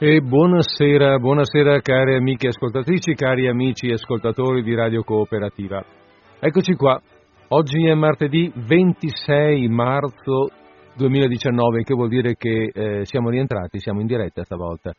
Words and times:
E 0.00 0.20
buonasera, 0.20 1.18
buonasera 1.18 1.80
cari 1.80 2.14
amiche 2.14 2.46
ascoltatrici, 2.46 3.14
cari 3.14 3.48
amici 3.48 3.90
ascoltatori 3.90 4.62
di 4.62 4.72
Radio 4.72 5.02
Cooperativa. 5.02 5.84
Eccoci 6.38 6.74
qua, 6.74 7.02
oggi 7.48 7.84
è 7.84 7.94
martedì 7.94 8.48
26 8.54 9.66
marzo 9.66 10.50
2019, 10.94 11.82
che 11.82 11.94
vuol 11.94 12.10
dire 12.10 12.36
che 12.36 12.70
eh, 12.72 13.04
siamo 13.06 13.28
rientrati, 13.30 13.80
siamo 13.80 13.98
in 14.00 14.06
diretta 14.06 14.44
stavolta, 14.44 14.92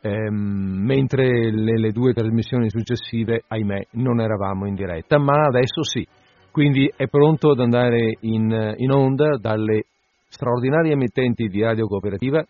ehm, 0.00 0.82
mentre 0.82 1.50
le, 1.50 1.78
le, 1.78 1.90
due 1.90 2.14
trasmissioni 2.14 2.70
successive, 2.70 3.42
ahimè, 3.46 3.88
non 3.96 4.18
eravamo 4.18 4.66
in 4.66 4.74
diretta, 4.74 5.18
ma 5.18 5.44
adesso 5.44 5.82
sì, 5.82 6.08
quindi 6.50 6.90
è 6.96 7.06
pronto 7.06 7.50
ad 7.50 7.60
andare 7.60 8.16
in, 8.20 8.74
in 8.78 8.90
onda 8.92 9.36
dalle 9.36 9.82
straordinarie 10.26 10.92
emittenti 10.92 11.48
di 11.48 11.60
Radio 11.60 11.86
Cooperativa 11.86 12.42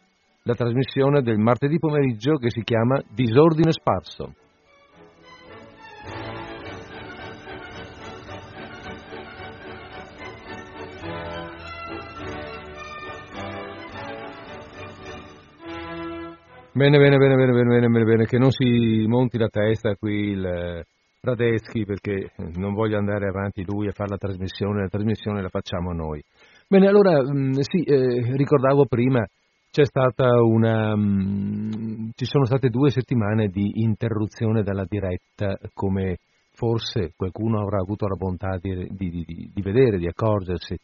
la 0.44 0.54
trasmissione 0.54 1.22
del 1.22 1.38
martedì 1.38 1.78
pomeriggio 1.78 2.34
che 2.34 2.50
si 2.50 2.62
chiama 2.62 3.00
Disordine 3.14 3.70
Sparso. 3.70 4.34
Bene, 16.74 16.98
bene, 16.98 17.18
bene, 17.18 17.36
bene, 17.36 17.52
bene, 17.52 17.86
bene, 17.86 18.04
bene, 18.04 18.24
che 18.24 18.38
non 18.38 18.50
si 18.50 19.04
monti 19.06 19.38
la 19.38 19.48
testa 19.48 19.94
qui 19.94 20.30
il 20.30 20.44
eh, 20.44 20.84
Radeschi 21.20 21.84
perché 21.84 22.32
non 22.56 22.72
voglio 22.72 22.96
andare 22.96 23.28
avanti 23.28 23.62
lui 23.62 23.86
a 23.86 23.92
fare 23.92 24.10
la 24.10 24.16
trasmissione, 24.16 24.80
la 24.80 24.88
trasmissione 24.88 25.42
la 25.42 25.50
facciamo 25.50 25.92
noi. 25.92 26.20
Bene, 26.66 26.88
allora, 26.88 27.22
mm, 27.22 27.52
sì, 27.60 27.82
eh, 27.82 28.34
ricordavo 28.36 28.86
prima 28.86 29.24
una, 30.44 30.92
um, 30.92 32.10
ci 32.14 32.26
sono 32.26 32.44
state 32.44 32.68
due 32.68 32.90
settimane 32.90 33.48
di 33.48 33.82
interruzione 33.82 34.62
dalla 34.62 34.84
diretta, 34.86 35.56
come 35.72 36.18
forse 36.50 37.14
qualcuno 37.16 37.62
avrà 37.62 37.78
avuto 37.78 38.06
la 38.06 38.16
bontà 38.16 38.58
di, 38.60 38.86
di, 38.90 39.24
di, 39.24 39.50
di 39.54 39.62
vedere, 39.62 39.96
di 39.96 40.06
accorgersi, 40.06 40.76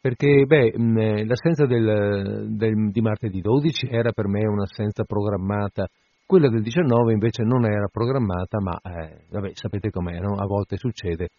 perché 0.00 0.44
beh, 0.46 0.78
mh, 0.78 1.26
l'assenza 1.26 1.66
del, 1.66 2.54
del, 2.56 2.90
di 2.92 3.00
martedì 3.00 3.40
12 3.40 3.88
era 3.90 4.12
per 4.12 4.28
me 4.28 4.46
un'assenza 4.46 5.02
programmata, 5.02 5.88
quella 6.24 6.48
del 6.48 6.62
19 6.62 7.12
invece 7.12 7.42
non 7.42 7.64
era 7.64 7.88
programmata, 7.90 8.60
ma 8.60 8.78
eh, 8.80 9.24
vabbè, 9.28 9.50
sapete 9.54 9.90
com'è, 9.90 10.20
no? 10.20 10.36
a 10.36 10.46
volte 10.46 10.76
succede, 10.76 11.30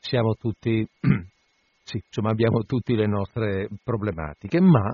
siamo 0.00 0.34
tutti, 0.34 0.84
sì, 1.84 2.02
insomma 2.04 2.30
abbiamo 2.30 2.64
tutte 2.64 2.94
le 2.94 3.06
nostre 3.06 3.68
problematiche, 3.84 4.60
ma 4.60 4.92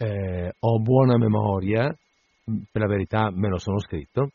eh, 0.00 0.52
ho 0.58 0.80
buona 0.80 1.18
memoria, 1.18 1.94
per 2.44 2.80
la 2.80 2.86
verità 2.88 3.30
me 3.30 3.48
lo 3.48 3.58
sono 3.58 3.78
scritto, 3.80 4.30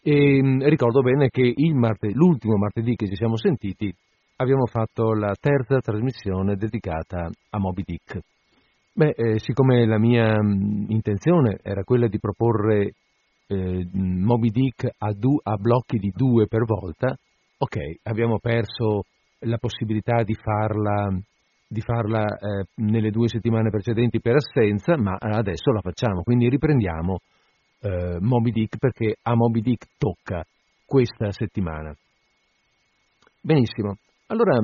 e 0.00 0.40
mm, 0.40 0.60
ricordo 0.62 1.02
bene 1.02 1.28
che 1.28 1.52
martedì, 1.74 2.14
l'ultimo 2.14 2.56
martedì 2.56 2.94
che 2.94 3.08
ci 3.08 3.16
siamo 3.16 3.36
sentiti 3.36 3.92
abbiamo 4.36 4.66
fatto 4.66 5.14
la 5.14 5.34
terza 5.38 5.80
trasmissione 5.80 6.54
dedicata 6.54 7.28
a 7.50 7.58
Moby 7.58 7.82
Dick. 7.84 8.20
Beh, 8.92 9.14
eh, 9.16 9.38
siccome 9.40 9.84
la 9.86 9.98
mia 9.98 10.40
mm, 10.40 10.90
intenzione 10.90 11.58
era 11.62 11.82
quella 11.82 12.06
di 12.06 12.20
proporre 12.20 12.92
eh, 13.48 13.88
Moby 13.92 14.50
Dick 14.50 14.88
a, 14.98 15.12
du- 15.12 15.40
a 15.42 15.56
blocchi 15.56 15.98
di 15.98 16.12
due 16.14 16.46
per 16.46 16.64
volta, 16.64 17.16
ok, 17.58 17.76
abbiamo 18.04 18.38
perso 18.38 19.02
la 19.40 19.58
possibilità 19.58 20.22
di 20.22 20.34
farla 20.34 21.08
di 21.68 21.80
farla 21.82 22.24
eh, 22.24 22.64
nelle 22.76 23.10
due 23.10 23.28
settimane 23.28 23.68
precedenti 23.68 24.20
per 24.20 24.36
assenza, 24.36 24.96
ma 24.96 25.16
adesso 25.18 25.70
la 25.70 25.80
facciamo, 25.80 26.22
quindi 26.22 26.48
riprendiamo 26.48 27.18
eh, 27.80 28.16
Moby 28.20 28.50
Dick 28.50 28.78
perché 28.78 29.16
a 29.22 29.34
Moby 29.34 29.60
Dick 29.60 29.86
tocca 29.98 30.42
questa 30.86 31.30
settimana. 31.30 31.94
Benissimo, 33.40 33.96
allora 34.28 34.58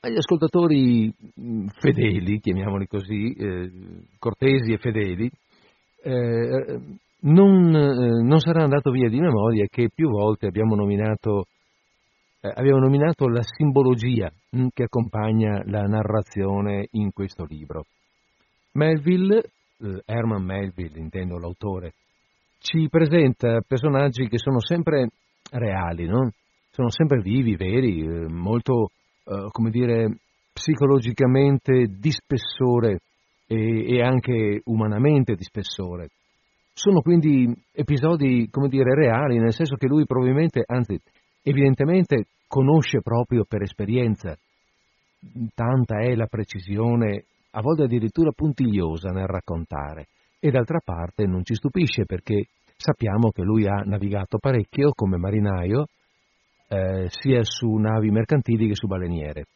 agli 0.00 0.16
ascoltatori 0.16 1.12
mm, 1.40 1.66
fedeli, 1.80 2.38
chiamiamoli 2.38 2.86
così, 2.86 3.32
eh, 3.32 3.70
cortesi 4.18 4.72
e 4.72 4.78
fedeli, 4.78 5.30
eh, 6.02 6.80
non, 7.20 7.74
eh, 7.74 8.22
non 8.22 8.38
sarà 8.40 8.62
andato 8.62 8.90
via 8.90 9.08
di 9.08 9.18
memoria 9.18 9.66
che 9.68 9.88
più 9.92 10.10
volte 10.10 10.46
abbiamo 10.46 10.76
nominato 10.76 11.46
eh, 12.40 12.52
abbiamo 12.54 12.80
nominato 12.80 13.28
la 13.28 13.42
simbologia 13.42 14.30
mh, 14.50 14.68
che 14.72 14.84
accompagna 14.84 15.62
la 15.66 15.82
narrazione 15.82 16.88
in 16.92 17.12
questo 17.12 17.44
libro. 17.44 17.86
Melville, 18.72 19.42
eh, 19.78 20.02
Herman 20.04 20.44
Melville 20.44 20.98
intendo 20.98 21.38
l'autore, 21.38 21.94
ci 22.58 22.88
presenta 22.88 23.60
personaggi 23.66 24.28
che 24.28 24.38
sono 24.38 24.60
sempre 24.60 25.08
reali, 25.50 26.06
no? 26.06 26.30
sono 26.76 26.90
sempre 26.90 27.22
vivi, 27.22 27.56
veri, 27.56 28.00
eh, 28.00 28.28
molto, 28.28 28.90
eh, 29.24 29.48
come 29.50 29.70
dire, 29.70 30.18
psicologicamente 30.52 31.86
di 31.98 32.10
spessore 32.10 33.00
e, 33.46 34.02
anche 34.02 34.60
umanamente 34.64 35.34
di 35.34 35.42
spessore. 35.42 36.08
Sono 36.74 37.00
quindi 37.00 37.50
episodi, 37.72 38.48
come 38.50 38.68
dire, 38.68 38.94
reali, 38.94 39.38
nel 39.38 39.54
senso 39.54 39.76
che 39.76 39.86
lui 39.86 40.04
probabilmente, 40.04 40.62
anzi, 40.66 41.00
evidentemente 41.48 42.26
conosce 42.48 43.00
proprio 43.00 43.44
per 43.44 43.62
esperienza. 43.62 44.36
Tanta 45.54 46.00
è 46.00 46.14
la 46.14 46.26
precisione, 46.26 47.24
a 47.52 47.60
volte 47.60 47.84
addirittura 47.84 48.32
puntigliosa 48.32 49.10
nel 49.10 49.26
raccontare, 49.26 50.08
e 50.40 50.50
d'altra 50.50 50.80
parte 50.84 51.24
non 51.24 51.44
ci 51.44 51.54
stupisce 51.54 52.04
perché 52.04 52.46
sappiamo 52.76 53.30
che 53.30 53.42
lui 53.42 53.66
ha 53.66 53.82
navigato 53.84 54.38
parecchio 54.38 54.90
come 54.92 55.18
marinaio, 55.18 55.86
eh, 56.68 57.06
sia 57.08 57.40
su 57.42 57.72
navi 57.74 58.10
mercantili 58.10 58.66
che 58.66 58.74
su 58.74 58.88
baleniere. 58.88 59.46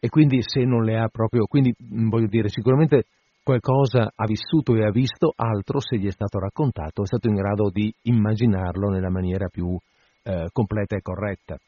E 0.00 0.08
quindi 0.08 0.42
se 0.42 0.64
non 0.64 0.82
le 0.82 0.98
ha 0.98 1.08
proprio, 1.08 1.46
quindi 1.46 1.72
voglio 1.78 2.26
dire, 2.26 2.48
sicuramente 2.48 3.04
qualcosa 3.44 4.10
ha 4.12 4.26
vissuto 4.26 4.74
e 4.74 4.84
ha 4.84 4.90
visto, 4.90 5.32
altro 5.36 5.78
se 5.78 5.98
gli 5.98 6.06
è 6.06 6.10
stato 6.10 6.40
raccontato, 6.40 7.02
è 7.02 7.06
stato 7.06 7.28
in 7.28 7.34
grado 7.34 7.70
di 7.70 7.92
immaginarlo 8.02 8.88
nella 8.88 9.10
maniera 9.10 9.46
più 9.48 9.78
eh, 10.22 10.48
completa 10.52 10.96
e 10.96 11.02
corretta. 11.02 11.58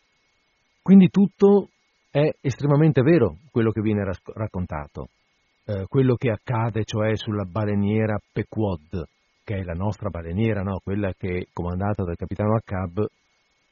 Quindi 0.83 1.09
tutto 1.09 1.69
è 2.11 2.31
estremamente 2.41 3.03
vero 3.03 3.39
quello 3.51 3.71
che 3.71 3.81
viene 3.81 4.05
raccontato, 4.35 5.09
eh, 5.65 5.87
quello 5.89 6.15
che 6.15 6.31
accade 6.31 6.85
cioè 6.85 7.17
sulla 7.17 7.45
baleniera 7.45 8.19
Pequod, 8.33 9.05
che 9.43 9.57
è 9.57 9.63
la 9.63 9.73
nostra 9.73 10.11
baleniera, 10.11 10.63
no? 10.63 10.79
quella 10.83 11.13
che 11.17 11.49
comandata 11.53 12.05
dal 12.05 12.17
capitano 12.17 12.55
Akkab 12.55 13.05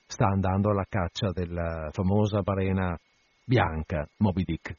sta 0.07 0.27
andando 0.27 0.71
alla 0.71 0.87
caccia 0.89 1.31
della 1.33 1.89
famosa 1.93 2.41
balena 2.41 2.99
bianca 3.45 4.07
Moby 4.19 4.43
Dick. 4.45 4.77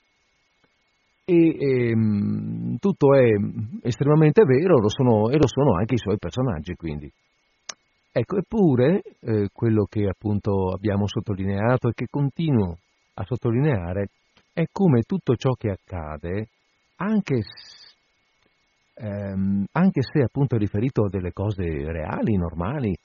E, 1.26 1.34
e 1.36 1.90
ehm, 1.90 2.78
tutto 2.80 3.16
è 3.16 3.30
estremamente 3.84 4.44
vero 4.44 4.78
lo 4.80 4.90
sono, 4.90 5.30
e 5.30 5.38
lo 5.38 5.48
sono 5.48 5.78
anche 5.78 5.94
i 5.94 6.00
suoi 6.00 6.18
personaggi 6.18 6.76
quindi. 6.76 7.12
Ecco, 8.16 8.38
eppure 8.38 9.02
eh, 9.22 9.50
quello 9.52 9.86
che 9.90 10.08
appunto 10.08 10.70
abbiamo 10.70 11.08
sottolineato 11.08 11.88
e 11.88 11.94
che 11.96 12.06
continuo 12.12 12.78
a 13.16 13.24
sottolineare 13.26 14.10
è 14.54 14.66
come 14.72 15.02
tutto 15.02 15.36
ciò 15.36 15.54
che 15.54 15.72
accade, 15.72 16.50
anche, 16.98 17.42
ehm, 18.94 19.66
anche 19.72 20.02
se 20.04 20.22
appunto 20.22 20.56
è 20.56 20.60
riferito 20.60 21.06
a 21.06 21.10
delle 21.10 21.32
cose 21.34 21.64
reali, 21.64 22.38
normali, 22.38 22.96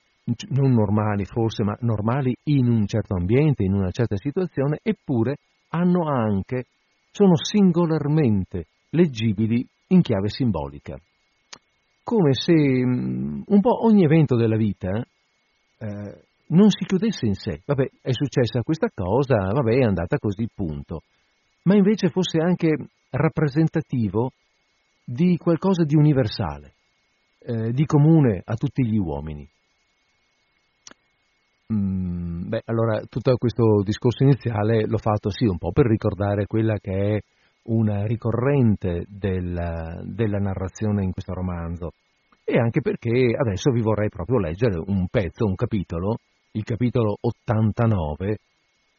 non 0.50 0.72
normali 0.72 1.24
forse, 1.24 1.62
ma 1.64 1.74
normali 1.80 2.36
in 2.44 2.68
un 2.68 2.86
certo 2.86 3.14
ambiente, 3.14 3.62
in 3.62 3.72
una 3.72 3.90
certa 3.90 4.16
situazione, 4.16 4.78
eppure 4.82 5.36
hanno 5.70 6.06
anche, 6.06 6.66
sono 7.10 7.34
singolarmente 7.34 8.66
leggibili 8.90 9.66
in 9.86 10.02
chiave 10.02 10.28
simbolica 10.28 10.98
come 12.08 12.32
se 12.32 12.54
mm, 12.54 13.42
un 13.44 13.60
po' 13.60 13.84
ogni 13.84 14.02
evento 14.02 14.34
della 14.34 14.56
vita 14.56 14.88
eh, 14.96 16.20
non 16.46 16.70
si 16.70 16.86
chiudesse 16.86 17.26
in 17.26 17.34
sé. 17.34 17.60
Vabbè, 17.66 17.86
è 18.00 18.12
successa 18.12 18.62
questa 18.62 18.88
cosa, 18.94 19.36
vabbè, 19.36 19.74
è 19.74 19.82
andata 19.82 20.16
così, 20.16 20.48
punto. 20.54 21.02
Ma 21.64 21.74
invece 21.74 22.08
fosse 22.08 22.38
anche 22.38 22.74
rappresentativo 23.10 24.30
di 25.04 25.36
qualcosa 25.36 25.84
di 25.84 25.96
universale, 25.96 26.72
eh, 27.40 27.72
di 27.72 27.84
comune 27.84 28.40
a 28.42 28.54
tutti 28.54 28.86
gli 28.86 28.96
uomini. 28.96 29.46
Mm, 31.70 32.48
beh, 32.48 32.62
allora 32.64 33.02
tutto 33.02 33.36
questo 33.36 33.82
discorso 33.84 34.22
iniziale 34.22 34.86
l'ho 34.86 34.96
fatto 34.96 35.28
sì 35.28 35.44
un 35.44 35.58
po' 35.58 35.72
per 35.72 35.84
ricordare 35.84 36.46
quella 36.46 36.78
che 36.78 37.16
è 37.16 37.20
una 37.68 38.04
ricorrente 38.06 39.04
della, 39.08 40.00
della 40.04 40.38
narrazione 40.38 41.04
in 41.04 41.12
questo 41.12 41.34
romanzo 41.34 41.92
e 42.44 42.58
anche 42.58 42.80
perché 42.80 43.34
adesso 43.36 43.70
vi 43.70 43.82
vorrei 43.82 44.08
proprio 44.08 44.38
leggere 44.38 44.82
un 44.86 45.06
pezzo, 45.08 45.44
un 45.44 45.54
capitolo, 45.54 46.16
il 46.52 46.64
capitolo 46.64 47.16
89. 47.20 48.38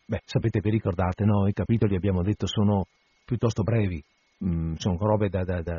Beh, 0.06 0.22
sapete, 0.24 0.60
vi 0.60 0.70
ricordate, 0.70 1.24
no? 1.24 1.48
I 1.48 1.54
capitoli, 1.54 1.96
abbiamo 1.96 2.22
detto, 2.22 2.46
sono 2.46 2.86
piuttosto 3.26 3.64
brevi, 3.64 4.04
mm, 4.46 4.74
sono 4.76 4.98
robe 5.00 5.30
da, 5.30 5.44
da, 5.44 5.62
da, 5.64 5.76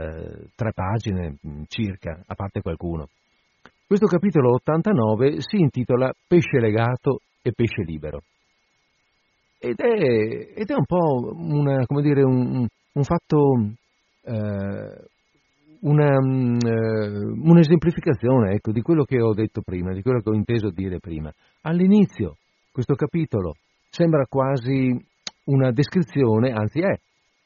tre 0.57 0.73
pagine 0.73 1.37
mm, 1.47 1.63
circa, 1.69 2.21
a 2.27 2.35
parte 2.35 2.61
qualcuno. 2.61 3.07
Questo 3.87 4.07
capitolo 4.07 4.55
89 4.55 5.37
si 5.39 5.59
intitola 5.59 6.13
Pesce 6.27 6.59
legato 6.59 7.21
e 7.41 7.53
pesce 7.53 7.83
libero. 7.83 8.23
Ed 9.61 9.79
è, 9.79 10.55
ed 10.57 10.71
è 10.71 10.75
un 10.75 10.87
po' 10.87 11.35
una, 11.37 11.85
dire, 12.01 12.23
un, 12.23 12.67
un, 12.93 13.05
fatto, 13.05 13.55
eh, 14.23 15.05
una, 15.81 16.15
eh, 16.15 17.09
un'esemplificazione 17.43 18.55
ecco, 18.55 18.73
di 18.73 18.81
quello 18.83 19.05
che 19.05 19.21
ho 19.21 19.35
detto 19.35 19.63
prima, 19.63 19.93
di 19.93 20.03
quello 20.03 20.21
che 20.21 20.31
ho 20.31 20.35
inteso 20.35 20.71
dire 20.71 20.99
prima. 20.99 21.33
All'inizio 21.63 22.37
questo 22.73 22.95
capitolo 22.95 23.55
sembra 23.91 24.25
quasi 24.29 24.97
una 25.45 25.73
descrizione, 25.73 26.53
anzi 26.53 26.81
è 26.81 26.95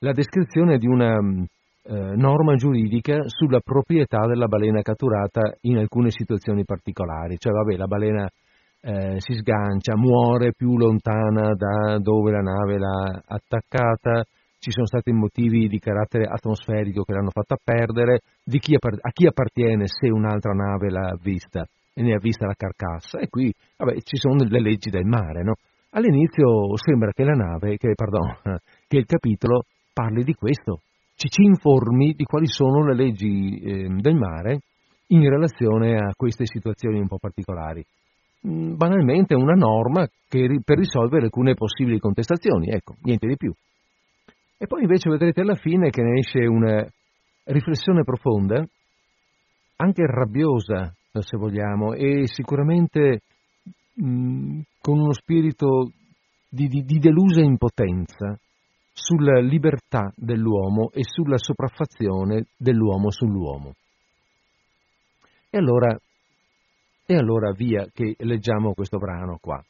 la 0.00 0.12
descrizione 0.12 0.76
di 0.79 0.87
una 0.87 1.17
eh, 1.17 2.14
norma 2.17 2.55
giuridica 2.56 3.23
sulla 3.26 3.61
proprietà 3.61 4.26
della 4.26 4.46
balena 4.46 4.82
catturata 4.82 5.41
in 5.62 5.79
alcune 5.79 6.11
situazioni 6.11 6.64
particolari. 6.64 7.37
Cioè, 7.38 7.52
vabbè, 7.52 7.76
la 7.76 7.87
balena 7.87 8.29
eh, 8.81 9.14
si 9.19 9.35
sgancia, 9.35 9.96
muore 9.96 10.52
più 10.52 10.76
lontana 10.76 11.55
da 11.55 11.99
dove 11.99 12.31
la 12.31 12.41
nave 12.41 12.79
l'ha 12.79 13.23
attaccata, 13.26 14.25
ci 14.64 14.70
sono 14.70 14.87
stati 14.87 15.12
motivi 15.12 15.69
di 15.69 15.78
carattere 15.78 16.25
atmosferico 16.25 17.02
che 17.02 17.12
l'hanno 17.12 17.28
fatta 17.28 17.58
perdere, 17.62 18.20
chi 18.49 18.75
a 18.75 19.11
chi 19.11 19.26
appartiene 19.26 19.87
se 19.87 20.08
un'altra 20.08 20.52
nave 20.52 20.88
l'ha 20.88 21.14
vista 21.20 21.66
e 21.93 22.00
ne 22.00 22.14
ha 22.14 22.19
vista 22.19 22.46
la 22.46 22.55
carcassa. 22.56 23.19
E 23.19 23.28
qui 23.28 23.52
vabbè, 23.76 24.00
ci 24.00 24.16
sono 24.16 24.43
le 24.43 24.61
leggi 24.61 24.88
del 24.88 25.05
mare, 25.05 25.43
no? 25.43 25.56
All'inizio 25.90 26.78
sembra 26.78 27.12
che 27.12 27.25
la 27.25 27.34
nave, 27.34 27.76
che, 27.76 27.93
pardon, 27.94 28.40
che 28.88 28.96
il 28.96 29.05
capitolo 29.05 29.64
parli 29.93 30.25
di 30.25 30.32
questo, 30.32 30.81
ci, 31.14 31.28
ci 31.28 31.43
informi 31.43 32.14
di 32.14 32.25
quali 32.25 32.46
sono 32.46 32.87
le 32.87 32.94
leggi 32.94 33.58
eh, 33.58 33.88
del 34.00 34.14
mare 34.14 34.60
in 35.08 35.28
relazione 35.28 35.99
a 35.99 36.14
queste 36.17 36.46
situazioni 36.46 37.00
un 37.00 37.06
po' 37.06 37.19
particolari. 37.19 37.84
Mm, 38.49 38.76
banalmente 38.76 39.34
una 39.34 39.52
norma 39.52 40.08
che, 40.26 40.58
per 40.64 40.78
risolvere 40.78 41.25
alcune 41.26 41.52
possibili 41.52 41.99
contestazioni, 41.99 42.70
ecco, 42.70 42.94
niente 43.02 43.26
di 43.26 43.37
più. 43.37 43.52
E 44.56 44.67
poi 44.67 44.83
invece 44.83 45.11
vedrete 45.11 45.41
alla 45.41 45.56
fine 45.56 45.91
che 45.91 46.03
ne 46.03 46.19
esce 46.19 46.47
una 46.47 46.87
riflessione 47.45 48.05
profonda, 48.05 48.65
anche 49.77 50.06
rabbiosa, 50.06 50.95
se 51.12 51.37
vogliamo, 51.37 51.93
e 51.95 52.27
sicuramente 52.27 53.21
mh, 53.95 54.06
mm, 54.06 54.61
con 54.81 54.99
uno 54.99 55.12
spirito 55.12 55.91
di, 56.49 56.69
di, 56.69 56.83
di 56.83 56.99
delusa 56.99 57.41
impotenza 57.41 58.39
sulla 58.93 59.41
libertà 59.41 60.12
dell'uomo 60.15 60.91
e 60.93 61.03
sulla 61.03 61.37
sopraffazione 61.37 62.47
dell'uomo 62.56 63.11
sull'uomo. 63.11 63.73
E 65.51 65.59
allora, 65.59 65.99
e 67.05 67.17
allora 67.17 67.53
via 67.53 67.87
che 67.93 68.15
leggiamo 68.19 68.73
questo 68.73 68.99
brano 68.99 69.39
qua. 69.41 69.62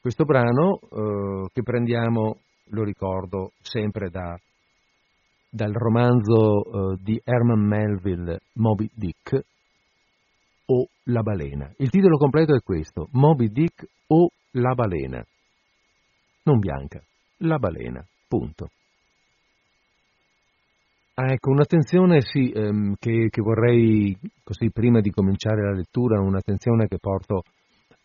Questo 0.00 0.24
brano 0.24 0.78
eh, 0.78 1.48
che 1.52 1.62
prendiamo, 1.62 2.38
lo 2.70 2.84
ricordo, 2.84 3.52
sempre 3.60 4.10
da, 4.10 4.38
dal 5.48 5.72
romanzo 5.72 6.92
eh, 6.92 6.98
di 7.02 7.20
Herman 7.22 7.66
Melville 7.66 8.40
Moby 8.54 8.90
Dick 8.94 9.40
o 10.66 10.86
La 11.04 11.22
balena. 11.22 11.72
Il 11.78 11.90
titolo 11.90 12.16
completo 12.16 12.54
è 12.54 12.60
questo, 12.60 13.08
Moby 13.12 13.48
Dick 13.48 13.86
o 14.08 14.28
La 14.52 14.74
balena. 14.74 15.24
Non 16.44 16.58
bianca, 16.58 17.02
La 17.38 17.58
balena. 17.58 18.04
Punto. 18.28 18.70
Ah, 21.14 21.32
ecco, 21.32 21.50
un'attenzione 21.50 22.20
sì, 22.22 22.50
ehm, 22.50 22.94
che, 22.98 23.28
che, 23.28 23.42
vorrei, 23.42 24.16
così 24.42 24.70
prima 24.70 25.00
di 25.00 25.10
cominciare 25.10 25.62
la 25.62 25.74
lettura, 25.74 26.20
un'attenzione 26.20 26.86
che 26.86 26.98
porto 26.98 27.42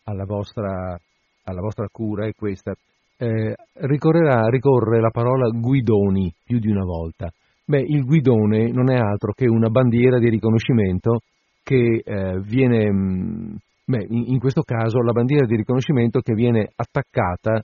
alla 0.04 0.26
vostra, 0.26 1.00
alla 1.44 1.62
vostra 1.62 1.88
cura 1.92 2.28
è 2.28 2.34
questa. 2.34 2.74
Eh, 3.18 3.56
ricorre 3.74 5.00
la 5.00 5.10
parola 5.10 5.50
guidoni 5.50 6.34
più 6.44 6.60
di 6.60 6.70
una 6.70 6.84
volta. 6.84 7.32
Beh, 7.66 7.82
il 7.82 8.04
guidone 8.04 8.72
non 8.72 8.92
è 8.92 8.98
altro 8.98 9.34
che 9.34 9.48
una 9.48 9.70
bandiera 9.70 10.20
di 10.20 10.30
riconoscimento 10.30 11.20
che 11.64 12.02
eh, 12.04 12.40
viene, 12.42 12.92
mm, 12.92 13.56
beh, 13.86 14.06
in, 14.10 14.38
questo 14.40 14.62
caso 14.62 15.02
la 15.02 15.14
bandiera 15.14 15.46
di 15.46 15.56
riconoscimento 15.56 16.20
che 16.20 16.34
viene 16.34 16.70
attaccata 16.76 17.60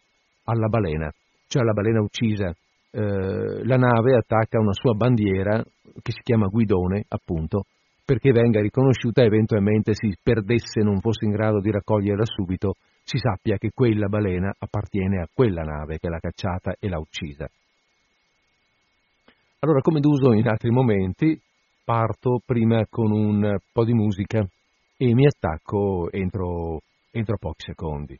alla 0.45 0.67
balena 0.67 1.11
cioè 1.51 1.63
la 1.63 1.73
balena 1.73 1.99
uccisa, 1.99 2.47
eh, 2.47 3.65
la 3.65 3.75
nave 3.75 4.15
attacca 4.15 4.57
una 4.57 4.71
sua 4.71 4.93
bandiera 4.93 5.61
che 6.01 6.13
si 6.13 6.21
chiama 6.23 6.47
guidone, 6.47 7.03
appunto, 7.09 7.65
perché 8.05 8.31
venga 8.31 8.61
riconosciuta 8.61 9.21
eventualmente 9.21 9.93
si 9.93 10.15
perdesse 10.23 10.79
non 10.81 11.01
fosse 11.01 11.25
in 11.25 11.31
grado 11.31 11.59
di 11.59 11.69
raccoglierla 11.69 12.23
subito, 12.23 12.75
si 13.03 13.17
sappia 13.17 13.57
che 13.57 13.71
quella 13.73 14.07
balena 14.07 14.53
appartiene 14.57 15.21
a 15.21 15.29
quella 15.31 15.63
nave 15.63 15.99
che 15.99 16.09
l'ha 16.09 16.19
cacciata 16.19 16.75
e 16.79 16.87
l'ha 16.87 16.99
uccisa. 16.99 17.49
Allora, 19.59 19.81
come 19.81 19.99
d'uso 19.99 20.33
in 20.33 20.47
altri 20.47 20.71
momenti, 20.71 21.39
parto 21.83 22.41
prima 22.45 22.85
con 22.89 23.11
un 23.11 23.57
po' 23.71 23.85
di 23.85 23.93
musica 23.93 24.47
e 24.97 25.13
mi 25.13 25.25
attacco 25.25 26.11
entro, 26.11 26.79
entro 27.11 27.37
pochi 27.37 27.63
secondi. 27.65 28.19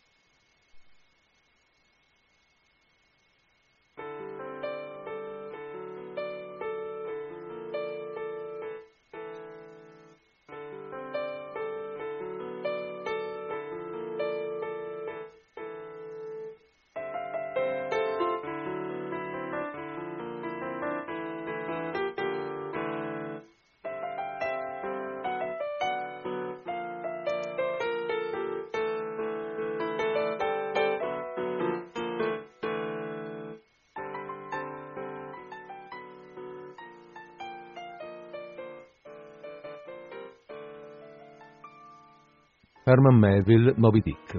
Herman 42.91 43.17
Melville, 43.17 43.73
Moby 43.77 44.01
Dick. 44.01 44.37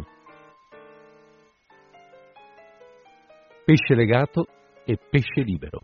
Pesce 3.65 3.95
legato 3.95 4.47
e 4.85 4.99
pesce 5.09 5.41
libero. 5.41 5.81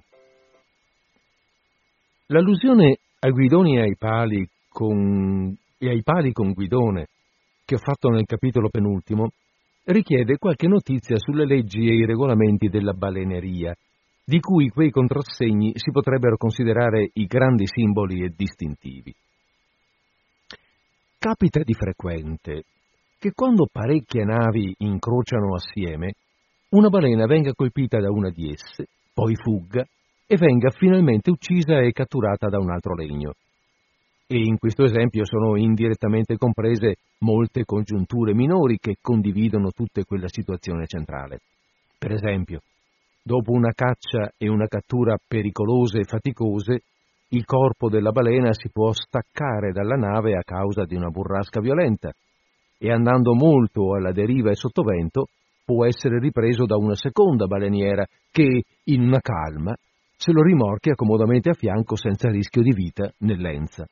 L'allusione 2.27 2.99
ai 3.21 3.31
guidoni 3.31 3.79
e 3.79 3.81
ai 3.81 3.97
pali 3.97 4.47
con, 4.69 5.57
e 5.79 5.89
ai 5.89 6.03
pali 6.03 6.33
con 6.33 6.53
guidone 6.53 7.07
che 7.65 7.77
ho 7.77 7.79
fatto 7.79 8.11
nel 8.11 8.27
capitolo 8.27 8.69
penultimo 8.69 9.31
richiede 9.85 10.37
qualche 10.37 10.69
notizia 10.69 11.17
sulle 11.17 11.47
leggi 11.47 11.89
e 11.89 11.95
i 11.95 12.05
regolamenti 12.05 12.69
della 12.69 12.93
baleneria, 12.93 13.75
di 14.23 14.41
cui 14.41 14.69
quei 14.69 14.91
contrassegni 14.91 15.73
si 15.75 15.91
potrebbero 15.91 16.37
considerare 16.37 17.09
i 17.15 17.25
grandi 17.25 17.65
simboli 17.67 18.23
e 18.23 18.35
distintivi. 18.37 19.15
Capita 21.21 21.65
di 21.65 21.75
frequente 21.75 22.63
che 23.19 23.33
quando 23.35 23.67
parecchie 23.67 24.23
navi 24.23 24.73
incrociano 24.79 25.57
assieme, 25.57 26.13
una 26.71 26.91
balena 26.91 27.27
venga 27.27 27.53
colpita 27.55 27.99
da 27.99 28.09
una 28.09 28.31
di 28.31 28.53
esse, 28.53 28.87
poi 29.13 29.35
fugga 29.35 29.85
e 30.29 30.37
venga 30.37 30.71
finalmente 30.71 31.31
uccisa 31.31 31.81
e 31.81 31.91
catturata 31.91 32.47
da 32.47 32.59
un 32.59 32.71
altro 32.71 32.95
legno. 32.95 33.33
E 34.29 34.39
in 34.39 34.59
questo 34.59 34.85
esempio 34.85 35.25
sono 35.25 35.57
indirettamente 35.57 36.37
comprese 36.37 36.99
molte 37.19 37.65
congiunture 37.65 38.33
minori 38.33 38.79
che 38.79 38.99
condividono 39.01 39.73
tutte 39.73 40.05
quella 40.05 40.29
situazione 40.29 40.87
centrale. 40.87 41.41
Per 41.99 42.13
esempio, 42.13 42.61
dopo 43.25 43.51
una 43.51 43.73
caccia 43.75 44.31
e 44.39 44.49
una 44.49 44.69
cattura 44.69 45.19
pericolose 45.27 45.99
e 45.99 46.05
faticose, 46.05 46.83
il 47.31 47.45
corpo 47.45 47.91
della 47.91 48.11
balena 48.11 48.53
si 48.55 48.71
può 48.71 48.93
staccare 48.93 49.73
dalla 49.73 49.97
nave 49.97 50.33
a 50.33 50.43
causa 50.43 50.85
di 50.85 50.95
una 50.95 51.11
burrasca 51.11 51.61
violenta 51.61 52.11
e 52.79 52.91
andando 52.91 53.35
molto 53.35 53.95
alla 53.95 54.13
deriva 54.13 54.51
e 54.51 54.55
sottovento 54.55 55.27
può 55.65 55.85
essere 55.85 56.19
ripreso 56.21 56.65
da 56.65 56.77
una 56.77 56.95
seconda 56.95 57.47
baleniera 57.47 58.07
che, 58.31 58.63
in 58.85 59.03
una 59.03 59.21
calma, 59.21 59.77
se 60.17 60.33
lo 60.33 60.43
rimorchia 60.43 60.95
comodamente 60.95 61.51
a 61.51 61.55
fianco 61.55 61.97
senza 61.97 62.31
rischio 62.31 62.63
di 62.63 62.73
vita 62.73 63.13
nell'enza. 63.19 63.87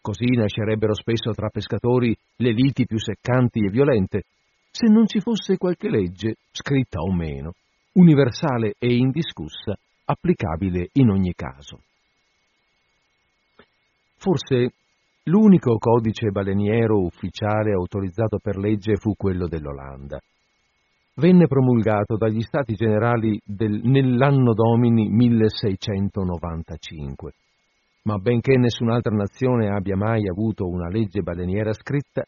Così 0.00 0.26
nascerebbero 0.26 0.94
spesso 0.94 1.32
tra 1.32 1.48
pescatori 1.48 2.16
le 2.36 2.52
liti 2.52 2.86
più 2.86 2.98
seccanti 2.98 3.58
e 3.58 3.70
violente, 3.70 4.22
se 4.70 4.86
non 4.86 5.08
ci 5.08 5.18
fosse 5.18 5.56
qualche 5.56 5.90
legge, 5.90 6.36
scritta 6.52 7.00
o 7.00 7.12
meno, 7.12 7.54
universale 7.94 8.74
e 8.78 8.94
indiscussa, 8.94 9.74
applicabile 10.04 10.90
in 10.92 11.10
ogni 11.10 11.32
caso. 11.34 11.80
Forse 14.16 14.72
L'unico 15.28 15.76
codice 15.78 16.30
baleniero 16.30 17.02
ufficiale 17.02 17.72
autorizzato 17.72 18.38
per 18.38 18.58
legge 18.58 18.94
fu 18.94 19.16
quello 19.16 19.48
dell'Olanda. 19.48 20.20
Venne 21.16 21.48
promulgato 21.48 22.16
dagli 22.16 22.42
Stati 22.42 22.74
Generali 22.74 23.40
del, 23.44 23.80
nell'anno 23.82 24.54
domini 24.54 25.08
1695. 25.08 27.32
Ma 28.04 28.18
benché 28.18 28.56
nessun'altra 28.56 29.16
nazione 29.16 29.68
abbia 29.68 29.96
mai 29.96 30.28
avuto 30.28 30.64
una 30.64 30.88
legge 30.88 31.22
baleniera 31.22 31.72
scritta, 31.72 32.22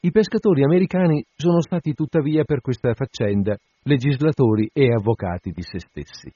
i 0.00 0.10
pescatori 0.10 0.64
americani 0.64 1.24
sono 1.36 1.60
stati 1.60 1.94
tuttavia 1.94 2.42
per 2.42 2.60
questa 2.60 2.92
faccenda 2.92 3.56
legislatori 3.84 4.68
e 4.72 4.92
avvocati 4.92 5.52
di 5.52 5.62
se 5.62 5.78
stessi. 5.78 6.28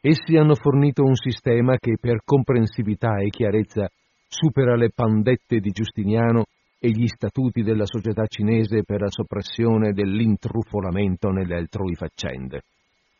Essi 0.00 0.36
hanno 0.36 0.54
fornito 0.54 1.02
un 1.02 1.16
sistema 1.16 1.76
che 1.76 1.96
per 2.00 2.22
comprensività 2.24 3.18
e 3.18 3.30
chiarezza 3.30 3.88
supera 4.28 4.76
le 4.76 4.90
pandette 4.94 5.58
di 5.58 5.70
Giustiniano 5.70 6.44
e 6.78 6.90
gli 6.90 7.08
statuti 7.08 7.62
della 7.62 7.84
società 7.84 8.24
cinese 8.26 8.84
per 8.84 9.00
la 9.00 9.10
soppressione 9.10 9.92
dell'intrufolamento 9.92 11.30
nelle 11.30 11.56
altrui 11.56 11.96
faccende. 11.96 12.62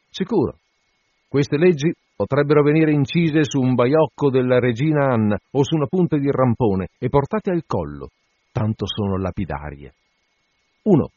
Sicuro, 0.08 0.58
queste 1.26 1.56
leggi 1.56 1.92
potrebbero 2.14 2.62
venire 2.62 2.92
incise 2.92 3.42
su 3.42 3.58
un 3.58 3.74
baiocco 3.74 4.30
della 4.30 4.60
regina 4.60 5.12
Anna 5.12 5.36
o 5.50 5.64
su 5.64 5.74
una 5.74 5.86
punta 5.86 6.16
di 6.16 6.30
rampone 6.30 6.88
e 6.96 7.08
portate 7.08 7.50
al 7.50 7.64
collo, 7.66 8.10
tanto 8.52 8.86
sono 8.86 9.18
lapidarie. 9.18 9.92
1. 10.82 11.08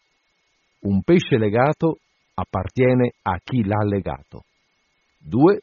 Un 0.82 1.02
pesce 1.04 1.38
legato 1.38 1.98
appartiene 2.34 3.12
a 3.22 3.38
chi 3.44 3.64
l'ha 3.64 3.84
legato. 3.86 4.46
2. 5.24 5.62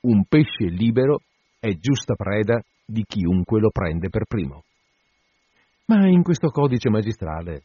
Un 0.00 0.24
pesce 0.26 0.66
libero 0.66 1.20
è 1.58 1.72
giusta 1.72 2.14
preda 2.14 2.60
di 2.84 3.04
chiunque 3.04 3.60
lo 3.60 3.70
prende 3.70 4.08
per 4.08 4.24
primo. 4.26 4.62
Ma 5.86 6.06
in 6.06 6.22
questo 6.22 6.48
codice 6.48 6.90
magistrale 6.90 7.62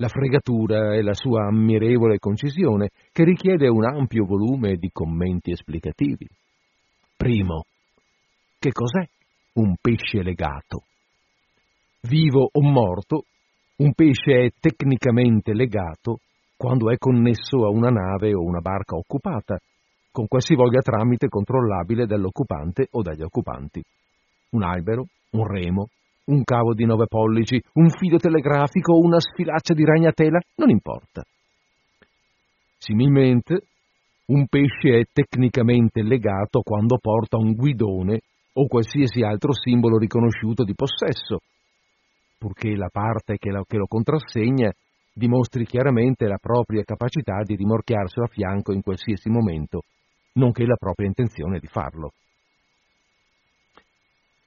la 0.00 0.08
fregatura 0.08 0.94
è 0.94 1.02
la 1.02 1.12
sua 1.12 1.46
ammirevole 1.46 2.18
concisione 2.18 2.88
che 3.12 3.22
richiede 3.22 3.68
un 3.68 3.84
ampio 3.84 4.24
volume 4.24 4.76
di 4.76 4.88
commenti 4.90 5.50
esplicativi. 5.50 6.26
Primo, 7.16 7.64
che 8.58 8.72
cos'è 8.72 9.06
un 9.54 9.74
pesce 9.78 10.22
legato? 10.22 10.84
Vivo 12.08 12.48
o 12.50 12.62
morto, 12.62 13.24
un 13.76 13.92
pesce 13.92 14.44
è 14.44 14.50
tecnicamente 14.58 15.52
legato 15.52 16.20
quando 16.56 16.90
è 16.90 16.96
connesso 16.96 17.66
a 17.66 17.68
una 17.68 17.90
nave 17.90 18.34
o 18.34 18.42
una 18.42 18.60
barca 18.60 18.96
occupata, 18.96 19.58
con 20.10 20.26
qualsivoglia 20.26 20.80
tramite 20.80 21.28
controllabile 21.28 22.06
dall'occupante 22.06 22.88
o 22.90 23.02
dagli 23.02 23.22
occupanti. 23.22 23.82
Un 24.50 24.62
albero, 24.62 25.06
un 25.30 25.46
remo, 25.46 25.88
un 26.26 26.42
cavo 26.44 26.74
di 26.74 26.84
nove 26.84 27.06
pollici, 27.06 27.60
un 27.74 27.88
filo 27.90 28.18
telegrafico 28.18 28.92
o 28.92 29.04
una 29.04 29.20
sfilaccia 29.20 29.74
di 29.74 29.84
ragnatela, 29.84 30.38
non 30.56 30.70
importa. 30.70 31.22
Similmente, 32.78 33.62
un 34.26 34.46
pesce 34.46 35.00
è 35.00 35.04
tecnicamente 35.12 36.02
legato 36.02 36.60
quando 36.62 36.98
porta 36.98 37.36
un 37.36 37.52
guidone 37.52 38.20
o 38.54 38.66
qualsiasi 38.66 39.22
altro 39.22 39.52
simbolo 39.52 39.98
riconosciuto 39.98 40.64
di 40.64 40.74
possesso, 40.74 41.40
purché 42.38 42.74
la 42.74 42.88
parte 42.90 43.36
che 43.38 43.50
lo, 43.50 43.64
che 43.64 43.76
lo 43.76 43.86
contrassegna 43.86 44.72
dimostri 45.12 45.66
chiaramente 45.66 46.26
la 46.26 46.38
propria 46.40 46.82
capacità 46.84 47.42
di 47.42 47.56
rimorchiarselo 47.56 48.24
a 48.24 48.28
fianco 48.28 48.72
in 48.72 48.82
qualsiasi 48.82 49.28
momento, 49.28 49.82
nonché 50.34 50.64
la 50.64 50.76
propria 50.76 51.06
intenzione 51.06 51.58
di 51.58 51.66
farlo. 51.66 52.12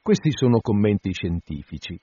Questi 0.02 0.32
sono 0.32 0.60
commenti 0.60 1.14
scientifici, 1.14 1.98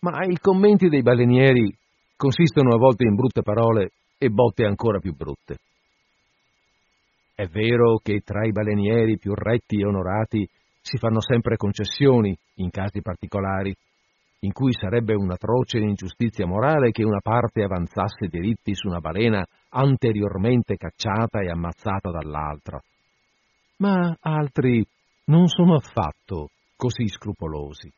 ma 0.00 0.24
i 0.24 0.38
commenti 0.38 0.88
dei 0.88 1.02
balenieri 1.02 1.76
consistono 2.16 2.74
a 2.74 2.78
volte 2.78 3.06
in 3.06 3.14
brutte 3.14 3.42
parole 3.42 3.90
e 4.16 4.30
botte 4.30 4.64
ancora 4.64 4.98
più 4.98 5.14
brutte. 5.14 5.58
È 7.34 7.46
vero 7.46 7.98
che 8.02 8.20
tra 8.24 8.44
i 8.46 8.50
balenieri 8.50 9.18
più 9.18 9.32
retti 9.34 9.78
e 9.78 9.86
onorati 9.86 10.48
si 10.80 10.96
fanno 10.96 11.20
sempre 11.20 11.56
concessioni 11.56 12.36
in 12.56 12.70
casi 12.70 13.00
particolari, 13.00 13.74
in 14.40 14.52
cui 14.52 14.72
sarebbe 14.72 15.14
un'atroce 15.14 15.78
ingiustizia 15.78 16.46
morale 16.46 16.90
che 16.90 17.04
una 17.04 17.20
parte 17.20 17.62
avanzasse 17.62 18.26
diritti 18.28 18.74
su 18.74 18.88
una 18.88 19.00
balena 19.00 19.44
anteriormente 19.70 20.76
cacciata 20.76 21.40
e 21.40 21.50
ammazzata 21.50 22.10
dall'altra. 22.10 22.80
Ma 23.78 24.16
altri 24.20 24.84
non 25.26 25.46
sono 25.46 25.76
affatto 25.76 26.48
così 26.76 27.06
scrupolosi. 27.08 27.90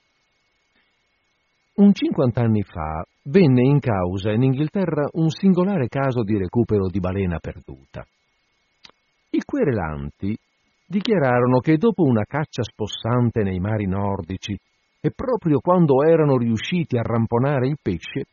Un 1.76 1.94
cinquant'anni 1.94 2.62
fa 2.62 3.02
venne 3.24 3.62
in 3.62 3.78
causa 3.78 4.32
in 4.32 4.42
Inghilterra 4.42 5.08
un 5.12 5.30
singolare 5.30 5.88
caso 5.88 6.22
di 6.22 6.36
recupero 6.36 6.88
di 6.88 7.00
balena 7.00 7.38
perduta. 7.38 8.04
I 9.30 9.40
querelanti 9.42 10.36
dichiararono 10.86 11.60
che 11.60 11.78
dopo 11.78 12.02
una 12.02 12.24
caccia 12.24 12.62
spossante 12.62 13.42
nei 13.42 13.60
mari 13.60 13.86
nordici 13.86 14.58
e 15.00 15.10
proprio 15.12 15.60
quando 15.60 16.02
erano 16.02 16.36
riusciti 16.36 16.98
a 16.98 17.02
ramponare 17.02 17.68
il 17.68 17.78
pesce, 17.80 18.24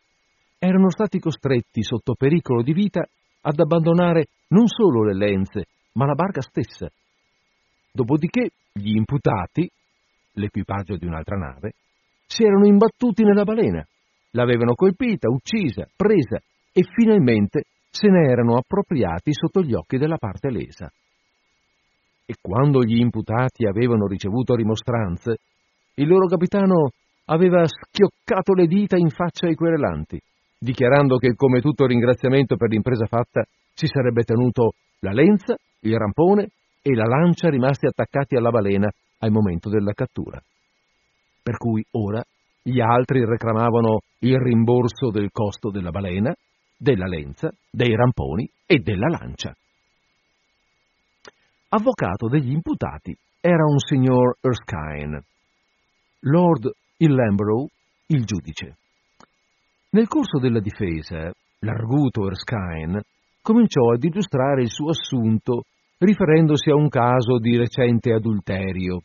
erano 0.60 0.90
stati 0.90 1.20
costretti 1.20 1.82
sotto 1.84 2.16
pericolo 2.16 2.62
di 2.62 2.74
vita 2.74 3.08
ad 3.42 3.60
abbandonare 3.60 4.26
non 4.50 4.68
solo 4.68 5.04
le 5.04 5.14
lenze, 5.14 5.66
ma 5.94 6.06
la 6.06 6.16
barca 6.16 6.42
stessa. 6.42 6.90
Dopodiché 7.98 8.52
gli 8.74 8.96
imputati, 8.96 9.68
l'equipaggio 10.34 10.98
di 10.98 11.08
un'altra 11.08 11.36
nave, 11.36 11.72
si 12.28 12.44
erano 12.44 12.68
imbattuti 12.68 13.24
nella 13.24 13.42
balena, 13.42 13.84
l'avevano 14.34 14.76
colpita, 14.76 15.32
uccisa, 15.32 15.90
presa 15.96 16.38
e 16.72 16.84
finalmente 16.96 17.64
se 17.90 18.08
ne 18.10 18.30
erano 18.30 18.56
appropriati 18.56 19.34
sotto 19.34 19.64
gli 19.64 19.74
occhi 19.74 19.98
della 19.98 20.18
parte 20.18 20.52
lesa. 20.52 20.92
E 22.24 22.36
quando 22.40 22.84
gli 22.84 23.00
imputati 23.00 23.66
avevano 23.66 24.06
ricevuto 24.06 24.54
rimostranze, 24.54 25.38
il 25.96 26.08
loro 26.08 26.28
capitano 26.28 26.92
aveva 27.26 27.64
schioccato 27.66 28.54
le 28.54 28.68
dita 28.68 28.96
in 28.96 29.10
faccia 29.10 29.48
ai 29.48 29.56
querelanti, 29.56 30.22
dichiarando 30.60 31.18
che 31.18 31.34
come 31.34 31.62
tutto 31.62 31.88
ringraziamento 31.88 32.58
per 32.58 32.70
l'impresa 32.70 33.08
fatta 33.08 33.44
si 33.74 33.88
sarebbe 33.88 34.22
tenuto 34.22 34.74
la 35.00 35.14
lenza, 35.14 35.56
il 35.80 35.98
rampone 35.98 36.50
e 36.82 36.94
la 36.94 37.06
lancia 37.06 37.50
rimasti 37.50 37.86
attaccati 37.86 38.36
alla 38.36 38.50
balena 38.50 38.90
al 39.20 39.32
momento 39.32 39.70
della 39.70 39.94
cattura. 39.94 40.42
Per 41.42 41.58
cui 41.58 41.84
ora 41.92 42.24
gli 42.62 42.80
altri 42.82 43.24
reclamavano 43.24 44.00
il 44.20 44.38
rimborso 44.38 45.10
del 45.10 45.30
costo 45.32 45.70
della 45.70 45.92
balena, 45.92 46.34
della 46.78 47.08
lenza, 47.08 47.50
dei 47.70 47.96
ramponi 47.96 48.50
e 48.66 48.80
della 48.80 49.08
lancia. 49.08 49.56
Avvocato 51.70 52.28
degli 52.28 52.52
imputati 52.52 53.18
era 53.40 53.64
un 53.66 53.80
signor 53.80 54.38
Erskine, 54.42 55.24
Lord 56.22 56.72
Ilamborough, 56.98 57.70
il 58.08 58.26
giudice. 58.26 58.78
Nel 59.92 60.08
corso 60.08 60.40
della 60.40 60.60
difesa, 60.60 61.32
l'arguto 61.60 62.28
Erskine 62.28 63.02
cominciò 63.42 63.94
ad 63.94 64.04
illustrare 64.04 64.62
il 64.62 64.70
suo 64.70 64.90
assunto 64.90 65.64
riferendosi 66.00 66.70
a 66.70 66.76
un 66.76 66.90
caso 66.90 67.40
di 67.40 67.58
recente 67.58 68.14
adulterio, 68.14 69.02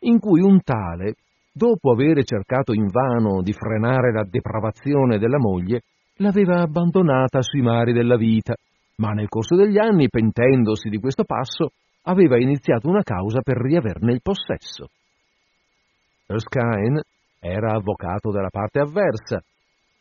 in 0.00 0.18
cui 0.18 0.40
un 0.40 0.60
tale, 0.62 1.14
dopo 1.52 1.92
avere 1.92 2.24
cercato 2.24 2.72
invano 2.72 3.42
di 3.42 3.52
frenare 3.52 4.12
la 4.12 4.24
depravazione 4.28 5.18
della 5.18 5.38
moglie, 5.38 5.82
l'aveva 6.16 6.60
abbandonata 6.60 7.42
sui 7.42 7.60
mari 7.60 7.92
della 7.92 8.16
vita, 8.16 8.54
ma 8.96 9.10
nel 9.10 9.28
corso 9.28 9.56
degli 9.56 9.78
anni, 9.78 10.08
pentendosi 10.08 10.88
di 10.88 10.98
questo 10.98 11.24
passo, 11.24 11.72
aveva 12.04 12.40
iniziato 12.40 12.88
una 12.88 13.02
causa 13.02 13.40
per 13.42 13.56
riaverne 13.56 14.12
il 14.12 14.22
possesso. 14.22 14.88
Erskine 16.26 17.02
era 17.38 17.74
avvocato 17.74 18.30
della 18.30 18.50
parte 18.50 18.80
avversa 18.80 19.42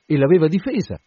e 0.05 0.17
l'aveva 0.17 0.47
difesa, 0.47 0.97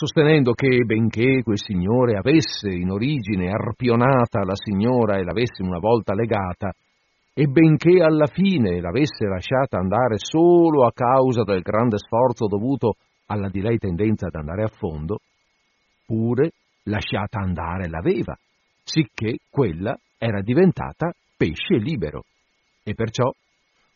sostenendo 0.00 0.54
che, 0.54 0.82
benché 0.86 1.42
quel 1.42 1.58
signore 1.58 2.16
avesse 2.16 2.70
in 2.70 2.90
origine 2.90 3.50
arpionata 3.50 4.42
la 4.46 4.54
signora 4.54 5.18
e 5.18 5.24
l'avesse 5.24 5.62
una 5.62 5.78
volta 5.78 6.14
legata, 6.14 6.72
e 7.34 7.44
benché 7.44 8.02
alla 8.02 8.24
fine 8.24 8.80
l'avesse 8.80 9.26
lasciata 9.26 9.76
andare 9.76 10.14
solo 10.16 10.86
a 10.86 10.92
causa 10.94 11.42
del 11.42 11.60
grande 11.60 11.98
sforzo 11.98 12.46
dovuto 12.46 12.94
alla 13.26 13.50
di 13.50 13.60
lei 13.60 13.76
tendenza 13.76 14.28
ad 14.28 14.36
andare 14.36 14.62
a 14.62 14.72
fondo, 14.74 15.18
pure 16.06 16.52
lasciata 16.84 17.38
andare 17.38 17.86
l'aveva, 17.90 18.34
sicché 18.82 19.36
quella 19.50 19.94
era 20.16 20.40
diventata 20.40 21.12
pesce 21.36 21.76
libero. 21.76 22.22
E 22.82 22.94
perciò, 22.94 23.30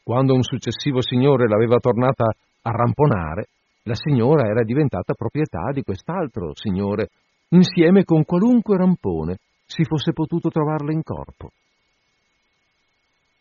quando 0.03 0.35
un 0.35 0.43
successivo 0.43 1.01
signore 1.01 1.49
l'aveva 1.49 1.79
tornata 1.79 2.27
a 2.27 2.71
ramponare, 2.71 3.47
la 3.85 3.95
signora 3.95 4.47
era 4.47 4.63
diventata 4.63 5.15
proprietà 5.15 5.71
di 5.73 5.83
quest'altro 5.83 6.53
signore, 6.55 7.11
insieme 7.51 8.05
con 8.05 8.25
qualunque 8.25 8.77
rampone 8.77 9.39
si 9.67 9.85
fosse 9.85 10.13
potuto 10.13 10.49
trovarle 10.49 10.93
in 10.93 11.03
corpo. 11.03 11.51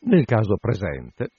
Nel 0.05 0.25
caso 0.25 0.57
presente, 0.59 1.29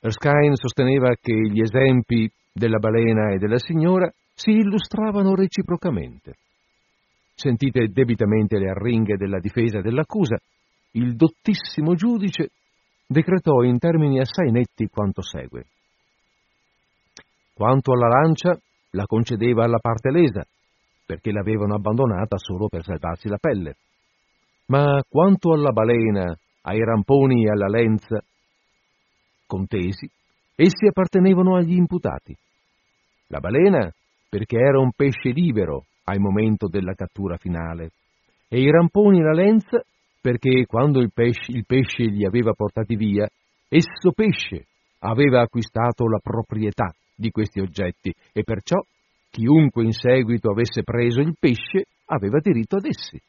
Erskine 0.00 0.54
sosteneva 0.54 1.14
che 1.20 1.34
gli 1.34 1.60
esempi 1.60 2.30
della 2.52 2.78
balena 2.78 3.32
e 3.32 3.38
della 3.38 3.58
signora 3.58 4.12
si 4.32 4.50
illustravano 4.50 5.34
reciprocamente. 5.34 6.34
Sentite 7.34 7.88
debitamente 7.88 8.58
le 8.58 8.70
arringhe 8.70 9.16
della 9.16 9.40
difesa 9.40 9.80
dell'accusa, 9.80 10.36
il 10.92 11.16
dottissimo 11.16 11.94
giudice 11.94 12.50
decretò 13.06 13.62
in 13.62 13.78
termini 13.78 14.20
assai 14.20 14.52
netti 14.52 14.86
quanto 14.86 15.22
segue. 15.22 15.66
Quanto 17.54 17.92
alla 17.92 18.08
lancia, 18.08 18.58
la 18.90 19.06
concedeva 19.06 19.62
alla 19.62 19.78
parte 19.78 20.10
lesa, 20.10 20.44
perché 21.06 21.30
l'avevano 21.30 21.76
abbandonata 21.76 22.36
solo 22.36 22.66
per 22.66 22.82
salvarsi 22.82 23.28
la 23.28 23.38
pelle. 23.38 23.76
Ma 24.66 25.00
quanto 25.08 25.52
alla 25.52 25.70
balena, 25.70 26.36
ai 26.62 26.80
ramponi 26.80 27.44
e 27.44 27.50
alla 27.50 27.68
lenza, 27.68 28.20
contesi, 29.46 30.10
essi 30.56 30.86
appartenevano 30.88 31.54
agli 31.54 31.76
imputati. 31.76 32.36
La 33.28 33.38
balena, 33.38 33.88
perché 34.28 34.56
era 34.58 34.80
un 34.80 34.90
pesce 34.90 35.30
libero 35.30 35.84
al 36.04 36.18
momento 36.18 36.66
della 36.66 36.94
cattura 36.94 37.36
finale, 37.36 37.92
e 38.48 38.60
i 38.60 38.70
ramponi 38.70 39.20
e 39.20 39.22
la 39.22 39.32
lenza, 39.32 39.80
perché 40.20 40.66
quando 40.66 40.98
il 41.00 41.12
pesce, 41.12 41.52
il 41.52 41.64
pesce 41.66 42.02
li 42.02 42.26
aveva 42.26 42.52
portati 42.52 42.96
via, 42.96 43.28
esso 43.68 44.10
pesce 44.12 44.66
aveva 44.98 45.42
acquistato 45.42 46.08
la 46.08 46.18
proprietà 46.18 46.92
di 47.14 47.30
questi 47.30 47.60
oggetti 47.60 48.12
e 48.32 48.42
perciò 48.42 48.76
chiunque 49.30 49.84
in 49.84 49.92
seguito 49.92 50.50
avesse 50.50 50.82
preso 50.82 51.20
il 51.20 51.34
pesce 51.38 51.86
aveva 52.06 52.38
diritto 52.40 52.76
ad 52.76 52.86
essi. 52.86 53.20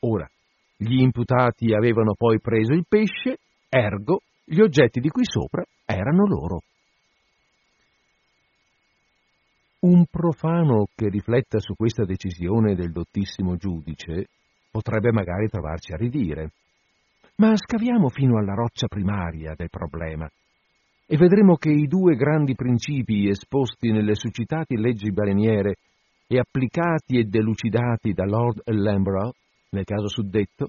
Ora, 0.00 0.28
gli 0.76 1.00
imputati 1.00 1.72
avevano 1.72 2.14
poi 2.14 2.40
preso 2.40 2.72
il 2.72 2.84
pesce, 2.86 3.38
ergo 3.68 4.20
gli 4.44 4.60
oggetti 4.60 5.00
di 5.00 5.08
qui 5.08 5.24
sopra 5.24 5.64
erano 5.86 6.26
loro. 6.26 6.60
Un 9.80 10.06
profano 10.06 10.86
che 10.94 11.08
rifletta 11.08 11.58
su 11.58 11.74
questa 11.74 12.04
decisione 12.04 12.74
del 12.74 12.90
dottissimo 12.90 13.56
giudice 13.56 14.26
potrebbe 14.70 15.12
magari 15.12 15.48
trovarci 15.48 15.92
a 15.92 15.96
ridire. 15.96 16.52
Ma 17.36 17.54
scaviamo 17.56 18.08
fino 18.08 18.38
alla 18.38 18.54
roccia 18.54 18.86
primaria 18.86 19.54
del 19.56 19.68
problema 19.68 20.28
e 21.06 21.16
vedremo 21.16 21.56
che 21.56 21.70
i 21.70 21.86
due 21.86 22.16
grandi 22.16 22.54
principi 22.54 23.28
esposti 23.28 23.90
nelle 23.90 24.14
suscitate 24.14 24.76
leggi 24.76 25.12
baleniere 25.12 25.76
e 26.26 26.38
applicati 26.38 27.18
e 27.18 27.24
delucidati 27.24 28.12
da 28.12 28.24
Lord 28.24 28.62
Lamborough, 28.64 29.34
nel 29.70 29.84
caso 29.84 30.08
suddetto, 30.08 30.68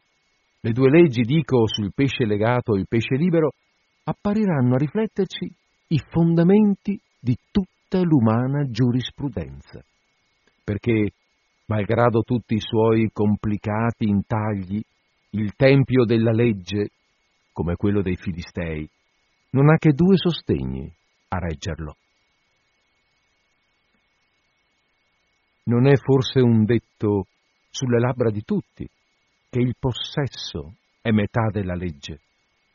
le 0.60 0.72
due 0.72 0.90
leggi, 0.90 1.22
dico, 1.22 1.68
sul 1.68 1.94
pesce 1.94 2.26
legato 2.26 2.76
e 2.76 2.80
il 2.80 2.88
pesce 2.88 3.16
libero, 3.16 3.52
appariranno 4.04 4.76
a 4.76 4.78
rifletterci 4.78 5.46
i 5.90 6.02
fondamenti 6.10 7.00
di 7.20 7.38
tutta 7.52 8.02
l'umana 8.02 8.66
giurisprudenza. 8.70 9.84
Perché, 10.64 11.12
malgrado 11.68 12.24
tutti 12.24 12.56
i 12.56 12.60
suoi 12.60 13.10
complicati 13.14 14.08
intagli, 14.08 14.82
il 15.32 15.54
tempio 15.56 16.04
della 16.04 16.32
legge, 16.32 16.90
come 17.54 17.76
quello 17.76 18.02
dei 18.02 18.16
Filistei, 18.16 18.90
non 19.56 19.70
ha 19.70 19.78
che 19.78 19.94
due 19.94 20.18
sostegni 20.18 20.94
a 21.30 21.40
reggerlo. 21.40 21.96
Non 25.64 25.88
è 25.88 25.96
forse 25.96 26.42
un 26.42 26.66
detto 26.66 27.28
sulle 27.70 28.00
labbra 28.00 28.30
di 28.30 28.44
tutti 28.44 28.88
che 29.50 29.60
il 29.60 29.74
possesso 29.80 30.76
è 31.02 31.12
metà 31.12 31.50
della 31.52 31.74
legge, 31.74 32.20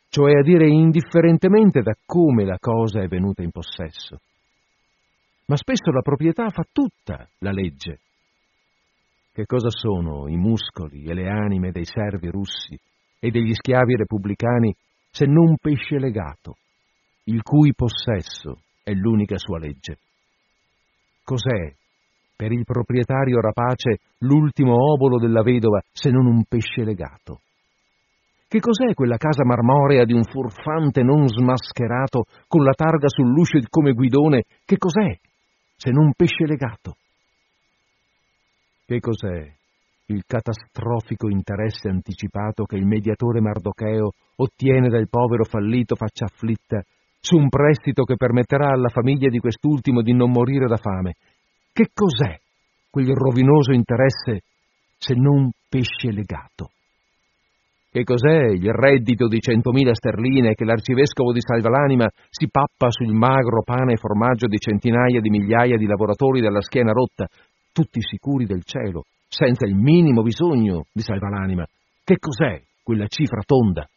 cioè 0.09 0.39
a 0.39 0.43
dire 0.43 0.69
indifferentemente 0.69 1.83
da 1.83 1.93
come 2.05 2.45
la 2.47 2.57
cosa 2.59 3.03
è 3.03 3.07
venuta 3.07 3.43
in 3.43 3.51
possesso. 3.51 4.19
Ma 5.47 5.57
spesso 5.57 5.91
la 5.91 6.01
proprietà 6.01 6.49
fa 6.49 6.65
tutta 6.73 7.29
la 7.39 7.53
legge. 7.53 8.01
Che 9.33 9.45
cosa 9.45 9.69
sono 9.69 10.29
i 10.29 10.37
muscoli 10.37 11.05
e 11.05 11.15
le 11.15 11.29
anime 11.29 11.73
dei 11.73 11.85
servi 11.85 12.29
russi 12.31 12.79
e 13.19 13.31
degli 13.31 13.53
schiavi 13.53 13.97
repubblicani 13.97 14.75
se 15.11 15.27
non 15.27 15.57
pesce 15.57 15.99
legato, 15.99 16.57
il 17.25 17.43
cui 17.43 17.75
possesso 17.75 18.61
è 18.83 18.93
l'unica 18.93 19.37
sua 19.39 19.59
legge. 19.59 19.99
Cos'è 21.23 21.73
per 22.35 22.53
il 22.53 22.65
proprietario 22.65 23.41
rapace 23.41 23.99
l'ultimo 24.21 24.75
obolo 24.75 25.19
della 25.19 25.43
vedova 25.43 25.81
se 25.93 26.11
non 26.11 26.27
un 26.27 26.45
pesce 26.45 26.85
legato? 26.85 27.43
Che 28.49 28.59
cos'è 28.59 28.95
quella 28.95 29.17
casa 29.17 29.45
marmorea 29.45 30.05
di 30.05 30.13
un 30.13 30.25
furfante 30.25 31.03
non 31.03 31.29
smascherato 31.29 32.25
con 32.49 32.65
la 32.65 32.73
targa 32.73 33.07
sull'uscio 33.09 33.61
come 33.69 33.93
guidone? 33.93 34.43
Che 34.65 34.77
cos'è 34.77 35.17
se 35.77 35.91
non 35.91 36.13
pesce 36.17 36.47
legato? 36.47 36.97
Che 38.87 38.99
cos'è 38.99 39.53
il 40.07 40.25
catastrofico 40.27 41.29
interesse 41.29 41.89
anticipato 41.89 42.65
che 42.65 42.77
il 42.77 42.87
mediatore 42.87 43.41
Mardocheo 43.41 44.11
ottiene 44.37 44.89
dal 44.89 45.09
povero 45.09 45.45
fallito 45.45 45.95
faccia 45.95 46.25
afflitta 46.25 46.83
su 47.21 47.37
un 47.37 47.49
prestito 47.49 48.05
che 48.05 48.17
permetterà 48.17 48.71
alla 48.71 48.89
famiglia 48.89 49.29
di 49.29 49.39
quest'ultimo 49.39 50.01
di 50.01 50.15
non 50.15 50.31
morire 50.31 50.67
da 50.67 50.77
fame. 50.77 51.15
Che 51.73 51.91
cos'è 51.93 52.39
quel 52.91 53.15
rovinoso 53.15 53.73
interesse 53.73 54.41
se 54.97 55.15
non 55.15 55.51
pesce 55.69 56.11
legato? 56.11 56.71
Che 57.91 58.05
cos'è 58.05 58.47
il 58.47 58.73
reddito 58.73 59.27
di 59.27 59.41
centomila 59.41 59.93
sterline 59.93 60.55
che 60.55 60.65
l'arcivescovo 60.65 61.33
di 61.33 61.41
Salvalanima 61.41 62.07
si 62.31 62.49
pappa 62.49 62.89
sul 62.89 63.13
magro 63.13 63.63
pane 63.65 63.95
e 63.95 63.97
formaggio 63.97 64.47
di 64.47 64.59
centinaia 64.59 65.21
di 65.21 65.29
migliaia 65.29 65.77
di 65.77 65.87
lavoratori 65.87 66.41
dalla 66.41 66.61
schiena 66.61 66.93
rotta, 66.93 67.27
tutti 67.73 68.01
sicuri 68.01 68.47
del 68.47 68.63
cielo, 68.63 69.05
senza 69.29 69.67
il 69.67 69.75
minimo 69.75 70.23
bisogno 70.23 70.85
di 70.93 71.03
Salvalanima? 71.03 71.67
Che 72.05 72.17
cos'è 72.19 72.63
quella 72.83 73.09
cifra 73.09 73.43
tonda 73.45 73.89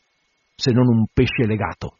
se 0.55 0.71
non 0.71 0.87
un 0.87 1.05
pesce 1.13 1.45
legato? 1.45 1.97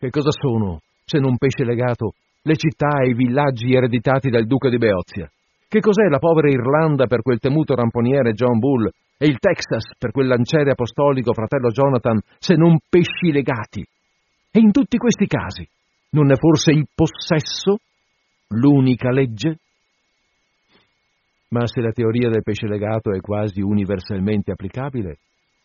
Che 0.00 0.08
cosa 0.08 0.30
sono, 0.30 0.80
se 1.04 1.18
non 1.18 1.36
pesce 1.36 1.62
legato, 1.62 2.14
le 2.44 2.56
città 2.56 3.02
e 3.02 3.10
i 3.10 3.14
villaggi 3.14 3.74
ereditati 3.74 4.30
dal 4.30 4.46
duca 4.46 4.70
di 4.70 4.78
Beozia? 4.78 5.30
Che 5.68 5.80
cos'è 5.80 6.08
la 6.08 6.18
povera 6.18 6.48
Irlanda 6.48 7.06
per 7.06 7.20
quel 7.20 7.38
temuto 7.38 7.74
ramponiere 7.74 8.32
John 8.32 8.58
Bull 8.58 8.88
e 9.18 9.26
il 9.26 9.36
Texas 9.38 9.94
per 9.98 10.10
quel 10.10 10.26
lanciere 10.26 10.70
apostolico 10.70 11.34
fratello 11.34 11.68
Jonathan, 11.68 12.18
se 12.38 12.54
non 12.54 12.78
pesci 12.88 13.30
legati? 13.30 13.86
E 14.50 14.58
in 14.58 14.72
tutti 14.72 14.96
questi 14.96 15.26
casi, 15.26 15.68
non 16.12 16.32
è 16.32 16.36
forse 16.36 16.72
il 16.72 16.86
possesso 16.94 17.76
l'unica 18.54 19.10
legge? 19.10 19.58
Ma 21.48 21.66
se 21.66 21.82
la 21.82 21.92
teoria 21.92 22.30
del 22.30 22.42
pesce 22.42 22.66
legato 22.66 23.12
è 23.12 23.20
quasi 23.20 23.60
universalmente 23.60 24.50
applicabile, 24.50 25.18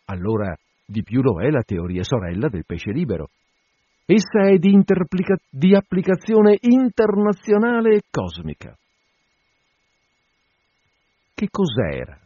allora 0.04 0.54
di 0.84 1.02
più 1.02 1.22
lo 1.22 1.40
è 1.40 1.48
la 1.48 1.62
teoria 1.62 2.02
sorella 2.02 2.48
del 2.50 2.66
pesce 2.66 2.90
libero, 2.90 3.30
Essa 4.08 4.48
è 4.48 4.56
di, 4.58 4.70
interplica- 4.70 5.34
di 5.50 5.74
applicazione 5.74 6.56
internazionale 6.60 7.96
e 7.96 8.02
cosmica. 8.08 8.72
Che 11.34 11.48
cos'era 11.50 12.16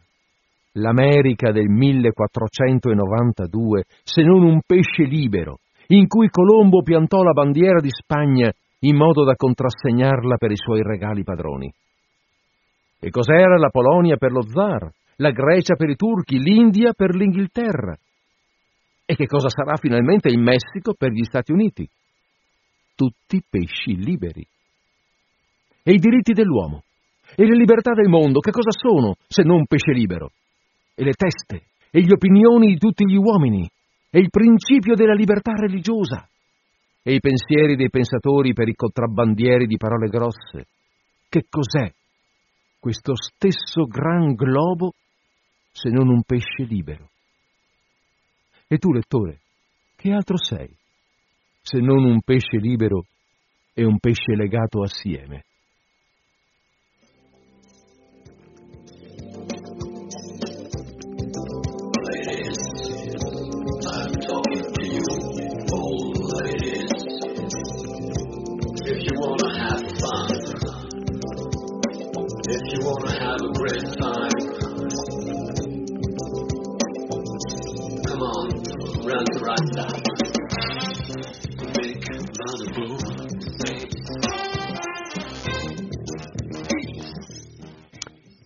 l'America 0.74 1.52
del 1.52 1.70
1492 1.70 3.84
se 4.04 4.22
non 4.22 4.42
un 4.42 4.60
pesce 4.64 5.04
libero 5.04 5.60
in 5.86 6.06
cui 6.06 6.28
Colombo 6.28 6.82
piantò 6.82 7.22
la 7.22 7.32
bandiera 7.32 7.80
di 7.80 7.88
Spagna 7.90 8.52
in 8.80 8.96
modo 8.96 9.24
da 9.24 9.34
contrassegnarla 9.34 10.36
per 10.36 10.50
i 10.50 10.56
suoi 10.56 10.82
regali 10.82 11.24
padroni? 11.24 11.72
E 13.00 13.08
cos'era 13.08 13.56
la 13.56 13.70
Polonia 13.70 14.18
per 14.18 14.32
lo 14.32 14.42
zar, 14.42 14.86
la 15.16 15.30
Grecia 15.30 15.76
per 15.76 15.88
i 15.88 15.96
turchi, 15.96 16.38
l'India 16.38 16.92
per 16.92 17.14
l'Inghilterra? 17.14 17.96
E 19.10 19.16
che 19.16 19.26
cosa 19.26 19.48
sarà 19.48 19.76
finalmente 19.76 20.28
il 20.28 20.38
Messico 20.38 20.94
per 20.94 21.10
gli 21.10 21.24
Stati 21.24 21.50
Uniti? 21.50 21.84
Tutti 22.94 23.42
pesci 23.42 23.96
liberi. 23.96 24.46
E 25.82 25.92
i 25.94 25.98
diritti 25.98 26.32
dell'uomo? 26.32 26.84
E 27.34 27.44
le 27.44 27.56
libertà 27.56 27.92
del 27.92 28.08
mondo 28.08 28.38
che 28.38 28.52
cosa 28.52 28.70
sono 28.70 29.16
se 29.26 29.42
non 29.42 29.66
pesce 29.66 29.90
libero? 29.90 30.30
E 30.94 31.02
le 31.02 31.14
teste? 31.14 31.70
E 31.90 32.06
le 32.06 32.12
opinioni 32.14 32.66
di 32.68 32.78
tutti 32.78 33.04
gli 33.04 33.16
uomini? 33.16 33.68
E 34.10 34.20
il 34.20 34.30
principio 34.30 34.94
della 34.94 35.14
libertà 35.14 35.54
religiosa? 35.54 36.28
E 37.02 37.12
i 37.12 37.18
pensieri 37.18 37.74
dei 37.74 37.90
pensatori 37.90 38.52
per 38.52 38.68
i 38.68 38.76
contrabbandieri 38.76 39.66
di 39.66 39.76
parole 39.76 40.06
grosse? 40.06 40.68
Che 41.28 41.46
cos'è 41.50 41.92
questo 42.78 43.14
stesso 43.16 43.86
gran 43.86 44.34
globo 44.34 44.92
se 45.72 45.90
non 45.90 46.08
un 46.08 46.22
pesce 46.22 46.62
libero? 46.62 47.08
E 48.72 48.78
tu, 48.78 48.92
lettore, 48.92 49.40
che 49.96 50.12
altro 50.12 50.36
sei, 50.36 50.72
se 51.60 51.80
non 51.80 52.04
un 52.04 52.20
pesce 52.20 52.56
libero 52.58 53.04
e 53.74 53.84
un 53.84 53.98
pesce 53.98 54.36
legato 54.36 54.80
assieme? 54.82 55.46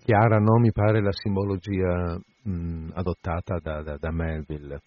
Chiara 0.04 0.38
non 0.38 0.60
mi 0.60 0.72
pare 0.72 1.00
la 1.00 1.12
simbologia 1.12 2.18
mh, 2.42 2.90
adottata 2.92 3.58
da, 3.62 3.82
da, 3.82 3.96
da 3.96 4.10
Melville. 4.10 4.82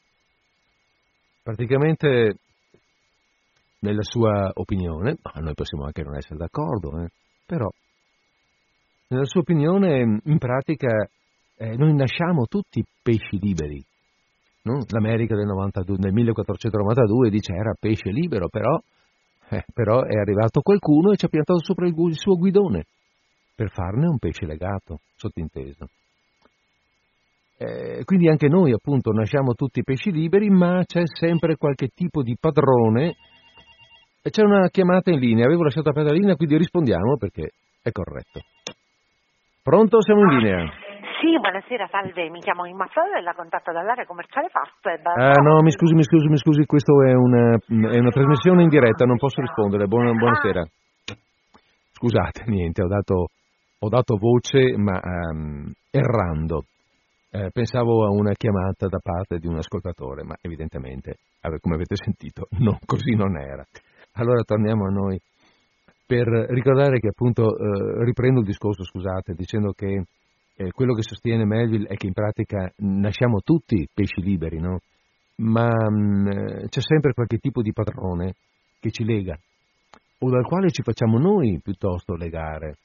Praticamente 1.42 2.38
nella 3.80 4.04
sua 4.04 4.52
opinione, 4.54 5.18
ma 5.24 5.42
noi 5.42 5.56
possiamo 5.56 5.86
anche 5.86 6.04
non 6.04 6.16
essere 6.16 6.38
d'accordo, 6.38 7.02
eh, 7.02 7.10
però 7.46 7.68
nella 9.08 9.26
sua 9.26 9.42
opinione 9.42 10.20
in 10.24 10.38
pratica 10.38 11.08
eh, 11.56 11.76
noi 11.76 11.96
nasciamo 11.96 12.46
tutti 12.46 12.86
pesci 13.02 13.40
liberi. 13.40 13.84
No? 14.64 14.84
L'America 14.90 15.36
del, 15.36 15.46
92, 15.46 15.98
del, 15.98 16.14
1492 16.14 17.30
dice 17.32 17.54
era 17.54 17.74
pesce 17.80 18.12
libero, 18.12 18.50
però, 18.50 18.78
eh, 19.50 19.64
però, 19.74 20.02
è 20.04 20.18
arrivato 20.18 20.62
qualcuno 20.62 21.12
e 21.12 21.18
ci 21.18 21.26
ha 21.26 21.30
piantato 21.30 21.64
sopra 21.64 21.88
il, 21.88 21.94
il 21.96 22.18
suo 22.18 22.36
guidone 22.36 22.86
per 23.56 23.70
farne 23.72 24.08
un 24.08 24.18
pesce 24.18 24.46
legato, 24.46 25.00
sottinteso. 25.16 25.88
Eh, 27.58 28.04
quindi 28.04 28.30
anche 28.30 28.48
noi 28.48 28.72
appunto 28.72 29.12
nasciamo 29.12 29.54
tutti 29.54 29.84
pesci 29.84 30.12
liberi, 30.12 30.50
ma 30.50 30.84
c'è 30.86 31.02
sempre 31.06 31.56
qualche 31.56 31.88
tipo 31.88 32.22
di 32.22 32.38
padrone 32.40 33.16
c'è 34.30 34.44
una 34.44 34.68
chiamata 34.70 35.12
in 35.12 35.20
linea, 35.20 35.46
avevo 35.46 35.64
lasciato 35.64 35.90
aperta 35.90 36.12
la 36.12 36.18
linea, 36.18 36.36
quindi 36.36 36.58
rispondiamo 36.58 37.18
perché 37.18 37.52
è 37.82 37.92
corretto. 37.92 38.42
Pronto? 39.64 40.02
Siamo 40.02 40.22
in 40.22 40.38
linea. 40.38 40.87
Sì, 41.20 41.40
buonasera, 41.40 41.88
salve, 41.88 42.30
mi 42.30 42.40
chiamo 42.42 42.66
Imma 42.66 42.86
Frodella, 42.88 43.34
contatto 43.34 43.72
dall'area 43.72 44.06
commerciale 44.06 44.50
Fastweb. 44.50 45.06
Ah 45.06 45.42
no, 45.42 45.62
mi 45.62 45.72
scusi, 45.72 45.94
mi 45.94 46.04
scusi, 46.04 46.28
mi 46.28 46.38
scusi, 46.38 46.66
questa 46.66 46.92
è 46.92 47.14
una, 47.14 47.56
è 47.56 47.98
una 47.98 48.12
trasmissione 48.12 48.64
in 48.64 48.70
diretta, 48.70 49.06
non 49.06 49.18
posso 49.18 49.42
rispondere, 49.42 49.88
Buona, 49.88 50.12
buonasera. 50.12 50.64
Scusate, 51.94 52.44
niente, 52.48 52.84
ho 52.84 52.88
dato, 52.88 53.28
ho 53.80 53.90
dato 53.90 54.18
voce 54.18 54.76
ma 54.78 55.00
um, 55.02 55.72
errando. 55.90 56.66
Eh, 57.32 57.50
pensavo 57.52 58.06
a 58.06 58.10
una 58.10 58.34
chiamata 58.34 58.88
da 58.88 59.00
parte 59.02 59.38
di 59.40 59.48
un 59.48 59.58
ascoltatore, 59.58 60.24
ma 60.24 60.36
evidentemente, 60.42 61.16
come 61.62 61.76
avete 61.76 61.96
sentito, 61.96 62.48
no, 62.60 62.78
così 62.86 63.16
non 63.16 63.38
era. 63.38 63.66
Allora 64.14 64.44
torniamo 64.44 64.86
a 64.86 64.92
noi 64.92 65.20
per 66.06 66.28
ricordare 66.28 67.00
che 67.00 67.10
appunto, 67.10 67.44
eh, 67.58 68.04
riprendo 68.06 68.40
il 68.42 68.46
discorso, 68.46 68.84
scusate, 68.84 69.34
dicendo 69.34 69.72
che 69.72 70.04
eh, 70.58 70.72
quello 70.72 70.94
che 70.94 71.04
sostiene 71.04 71.46
Melville 71.46 71.88
è 71.88 71.96
che 71.96 72.08
in 72.08 72.14
pratica 72.14 72.72
nasciamo 72.78 73.42
tutti 73.42 73.88
pesci 73.94 74.22
liberi, 74.22 74.60
no? 74.60 74.80
ma 75.38 75.68
mh, 75.68 75.96
mm, 75.96 76.66
c'è 76.68 76.82
sempre 76.82 77.14
qualche 77.14 77.38
tipo 77.38 77.62
di 77.62 77.72
padrone 77.72 78.34
che 78.80 78.92
ci 78.92 79.04
lega 79.04 79.38
o 80.20 80.30
dal 80.30 80.46
quale 80.46 80.72
ci 80.72 80.82
facciamo 80.82 81.20
noi 81.20 81.60
piuttosto 81.62 82.16
legare, 82.16 82.78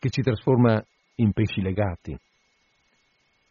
che 0.00 0.10
ci 0.10 0.20
trasforma 0.20 0.82
in 1.16 1.32
pesci 1.32 1.60
legati. 1.60 2.16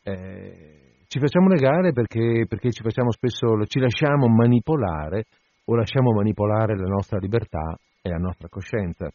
Eh, 0.04 0.82
ci 1.08 1.20
facciamo 1.20 1.48
legare 1.48 1.94
perché, 1.94 2.46
perché 2.48 2.72
ci, 2.72 2.84
facciamo 2.84 3.12
spesso, 3.12 3.66
ci 3.68 3.80
lasciamo 3.80 4.28
manipolare 4.28 5.26
o 5.66 5.76
lasciamo 5.76 6.12
manipolare 6.12 6.76
la 6.76 6.88
nostra 6.88 7.20
libertà 7.20 7.78
e 8.02 8.10
la 8.10 8.18
nostra 8.18 8.50
coscienza. 8.50 9.10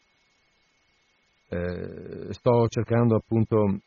Eh, 1.49 2.33
sto 2.33 2.69
cercando 2.69 3.17
appunto, 3.17 3.81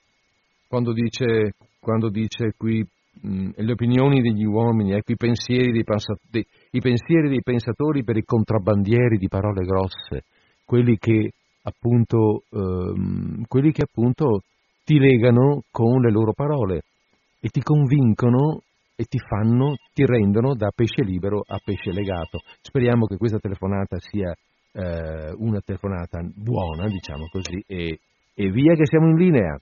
quando 0.69 0.93
dice, 0.93 1.55
quando 1.79 2.09
dice 2.09 2.53
qui 2.55 2.85
mh, 3.21 3.49
le 3.55 3.71
opinioni 3.71 4.21
degli 4.21 4.45
uomini, 4.45 4.93
ecco 4.93 5.11
i 5.11 5.17
pensieri 5.17 5.71
dei, 5.71 5.83
dei, 6.29 6.45
i 6.71 6.79
pensieri 6.79 7.27
dei 7.27 7.41
pensatori 7.41 8.03
per 8.03 8.15
i 8.15 8.23
contrabbandieri 8.23 9.17
di 9.17 9.27
parole 9.27 9.65
grosse, 9.65 10.25
quelli 10.63 10.97
che 10.97 11.31
appunto, 11.63 12.43
ehm, 12.51 13.43
quelli 13.47 13.71
che 13.71 13.83
appunto 13.83 14.43
ti 14.85 14.99
legano 14.99 15.63
con 15.71 16.01
le 16.01 16.11
loro 16.11 16.33
parole 16.33 16.83
e 17.41 17.49
ti 17.49 17.61
convincono 17.61 18.61
e 18.95 19.05
ti 19.05 19.17
fanno, 19.17 19.75
ti 19.93 20.05
rendono 20.05 20.55
da 20.55 20.71
pesce 20.75 21.03
libero 21.03 21.41
a 21.45 21.57
pesce 21.63 21.91
legato. 21.91 22.39
Speriamo 22.61 23.05
che 23.05 23.17
questa 23.17 23.39
telefonata 23.39 23.97
sia 23.99 24.33
eh, 24.73 25.33
una 25.37 25.61
telefonata 25.61 26.19
buona, 26.35 26.87
diciamo 26.87 27.25
così, 27.31 27.63
e, 27.65 27.99
e, 28.33 28.49
via 28.51 28.75
che 28.75 28.85
siamo 28.85 29.07
in 29.07 29.15
linea. 29.15 29.57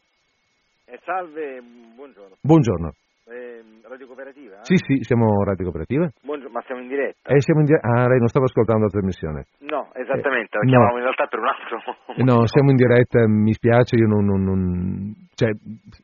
Eh, 0.90 1.00
salve, 1.04 1.60
buongiorno. 1.96 2.38
Buongiorno. 2.40 2.94
Eh, 3.28 3.60
radio 3.84 4.08
Cooperativa? 4.08 4.64
Sì, 4.64 4.78
sì, 4.80 5.04
siamo 5.04 5.44
Radio 5.44 5.66
Cooperativa. 5.66 6.08
Buongiorno, 6.24 6.54
ma 6.54 6.64
siamo 6.64 6.80
in 6.80 6.88
diretta? 6.88 7.28
Eh, 7.28 7.42
siamo 7.42 7.60
in 7.60 7.66
diretta. 7.66 7.88
Ah, 7.92 8.08
lei 8.08 8.20
non 8.20 8.32
stava 8.32 8.46
ascoltando 8.46 8.86
la 8.86 8.96
trasmissione. 8.96 9.48
No, 9.68 9.92
esattamente, 9.92 10.56
eh, 10.56 10.64
la 10.64 10.70
chiamavo 10.72 10.92
no. 10.92 10.98
in 11.00 11.04
realtà 11.04 11.28
per 11.28 11.40
un 11.40 11.48
altro. 11.48 11.78
No, 12.24 12.48
siamo 12.48 12.70
in 12.72 12.78
diretta, 12.78 13.28
mi 13.28 13.52
spiace, 13.52 13.98
io 13.98 14.08
non, 14.08 14.24
non, 14.24 14.44
non, 14.48 15.14
cioè, 15.36 15.52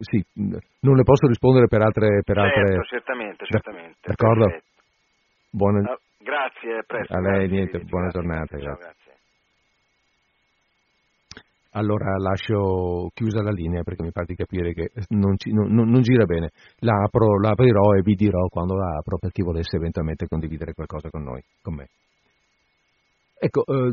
sì, 0.03 0.19
non 0.35 0.95
le 0.99 1.03
posso 1.03 1.27
rispondere 1.27 1.67
per 1.67 1.81
altre... 1.81 2.19
Per 2.21 2.35
certo, 2.35 2.59
altre... 2.59 2.83
certamente, 2.83 3.45
certamente. 3.45 3.99
D'accordo? 4.03 4.51
Buona... 5.49 5.79
Uh, 5.79 5.97
grazie, 6.19 6.83
presto. 6.85 7.15
A 7.15 7.21
lei, 7.21 7.47
grazie, 7.47 7.55
niente, 7.55 7.79
buona 7.87 8.11
grazie, 8.11 8.19
giornata. 8.19 8.59
Ciao, 8.59 8.75
grazie. 8.75 9.12
Allora 11.75 12.17
lascio 12.17 13.09
chiusa 13.13 13.41
la 13.41 13.51
linea 13.51 13.81
perché 13.81 14.03
mi 14.03 14.11
pare 14.11 14.27
di 14.27 14.35
capire 14.35 14.73
che 14.73 14.91
non, 15.09 15.37
ci, 15.37 15.51
non, 15.51 15.71
non 15.71 16.01
gira 16.01 16.25
bene. 16.25 16.51
La 16.79 17.03
apro, 17.03 17.39
la 17.39 17.49
aprirò 17.49 17.93
e 17.93 18.01
vi 18.01 18.13
dirò 18.13 18.47
quando 18.47 18.75
la 18.75 18.97
apro 18.97 19.17
per 19.17 19.31
chi 19.31 19.41
volesse 19.41 19.77
eventualmente 19.77 20.27
condividere 20.27 20.73
qualcosa 20.73 21.09
con 21.09 21.23
noi, 21.23 21.41
con 21.61 21.75
me. 21.75 21.87
Ecco, 23.39 23.65
eh, 23.65 23.91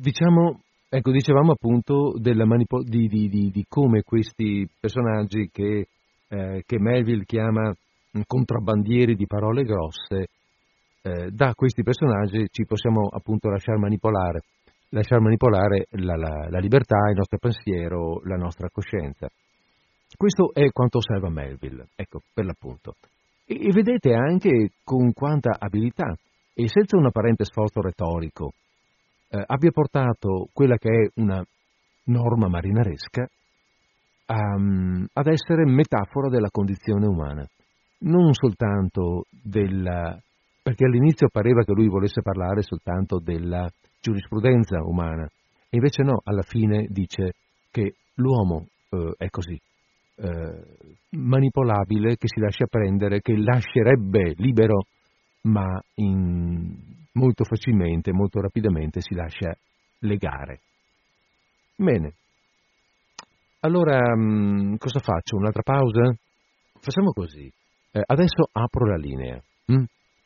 diciamo, 0.00 0.60
ecco, 0.88 1.10
dicevamo 1.10 1.52
appunto 1.52 2.14
manipo- 2.46 2.82
di, 2.84 3.08
di, 3.08 3.28
di, 3.28 3.50
di, 3.50 3.64
come 3.68 4.02
questi 4.02 4.68
personaggi 4.78 5.50
che, 5.52 5.88
eh, 6.28 6.62
che, 6.64 6.78
Melville 6.78 7.24
chiama 7.24 7.74
contrabbandieri 8.26 9.14
di 9.16 9.26
parole 9.26 9.64
grosse, 9.64 10.28
eh, 11.02 11.30
da 11.30 11.52
questi 11.54 11.82
personaggi 11.82 12.46
ci 12.50 12.64
possiamo 12.64 13.08
appunto 13.08 13.50
lasciare 13.50 13.78
manipolare 13.78 14.42
lasciare 14.90 15.20
manipolare 15.20 15.86
la, 15.90 16.16
la, 16.16 16.48
la 16.48 16.58
libertà, 16.58 16.96
il 17.10 17.16
nostro 17.16 17.38
pensiero, 17.38 18.20
la 18.24 18.36
nostra 18.36 18.68
coscienza. 18.70 19.28
Questo 20.16 20.52
è 20.52 20.70
quanto 20.70 20.98
osserva 20.98 21.28
Melville, 21.28 21.88
ecco, 21.94 22.20
per 22.32 22.44
l'appunto. 22.44 22.94
E, 23.44 23.66
e 23.66 23.72
vedete 23.72 24.14
anche 24.14 24.70
con 24.82 25.12
quanta 25.12 25.56
abilità 25.58 26.14
e 26.54 26.68
senza 26.68 26.96
un 26.96 27.06
apparente 27.06 27.44
sforzo 27.44 27.80
retorico 27.80 28.52
eh, 29.30 29.42
abbia 29.46 29.70
portato 29.70 30.48
quella 30.52 30.76
che 30.76 30.88
è 30.88 31.20
una 31.20 31.44
norma 32.04 32.48
marinaresca 32.48 33.28
um, 34.26 35.06
ad 35.12 35.26
essere 35.26 35.64
metafora 35.66 36.28
della 36.28 36.50
condizione 36.50 37.06
umana, 37.06 37.46
non 38.00 38.32
soltanto 38.32 39.24
della... 39.30 40.18
perché 40.62 40.84
all'inizio 40.84 41.28
pareva 41.30 41.62
che 41.62 41.72
lui 41.72 41.88
volesse 41.88 42.22
parlare 42.22 42.62
soltanto 42.62 43.20
della 43.20 43.68
giurisprudenza 44.08 44.80
umana. 44.82 45.24
E 45.70 45.76
invece 45.76 46.02
no, 46.02 46.20
alla 46.24 46.42
fine 46.42 46.86
dice 46.88 47.32
che 47.70 47.94
l'uomo 48.14 48.66
eh, 48.90 49.14
è 49.18 49.28
così, 49.28 49.60
eh, 50.16 50.64
manipolabile, 51.10 52.16
che 52.16 52.26
si 52.26 52.40
lascia 52.40 52.66
prendere, 52.66 53.20
che 53.20 53.36
lascerebbe 53.36 54.32
libero, 54.36 54.86
ma 55.42 55.80
in, 55.96 56.74
molto 57.12 57.44
facilmente, 57.44 58.12
molto 58.12 58.40
rapidamente 58.40 59.00
si 59.00 59.14
lascia 59.14 59.54
legare. 60.00 60.60
Bene. 61.76 62.14
Allora, 63.60 64.16
mh, 64.16 64.22
mm, 64.22 64.74
cosa 64.76 65.00
faccio? 65.00 65.36
Un'altra 65.36 65.62
pausa? 65.62 66.14
Facciamo 66.80 67.12
così. 67.12 67.50
Eh, 67.90 68.02
adesso 68.06 68.48
apro 68.52 68.86
la 68.86 68.96
linea. 68.96 69.40
Mh? 69.66 69.84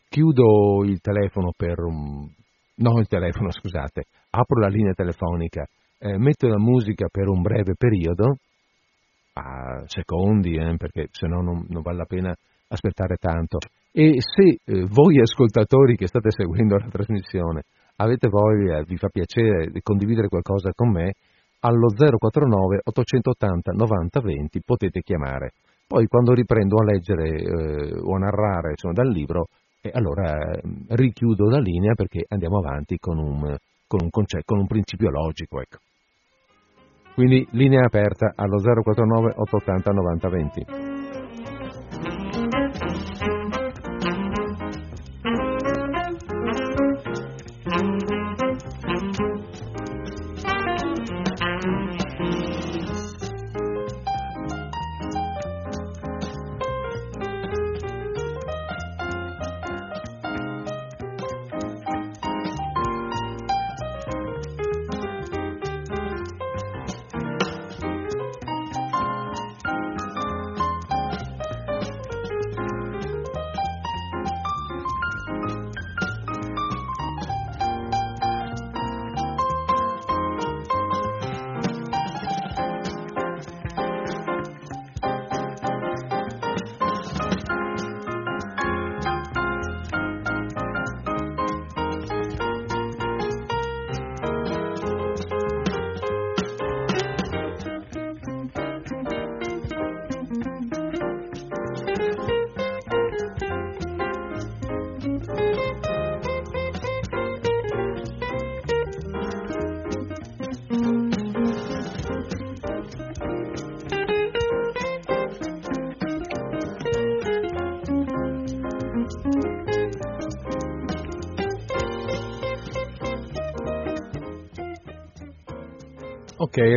Chiudo 0.09 0.85
il 0.85 1.01
telefono 1.01 1.53
per 1.57 1.81
un 1.81 2.29
no 2.77 2.99
il 2.99 3.07
telefono 3.07 3.51
scusate, 3.51 4.05
apro 4.31 4.61
la 4.61 4.69
linea 4.69 4.93
telefonica, 4.93 5.65
eh, 5.99 6.19
metto 6.19 6.49
la 6.49 6.59
musica 6.59 7.09
per 7.11 7.29
un 7.29 7.43
breve 7.43 7.75
periodo, 7.77 8.37
a 9.35 9.83
secondi, 9.87 10.57
eh, 10.57 10.77
perché 10.77 11.09
se 11.11 11.27
no 11.27 11.41
non, 11.41 11.67
vale 11.83 11.97
la 11.97 12.05
pena 12.05 12.35
aspettare 12.69 13.17
tanto. 13.17 13.59
E 13.91 14.17
se 14.21 14.59
eh, 14.65 14.87
voi 14.89 15.21
ascoltatori 15.21 15.97
che 15.97 16.07
state 16.07 16.31
seguendo 16.31 16.77
la 16.77 16.89
trasmissione 16.89 17.63
avete 17.97 18.29
voglia, 18.29 18.83
vi 18.83 18.97
fa 18.97 19.09
piacere 19.09 19.71
di 19.71 19.81
condividere 19.83 20.29
qualcosa 20.29 20.73
con 20.75 20.91
me, 20.91 21.13
allo 21.61 21.89
049 21.95 22.81
880 22.85 23.73
90 23.73 24.21
20 24.21 24.63
potete 24.65 25.01
chiamare. 25.01 25.53
Poi 25.87 26.07
quando 26.07 26.33
riprendo 26.33 26.77
a 26.81 26.85
leggere 26.85 27.29
eh, 27.29 27.93
o 28.01 28.17
a 28.17 28.19
narrare 28.19 28.71
insomma, 28.71 28.95
dal 28.95 29.13
libro 29.13 29.49
e 29.83 29.91
allora 29.93 30.39
ehm, 30.39 30.87
richiudo 30.91 31.51
la 31.51 31.59
linea 31.59 31.95
perché 31.95 32.25
andiamo 32.29 32.59
avanti 32.59 32.99
con 32.99 33.19
un, 33.19 33.57
con 33.87 34.01
un, 34.03 34.11
concetto, 34.11 34.45
con 34.47 34.61
un 34.61 34.67
principio 34.67 35.11
logico. 35.11 35.61
Ecco. 35.61 35.79
Quindi 37.15 37.47
linea 37.51 37.85
aperta 37.85 38.33
allo 38.37 38.59
049 38.59 39.35
880 39.37 39.91
90 39.91 40.92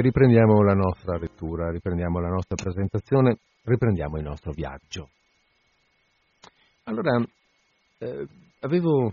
riprendiamo 0.05 0.61
la 0.61 0.75
nostra 0.75 1.17
lettura, 1.17 1.71
riprendiamo 1.71 2.19
la 2.19 2.29
nostra 2.29 2.55
presentazione, 2.55 3.37
riprendiamo 3.63 4.17
il 4.17 4.23
nostro 4.23 4.51
viaggio. 4.51 5.09
Allora, 6.83 7.17
eh, 7.97 8.27
avevo, 8.59 9.11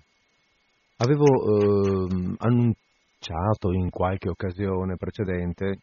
avevo 0.96 1.24
eh, 1.24 2.34
annunciato 2.38 3.72
in 3.72 3.88
qualche 3.88 4.28
occasione 4.28 4.96
precedente 4.96 5.78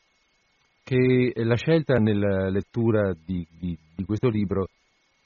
che 0.84 1.34
la 1.36 1.56
scelta 1.56 1.95
nella 1.95 2.50
lettura 2.50 3.12
di, 3.13 3.45
di, 3.50 3.76
di 3.95 4.06
questo 4.06 4.30
libro 4.30 4.67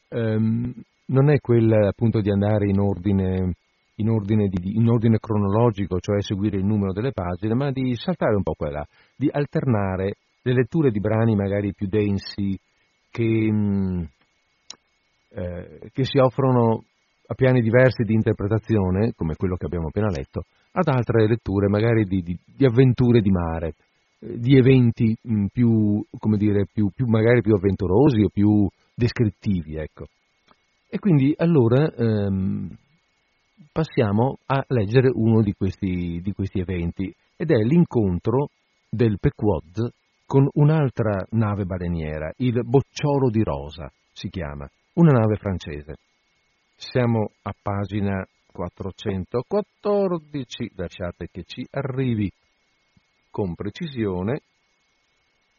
ehm, 0.09 0.73
non 1.07 1.29
è 1.29 1.39
quella 1.39 1.89
appunto 1.89 2.21
di 2.21 2.31
andare 2.31 2.69
in 2.69 2.79
ordine 2.79 3.53
in 3.95 4.09
ordine, 4.09 4.47
di, 4.47 4.75
in 4.75 4.87
ordine, 4.87 5.19
cronologico, 5.19 5.99
cioè 5.99 6.21
seguire 6.21 6.57
il 6.57 6.65
numero 6.65 6.93
delle 6.93 7.11
pagine, 7.11 7.53
ma 7.53 7.71
di 7.71 7.95
saltare 7.95 8.35
un 8.35 8.43
po' 8.43 8.53
quella, 8.53 8.85
di 9.15 9.29
alternare 9.31 10.15
le 10.41 10.53
letture 10.53 10.91
di 10.91 10.99
brani 10.99 11.35
magari 11.35 11.73
più 11.73 11.87
densi 11.87 12.57
che, 13.09 13.23
mh, 13.23 13.55
mm, 13.55 14.03
eh, 15.29 15.89
che 15.91 16.03
si 16.03 16.17
offrono 16.17 16.83
a 17.25 17.33
piani 17.35 17.61
diversi 17.61 18.03
di 18.03 18.13
interpretazione, 18.13 19.13
come 19.15 19.35
quello 19.35 19.55
che 19.55 19.65
abbiamo 19.65 19.87
appena 19.87 20.09
letto, 20.09 20.43
ad 20.71 20.87
altre 20.87 21.27
letture 21.27 21.67
magari 21.67 22.05
di, 22.05 22.21
di, 22.21 22.37
di 22.45 22.65
avventure 22.65 23.21
di 23.21 23.29
mare, 23.29 23.73
eh, 24.19 24.37
di 24.39 24.57
eventi 24.57 25.15
mh, 25.21 25.33
mm, 25.33 25.45
più, 25.51 26.03
come 26.17 26.37
dire, 26.37 26.65
più, 26.71 26.89
più, 26.93 27.05
magari 27.07 27.41
più 27.41 27.53
avventurosi 27.53 28.21
o 28.21 28.29
più 28.29 28.67
descrittivi, 28.95 29.75
ecco. 29.75 30.05
E 30.89 30.99
quindi 30.99 31.33
allora 31.37 31.91
ehm, 31.91 32.69
passiamo 33.73 34.37
a 34.45 34.63
leggere 34.67 35.09
uno 35.11 35.41
di 35.41 35.53
questi, 35.53 36.21
di 36.21 36.31
questi 36.31 36.59
eventi 36.59 37.13
ed 37.35 37.49
è 37.49 37.55
l'incontro 37.55 38.49
del 38.87 39.17
Pequod 39.19 39.91
con 40.25 40.47
un'altra 40.53 41.25
nave 41.31 41.65
baleniera, 41.65 42.31
il 42.37 42.63
Bocciolo 42.63 43.29
di 43.29 43.43
Rosa 43.43 43.91
si 44.13 44.29
chiama, 44.29 44.69
una 44.93 45.11
nave 45.11 45.35
francese. 45.37 45.95
Siamo 46.75 47.31
a 47.41 47.53
pagina 47.59 48.23
414, 48.51 50.71
lasciate 50.75 51.27
che 51.31 51.43
ci 51.43 51.65
arrivi 51.71 52.31
con 53.31 53.55
precisione 53.55 54.41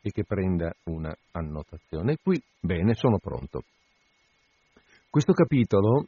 e 0.01 0.11
che 0.11 0.25
prenda 0.25 0.73
una 0.85 1.13
annotazione. 1.33 2.17
Qui, 2.23 2.41
bene, 2.61 2.95
sono 2.95 3.19
pronto. 3.19 3.65
Questo 5.11 5.33
capitolo 5.33 6.07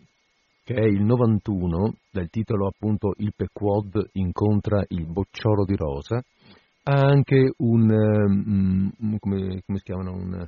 che 0.66 0.74
è 0.74 0.84
il 0.84 1.04
91, 1.04 1.94
dal 2.10 2.28
titolo 2.28 2.66
appunto 2.66 3.14
Il 3.18 3.32
Pequod 3.36 4.10
incontra 4.14 4.84
il 4.88 5.06
bocciolo 5.06 5.64
di 5.64 5.76
rosa, 5.76 6.16
ha 6.16 7.00
anche 7.02 7.52
un, 7.58 7.88
um, 7.88 9.16
come, 9.20 9.62
come, 9.64 9.78
si 9.78 9.84
chiamano, 9.84 10.10
un, 10.10 10.44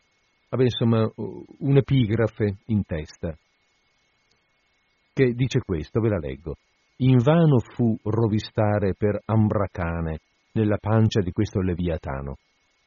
vabbè, 0.48 0.62
insomma, 0.64 1.08
un'epigrafe 1.58 2.56
in 2.66 2.82
testa, 2.84 3.32
che 5.12 5.34
dice 5.34 5.60
questo, 5.64 6.00
ve 6.00 6.08
la 6.08 6.18
leggo. 6.18 6.56
Invano 6.96 7.60
fu 7.60 7.96
rovistare 8.02 8.94
per 8.98 9.20
Ambracane 9.24 10.18
nella 10.54 10.78
pancia 10.78 11.20
di 11.20 11.30
questo 11.30 11.60
leviatano, 11.60 12.38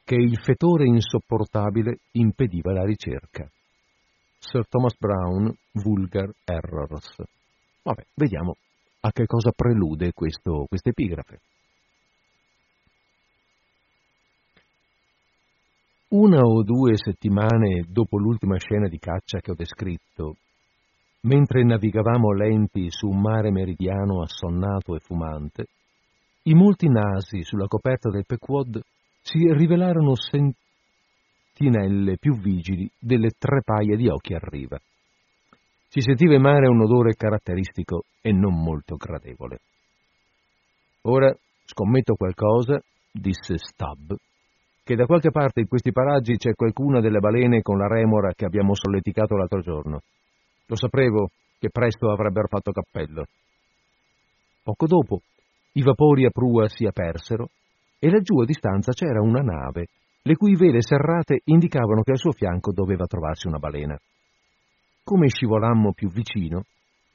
che 0.04 0.16
il 0.16 0.36
fetore 0.36 0.84
insopportabile 0.84 2.00
impediva 2.12 2.74
la 2.74 2.84
ricerca. 2.84 3.50
Sir 4.42 4.66
Thomas 4.68 4.96
Brown, 4.98 5.54
Vulgar 5.72 6.28
Errors. 6.44 7.14
Vabbè, 7.84 8.02
vediamo 8.16 8.56
a 9.00 9.12
che 9.12 9.24
cosa 9.24 9.52
prelude 9.52 10.12
questo 10.12 10.66
epigrafe. 10.68 11.40
Una 16.08 16.40
o 16.40 16.62
due 16.64 16.96
settimane 16.96 17.84
dopo 17.88 18.18
l'ultima 18.18 18.58
scena 18.58 18.88
di 18.88 18.98
caccia 18.98 19.38
che 19.38 19.52
ho 19.52 19.54
descritto, 19.54 20.36
mentre 21.20 21.62
navigavamo 21.62 22.32
lenti 22.32 22.86
su 22.90 23.06
un 23.06 23.20
mare 23.20 23.52
meridiano 23.52 24.22
assonnato 24.22 24.96
e 24.96 24.98
fumante, 24.98 25.66
i 26.42 26.54
molti 26.54 26.88
nasi 26.88 27.44
sulla 27.44 27.68
coperta 27.68 28.10
del 28.10 28.26
Pequod 28.26 28.80
si 29.22 29.38
rivelarono 29.52 30.16
sen- 30.16 30.52
sentinelle 31.52 32.16
più 32.18 32.38
vigili 32.38 32.90
delle 32.98 33.30
tre 33.38 33.60
paia 33.62 33.96
di 33.96 34.08
occhi 34.08 34.34
a 34.34 34.40
riva. 34.40 34.78
Si 35.88 36.00
sentiva 36.00 36.34
in 36.34 36.40
mare 36.40 36.68
un 36.68 36.80
odore 36.80 37.14
caratteristico 37.14 38.04
e 38.22 38.32
non 38.32 38.62
molto 38.62 38.96
gradevole. 38.96 39.58
Ora 41.02 41.34
scommetto 41.64 42.14
qualcosa, 42.14 42.80
disse 43.10 43.58
Stubb, 43.58 44.12
che 44.84 44.94
da 44.96 45.04
qualche 45.04 45.30
parte 45.30 45.60
in 45.60 45.68
questi 45.68 45.92
paraggi 45.92 46.36
c'è 46.36 46.54
qualcuna 46.54 47.00
delle 47.00 47.18
balene 47.18 47.60
con 47.60 47.76
la 47.76 47.86
remora 47.86 48.32
che 48.32 48.46
abbiamo 48.46 48.74
solleticato 48.74 49.36
l'altro 49.36 49.60
giorno. 49.60 50.00
Lo 50.66 50.76
sapevo 50.76 51.28
che 51.58 51.68
presto 51.70 52.10
avrebbero 52.10 52.48
fatto 52.48 52.72
cappello. 52.72 53.24
Poco 54.62 54.86
dopo 54.86 55.20
i 55.72 55.82
vapori 55.82 56.24
a 56.24 56.30
prua 56.30 56.68
si 56.68 56.86
apersero 56.86 57.48
e 57.98 58.10
laggiù 58.10 58.40
a 58.40 58.44
distanza 58.44 58.92
c'era 58.92 59.20
una 59.20 59.40
nave 59.40 59.86
le 60.22 60.36
cui 60.36 60.54
vele 60.54 60.82
serrate 60.82 61.40
indicavano 61.44 62.02
che 62.02 62.12
al 62.12 62.18
suo 62.18 62.32
fianco 62.32 62.72
doveva 62.72 63.06
trovarsi 63.06 63.48
una 63.48 63.58
balena. 63.58 63.98
Come 65.02 65.28
scivolammo 65.28 65.92
più 65.92 66.08
vicino, 66.10 66.62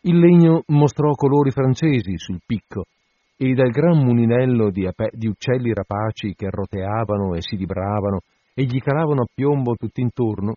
il 0.02 0.20
legno 0.20 0.64
mostrò 0.68 1.12
colori 1.14 1.52
francesi 1.52 2.18
sul 2.18 2.42
picco 2.46 2.86
e 3.38 3.54
dal 3.54 3.70
gran 3.70 4.04
muninello 4.04 4.70
di, 4.72 4.86
ape- 4.86 5.12
di 5.14 5.28
uccelli 5.28 5.74
rapaci 5.74 6.34
che 6.36 6.50
roteavano 6.50 7.36
e 7.36 7.42
si 7.42 7.56
libravano 7.56 8.20
e 8.54 8.64
gli 8.64 8.80
calavano 8.80 9.22
a 9.22 9.28
piombo 9.34 9.76
tutt'intorno, 9.76 10.56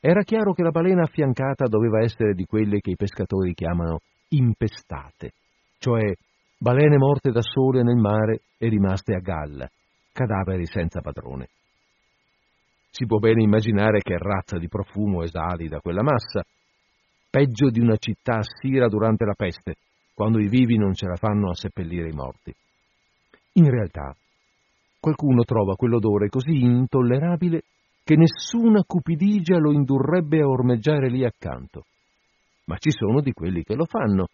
era 0.00 0.22
chiaro 0.22 0.52
che 0.52 0.62
la 0.62 0.70
balena 0.70 1.02
affiancata 1.02 1.66
doveva 1.66 2.00
essere 2.00 2.34
di 2.34 2.44
quelle 2.44 2.80
che 2.80 2.90
i 2.90 2.96
pescatori 2.96 3.54
chiamano 3.54 4.00
impestate, 4.28 5.32
cioè 5.78 6.12
balene 6.58 6.96
morte 6.98 7.30
da 7.30 7.42
sole 7.42 7.82
nel 7.82 7.96
mare 7.96 8.40
e 8.58 8.68
rimaste 8.68 9.14
a 9.14 9.20
galla, 9.20 9.68
cadaveri 10.12 10.66
senza 10.66 11.00
padrone. 11.00 11.48
Si 12.96 13.04
può 13.04 13.18
bene 13.18 13.42
immaginare 13.42 14.00
che 14.00 14.16
razza 14.16 14.56
di 14.56 14.68
profumo 14.68 15.22
esali 15.22 15.68
da 15.68 15.80
quella 15.80 16.02
massa, 16.02 16.42
peggio 17.28 17.68
di 17.68 17.78
una 17.78 17.98
città 17.98 18.38
assira 18.38 18.88
durante 18.88 19.26
la 19.26 19.34
peste, 19.34 19.74
quando 20.14 20.38
i 20.38 20.48
vivi 20.48 20.78
non 20.78 20.94
ce 20.94 21.06
la 21.06 21.16
fanno 21.16 21.50
a 21.50 21.54
seppellire 21.54 22.08
i 22.08 22.14
morti. 22.14 22.54
In 23.56 23.68
realtà, 23.68 24.16
qualcuno 24.98 25.42
trova 25.42 25.74
quell'odore 25.74 26.30
così 26.30 26.56
intollerabile 26.62 27.64
che 28.02 28.16
nessuna 28.16 28.82
cupidigia 28.82 29.58
lo 29.58 29.72
indurrebbe 29.72 30.40
a 30.40 30.48
ormeggiare 30.48 31.10
lì 31.10 31.22
accanto. 31.22 31.84
Ma 32.64 32.78
ci 32.78 32.90
sono 32.92 33.20
di 33.20 33.32
quelli 33.32 33.62
che 33.62 33.74
lo 33.74 33.84
fanno, 33.84 34.28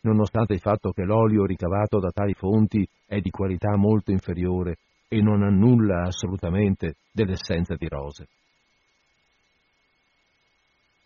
nonostante 0.00 0.54
il 0.54 0.60
fatto 0.60 0.92
che 0.92 1.02
l'olio 1.02 1.44
ricavato 1.44 1.98
da 1.98 2.08
tali 2.08 2.32
fonti 2.32 2.88
è 3.04 3.20
di 3.20 3.28
qualità 3.28 3.76
molto 3.76 4.12
inferiore 4.12 4.78
e 5.08 5.20
non 5.22 5.42
annulla 5.42 6.02
assolutamente 6.02 6.96
dell'essenza 7.10 7.74
di 7.74 7.88
rose. 7.88 8.28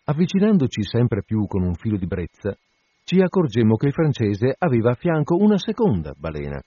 Avvicinandoci 0.04 0.82
sempre 0.82 1.22
più 1.22 1.46
con 1.46 1.62
un 1.62 1.74
filo 1.74 1.96
di 1.96 2.06
brezza, 2.06 2.56
ci 3.04 3.20
accorgemmo 3.20 3.76
che 3.76 3.86
il 3.86 3.92
francese 3.92 4.54
aveva 4.58 4.90
a 4.90 4.96
fianco 4.96 5.36
una 5.36 5.58
seconda 5.58 6.12
balena. 6.16 6.60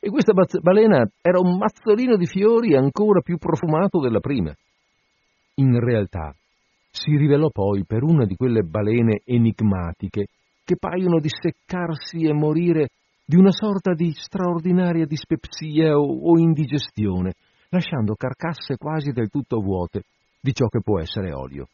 E 0.00 0.10
questa 0.10 0.32
balena 0.32 1.04
era 1.20 1.40
un 1.40 1.56
mazzolino 1.56 2.16
di 2.16 2.26
fiori 2.26 2.76
ancora 2.76 3.20
più 3.20 3.36
profumato 3.36 3.98
della 4.00 4.20
prima. 4.20 4.54
In 5.54 5.80
realtà, 5.80 6.32
si 6.90 7.16
rivelò 7.16 7.50
poi 7.50 7.84
per 7.84 8.04
una 8.04 8.24
di 8.24 8.36
quelle 8.36 8.62
balene 8.62 9.22
enigmatiche 9.24 10.26
che 10.64 10.76
paiono 10.76 11.18
disseccarsi 11.18 12.24
e 12.24 12.32
morire 12.32 12.88
di 13.28 13.36
una 13.36 13.52
sorta 13.52 13.92
di 13.92 14.10
straordinaria 14.14 15.04
dispepsia 15.04 15.98
o, 15.98 16.30
o 16.32 16.38
indigestione, 16.38 17.34
lasciando 17.68 18.14
carcasse 18.14 18.78
quasi 18.78 19.10
del 19.10 19.28
tutto 19.28 19.60
vuote 19.60 20.04
di 20.40 20.54
ciò 20.54 20.66
che 20.68 20.80
può 20.80 20.98
essere 20.98 21.34
olio. 21.34 21.68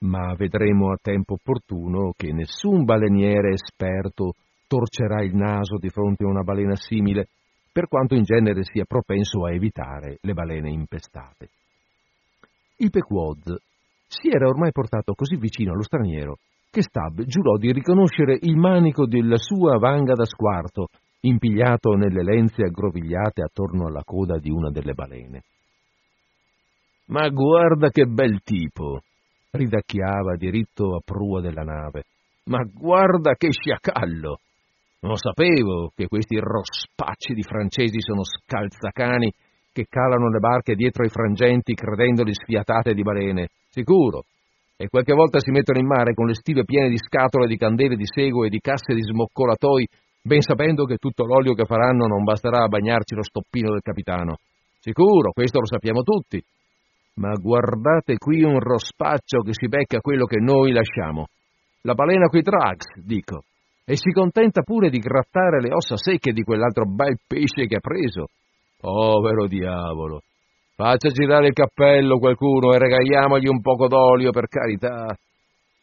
Ma 0.00 0.34
vedremo 0.34 0.92
a 0.92 0.98
tempo 1.00 1.34
opportuno 1.34 2.12
che 2.14 2.34
nessun 2.34 2.84
baleniere 2.84 3.54
esperto 3.54 4.34
torcerà 4.66 5.22
il 5.22 5.34
naso 5.34 5.78
di 5.78 5.88
fronte 5.88 6.24
a 6.24 6.28
una 6.28 6.42
balena 6.42 6.76
simile, 6.76 7.28
per 7.72 7.88
quanto 7.88 8.14
in 8.14 8.24
genere 8.24 8.64
sia 8.64 8.84
propenso 8.84 9.46
a 9.46 9.54
evitare 9.54 10.18
le 10.20 10.34
balene 10.34 10.70
impestate. 10.70 11.48
Il 12.76 12.90
Pequod 12.90 13.56
si 14.06 14.28
era 14.28 14.48
ormai 14.48 14.70
portato 14.70 15.14
così 15.14 15.36
vicino 15.36 15.72
allo 15.72 15.82
straniero 15.82 16.36
che 16.72 16.80
Stab 16.80 17.22
giurò 17.24 17.58
di 17.58 17.70
riconoscere 17.70 18.38
il 18.40 18.56
manico 18.56 19.06
della 19.06 19.36
sua 19.36 19.76
vanga 19.76 20.14
da 20.14 20.24
squarto, 20.24 20.88
impigliato 21.20 21.92
nelle 21.96 22.22
lenze 22.22 22.62
aggrovigliate 22.62 23.42
attorno 23.42 23.88
alla 23.88 24.02
coda 24.02 24.38
di 24.38 24.50
una 24.50 24.70
delle 24.70 24.94
balene. 24.94 25.42
Ma 27.08 27.28
guarda 27.28 27.90
che 27.90 28.06
bel 28.06 28.40
tipo! 28.42 29.02
ridacchiava 29.50 30.36
diritto 30.36 30.96
a 30.96 31.00
prua 31.04 31.42
della 31.42 31.62
nave. 31.62 32.04
Ma 32.44 32.62
guarda 32.64 33.34
che 33.34 33.52
sciacallo! 33.52 34.38
Non 35.00 35.16
sapevo 35.16 35.90
che 35.94 36.06
questi 36.08 36.38
rospacci 36.38 37.34
di 37.34 37.42
francesi 37.42 38.00
sono 38.00 38.22
scalzacani 38.24 39.30
che 39.72 39.86
calano 39.90 40.30
le 40.30 40.38
barche 40.38 40.74
dietro 40.74 41.02
ai 41.02 41.10
frangenti 41.10 41.74
credendoli 41.74 42.32
sfiatate 42.32 42.94
di 42.94 43.02
balene. 43.02 43.48
Sicuro, 43.68 44.24
e 44.82 44.88
qualche 44.88 45.14
volta 45.14 45.38
si 45.38 45.52
mettono 45.52 45.78
in 45.78 45.86
mare 45.86 46.12
con 46.12 46.26
le 46.26 46.34
stive 46.34 46.64
piene 46.64 46.88
di 46.88 46.98
scatole 46.98 47.46
di 47.46 47.56
candele 47.56 47.94
di 47.94 48.04
sego 48.04 48.42
e 48.42 48.48
di 48.48 48.58
casse 48.58 48.94
di 48.94 49.02
smoccolatoi, 49.02 49.86
ben 50.20 50.40
sapendo 50.40 50.86
che 50.86 50.96
tutto 50.96 51.24
l'olio 51.24 51.54
che 51.54 51.66
faranno 51.66 52.08
non 52.08 52.24
basterà 52.24 52.64
a 52.64 52.66
bagnarci 52.66 53.14
lo 53.14 53.22
stoppino 53.22 53.70
del 53.70 53.80
capitano. 53.80 54.38
Sicuro, 54.80 55.30
questo 55.30 55.60
lo 55.60 55.66
sappiamo 55.66 56.02
tutti. 56.02 56.42
Ma 57.14 57.30
guardate 57.34 58.18
qui 58.18 58.42
un 58.42 58.58
rospaccio 58.58 59.42
che 59.42 59.52
si 59.52 59.68
becca 59.68 60.00
quello 60.00 60.24
che 60.24 60.40
noi 60.40 60.72
lasciamo. 60.72 61.26
La 61.82 61.94
balena 61.94 62.26
coi 62.26 62.42
drags, 62.42 62.98
dico. 63.04 63.44
E 63.84 63.96
si 63.96 64.10
contenta 64.10 64.62
pure 64.62 64.90
di 64.90 64.98
grattare 64.98 65.60
le 65.60 65.72
ossa 65.72 65.96
secche 65.96 66.32
di 66.32 66.42
quell'altro 66.42 66.86
bel 66.86 67.18
pesce 67.24 67.66
che 67.66 67.76
ha 67.76 67.80
preso. 67.80 68.26
Povero 68.80 69.46
diavolo! 69.46 70.22
Faccia 70.82 71.10
girare 71.10 71.46
il 71.46 71.52
cappello 71.52 72.18
qualcuno 72.18 72.72
e 72.72 72.78
regaliamogli 72.78 73.46
un 73.46 73.60
poco 73.60 73.86
d'olio, 73.86 74.32
per 74.32 74.48
carità. 74.48 75.16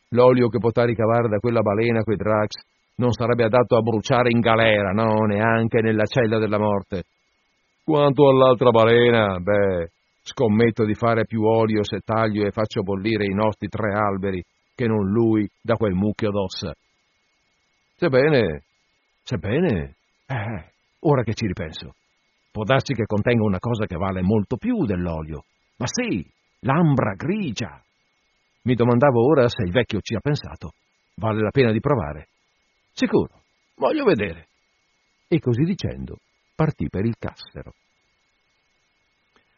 L'olio 0.09 0.49
che 0.49 0.57
potrà 0.57 0.83
ricavare 0.83 1.29
da 1.29 1.37
quella 1.37 1.61
balena 1.61 2.03
coi 2.03 2.17
Drax 2.17 2.65
non 2.95 3.13
sarebbe 3.13 3.45
adatto 3.45 3.77
a 3.77 3.81
bruciare 3.81 4.27
in 4.29 4.41
galera, 4.41 4.91
no, 4.91 5.23
neanche 5.25 5.79
nella 5.79 6.03
cella 6.03 6.37
della 6.37 6.59
morte. 6.59 7.03
Quanto 7.81 8.27
all'altra 8.27 8.71
balena, 8.71 9.39
beh, 9.39 9.89
scommetto 10.21 10.83
di 10.83 10.95
fare 10.95 11.25
più 11.25 11.43
olio 11.45 11.81
se 11.85 11.99
taglio 12.03 12.45
e 12.45 12.51
faccio 12.51 12.81
bollire 12.81 13.23
i 13.23 13.33
nostri 13.33 13.69
tre 13.69 13.93
alberi 13.93 14.43
che 14.75 14.85
non 14.85 15.09
lui 15.09 15.47
da 15.61 15.75
quel 15.75 15.93
mucchio 15.93 16.29
d'ossa. 16.29 16.73
Sebbene, 17.95 18.63
sebbene, 19.23 19.95
eh, 20.27 20.65
ora 20.99 21.23
che 21.23 21.33
ci 21.35 21.47
ripenso, 21.47 21.93
Può 22.51 22.63
darsi 22.63 22.93
che 22.93 23.05
contenga 23.05 23.43
una 23.43 23.59
cosa 23.59 23.85
che 23.85 23.95
vale 23.95 24.21
molto 24.21 24.57
più 24.57 24.85
dell'olio. 24.85 25.43
Ma 25.77 25.85
sì, 25.87 26.25
l'ambra 26.61 27.13
grigia. 27.13 27.81
Mi 28.63 28.75
domandavo 28.75 29.25
ora 29.25 29.47
se 29.47 29.63
il 29.63 29.71
vecchio 29.71 30.01
ci 30.01 30.15
ha 30.15 30.19
pensato. 30.19 30.71
Vale 31.15 31.41
la 31.41 31.51
pena 31.51 31.71
di 31.71 31.79
provare. 31.79 32.27
Sicuro, 32.91 33.41
voglio 33.75 34.03
vedere. 34.03 34.47
E 35.27 35.39
così 35.39 35.63
dicendo, 35.63 36.17
partì 36.55 36.89
per 36.89 37.05
il 37.05 37.15
cassero. 37.17 37.71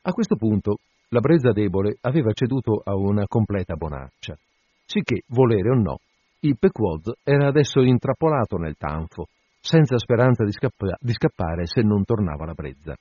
A 0.04 0.12
questo 0.12 0.36
punto 0.36 0.80
la 1.10 1.20
brezza 1.20 1.52
debole 1.52 1.98
aveva 2.02 2.32
ceduto 2.34 2.82
a 2.84 2.96
una 2.96 3.26
completa 3.28 3.76
bonaccia, 3.76 4.38
sicché, 4.86 5.22
volere 5.28 5.70
o 5.70 5.76
no, 5.76 6.00
il 6.40 6.58
Pequod 6.58 7.14
era 7.24 7.48
adesso 7.48 7.82
intrappolato 7.82 8.58
nel 8.58 8.76
tanfo 8.78 9.28
senza 9.62 9.98
speranza 9.98 10.44
di, 10.44 10.52
scappa- 10.52 10.98
di 11.00 11.14
scappare 11.14 11.68
se 11.68 11.82
non 11.82 12.04
tornava 12.04 12.46
la 12.46 12.54
brezza. 12.54 12.96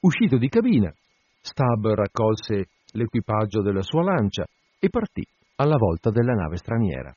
Uscito 0.00 0.36
di 0.36 0.48
cabina, 0.48 0.92
Stab 1.40 1.94
raccolse 1.94 2.66
l'equipaggio 2.92 3.62
della 3.62 3.82
sua 3.82 4.02
lancia 4.02 4.44
e 4.78 4.88
partì 4.90 5.24
alla 5.56 5.76
volta 5.76 6.10
della 6.10 6.34
nave 6.34 6.56
straniera. 6.56 7.14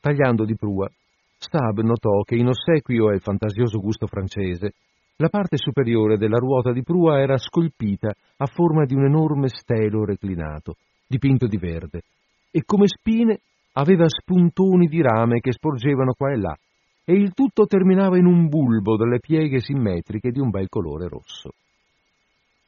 Tagliando 0.00 0.44
di 0.44 0.54
prua, 0.54 0.88
Stab 1.36 1.80
notò 1.80 2.22
che 2.22 2.36
in 2.36 2.48
ossequio 2.48 3.08
al 3.08 3.20
fantasioso 3.20 3.78
gusto 3.78 4.06
francese, 4.06 4.74
la 5.16 5.28
parte 5.28 5.56
superiore 5.56 6.16
della 6.16 6.38
ruota 6.38 6.72
di 6.72 6.82
prua 6.82 7.20
era 7.20 7.36
scolpita 7.36 8.12
a 8.38 8.46
forma 8.46 8.84
di 8.84 8.94
un 8.94 9.04
enorme 9.04 9.48
stelo 9.48 10.04
reclinato, 10.04 10.76
dipinto 11.06 11.46
di 11.46 11.56
verde, 11.56 12.02
e 12.50 12.64
come 12.64 12.86
spine 12.88 13.40
aveva 13.74 14.06
spuntoni 14.08 14.86
di 14.86 15.00
rame 15.00 15.40
che 15.40 15.52
sporgevano 15.52 16.12
qua 16.12 16.32
e 16.32 16.36
là, 16.36 16.56
e 17.04 17.12
il 17.12 17.32
tutto 17.32 17.66
terminava 17.66 18.16
in 18.16 18.26
un 18.26 18.48
bulbo 18.48 18.96
dalle 18.96 19.20
pieghe 19.20 19.60
simmetriche 19.60 20.30
di 20.30 20.40
un 20.40 20.50
bel 20.50 20.68
colore 20.68 21.08
rosso. 21.08 21.50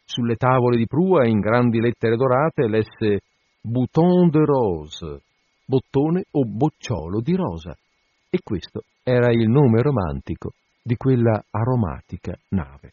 Sulle 0.04 0.36
tavole 0.36 0.76
di 0.76 0.86
prua, 0.86 1.26
in 1.26 1.40
grandi 1.40 1.80
lettere 1.80 2.16
dorate, 2.16 2.68
lesse 2.68 3.20
Bouton 3.60 4.28
de 4.30 4.44
rose, 4.44 5.22
bottone 5.64 6.24
o 6.30 6.44
bocciolo 6.44 7.20
di 7.20 7.34
rosa, 7.34 7.76
e 8.30 8.38
questo 8.42 8.82
era 9.02 9.32
il 9.32 9.48
nome 9.48 9.82
romantico 9.82 10.52
di 10.80 10.96
quella 10.96 11.42
aromatica 11.50 12.38
nave. 12.50 12.92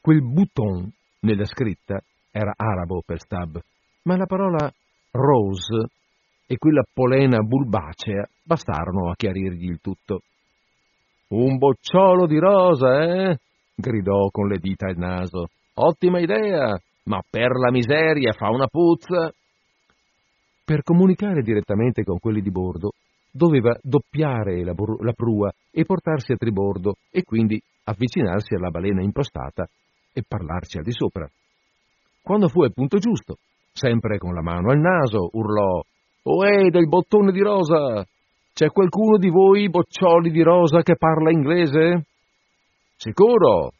Quel 0.00 0.22
bouton 0.22 0.90
nella 1.20 1.44
scritta 1.44 2.02
era 2.30 2.54
arabo 2.56 3.02
per 3.04 3.20
Stab, 3.20 3.60
ma 4.04 4.16
la 4.16 4.24
parola 4.24 4.72
rose 5.10 5.90
e 6.52 6.58
quella 6.58 6.82
polena 6.92 7.40
bulbacea 7.40 8.28
bastarono 8.42 9.08
a 9.08 9.14
chiarirgli 9.14 9.70
il 9.70 9.80
tutto. 9.80 10.20
Un 11.28 11.56
bocciolo 11.56 12.26
di 12.26 12.38
rosa, 12.38 13.04
eh? 13.04 13.38
gridò 13.74 14.28
con 14.28 14.48
le 14.48 14.58
dita 14.58 14.86
il 14.90 14.98
naso. 14.98 15.46
Ottima 15.72 16.20
idea, 16.20 16.78
ma 17.04 17.22
per 17.26 17.52
la 17.52 17.70
miseria 17.70 18.32
fa 18.32 18.50
una 18.50 18.66
puzza. 18.66 19.32
Per 20.62 20.82
comunicare 20.82 21.40
direttamente 21.40 22.04
con 22.04 22.18
quelli 22.18 22.42
di 22.42 22.50
bordo, 22.50 22.90
doveva 23.30 23.74
doppiare 23.80 24.62
la, 24.62 24.74
la 25.00 25.12
prua 25.14 25.50
e 25.70 25.86
portarsi 25.86 26.32
a 26.32 26.36
tribordo 26.36 26.96
e 27.10 27.22
quindi 27.22 27.58
avvicinarsi 27.84 28.52
alla 28.56 28.68
balena 28.68 29.02
impostata 29.02 29.66
e 30.12 30.22
parlarci 30.28 30.76
al 30.76 30.84
di 30.84 30.92
sopra. 30.92 31.26
Quando 32.20 32.48
fu 32.48 32.60
al 32.60 32.74
punto 32.74 32.98
giusto, 32.98 33.36
sempre 33.72 34.18
con 34.18 34.34
la 34.34 34.42
mano 34.42 34.70
al 34.70 34.80
naso, 34.80 35.30
urlò 35.32 35.82
Oè, 36.24 36.70
del 36.70 36.86
bottone 36.86 37.32
di 37.32 37.40
rosa! 37.40 38.06
C'è 38.54 38.68
qualcuno 38.68 39.18
di 39.18 39.28
voi, 39.28 39.68
boccioli 39.68 40.30
di 40.30 40.42
rosa, 40.42 40.82
che 40.82 40.94
parla 40.96 41.32
inglese? 41.32 42.04
Sicuro, 42.96 43.72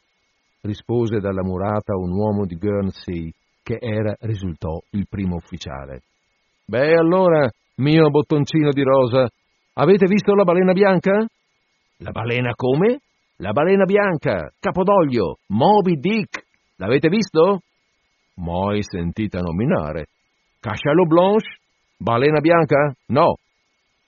rispose 0.61 1.19
dalla 1.19 1.43
murata 1.43 1.95
un 1.95 2.11
uomo 2.11 2.45
di 2.45 2.57
Guernsey, 2.57 3.31
che 3.61 3.77
era, 3.79 4.13
risultò, 4.19 4.77
il 4.89 5.05
primo 5.07 5.35
ufficiale. 5.35 6.01
Beh, 6.65 6.97
allora, 6.97 7.49
mio 7.75 8.09
bottoncino 8.09 8.71
di 8.71 8.83
rosa, 8.83 9.25
avete 9.75 10.05
visto 10.07 10.35
la 10.35 10.43
balena 10.43 10.73
bianca? 10.73 11.25
La 11.99 12.11
balena 12.11 12.51
come? 12.55 12.99
La 13.37 13.53
balena 13.53 13.85
bianca, 13.85 14.51
Capodoglio, 14.59 15.37
Moby 15.47 15.95
Dick. 15.95 16.43
L'avete 16.75 17.07
visto? 17.07 17.61
Mai 18.35 18.83
sentita 18.83 19.39
nominare. 19.39 20.07
Cachalot 20.59 21.07
Blanche? 21.07 21.61
Balena 22.03 22.41
bianca? 22.41 22.93
No. 23.07 23.37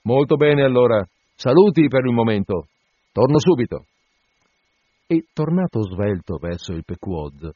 Molto 0.02 0.36
bene 0.36 0.62
allora. 0.62 1.02
Saluti 1.34 1.88
per 1.88 2.04
il 2.04 2.12
momento. 2.12 2.66
Torno 3.10 3.38
subito. 3.38 3.86
e, 5.06 5.24
tornato 5.32 5.80
svelto 5.82 6.36
verso 6.36 6.72
il 6.72 6.84
Pequod, 6.84 7.50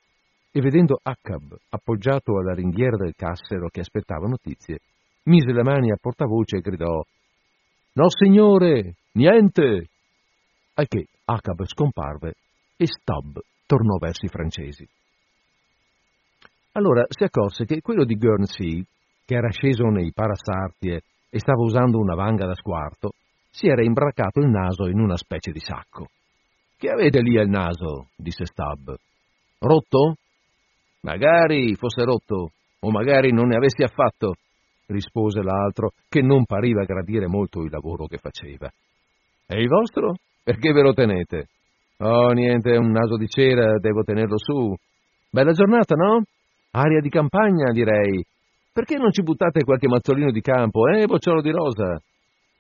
e 0.51 0.61
vedendo 0.61 0.99
Accab 1.03 1.55
appoggiato 1.69 2.39
alla 2.39 2.55
ringhiera 2.55 2.97
del 2.97 3.15
cassero 3.15 3.69
che 3.69 3.81
aspettava 3.81 4.29
notizie, 4.29 4.79
mise 5.25 5.53
le 5.53 5.63
mani 5.63 5.91
a 5.91 5.99
portavoce 6.01 6.57
e 6.57 6.61
gridò 6.61 7.03
No, 7.93 8.07
signore, 8.09 8.95
niente! 9.13 9.89
Al 10.75 10.87
che 10.87 11.09
Accab 11.25 11.65
scomparve 11.65 12.35
e 12.77 12.87
Stubb 12.87 13.37
tornò 13.67 13.99
verso 13.99 14.25
i 14.25 14.31
francesi. 14.31 14.89
Allora 16.73 17.05
si 17.09 17.25
accorse 17.25 17.67
che 17.67 17.83
quello 17.83 18.05
di 18.05 18.15
Guernsey, 18.15 18.83
che 19.31 19.37
era 19.37 19.51
sceso 19.53 19.85
nei 19.85 20.11
Parasartie 20.13 21.03
e 21.31 21.39
stava 21.39 21.63
usando 21.63 21.99
una 21.99 22.17
vanga 22.17 22.47
da 22.47 22.55
squarto, 22.55 23.13
si 23.49 23.69
era 23.69 23.81
imbracato 23.81 24.41
il 24.41 24.49
naso 24.49 24.89
in 24.89 24.99
una 24.99 25.17
specie 25.17 25.53
di 25.53 25.61
sacco. 25.61 26.09
Che 26.77 26.89
avete 26.89 27.21
lì 27.21 27.39
al 27.39 27.47
naso? 27.47 28.09
disse 28.17 28.45
Stubb. 28.45 28.91
Rotto? 29.61 30.17
Magari 31.03 31.77
fosse 31.77 32.03
rotto, 32.03 32.51
o 32.81 32.91
magari 32.91 33.33
non 33.33 33.47
ne 33.47 33.55
avessi 33.55 33.85
affatto, 33.85 34.35
rispose 34.87 35.43
l'altro, 35.43 35.93
che 36.09 36.23
non 36.23 36.45
pariva 36.45 36.83
gradire 36.83 37.29
molto 37.29 37.63
il 37.63 37.71
lavoro 37.71 38.07
che 38.07 38.19
faceva. 38.19 38.69
E 39.47 39.61
il 39.61 39.69
vostro? 39.69 40.17
Perché 40.43 40.73
ve 40.73 40.83
lo 40.83 40.93
tenete? 40.93 41.47
Oh, 41.99 42.33
niente, 42.33 42.77
un 42.77 42.91
naso 42.91 43.17
di 43.17 43.29
cera, 43.29 43.79
devo 43.79 44.03
tenerlo 44.03 44.39
su. 44.39 44.75
Bella 45.31 45.53
giornata, 45.53 45.95
no? 45.95 46.25
Aria 46.73 47.01
di 47.01 47.11
campagna, 47.11 47.71
direi. 47.71 48.25
Perché 48.81 48.97
non 48.97 49.13
ci 49.13 49.23
buttate 49.23 49.63
qualche 49.63 49.89
mazzolino 49.89 50.31
di 50.31 50.41
campo, 50.41 50.89
eh, 50.89 51.05
bocciolo 51.05 51.43
di 51.43 51.51
rosa? 51.51 52.01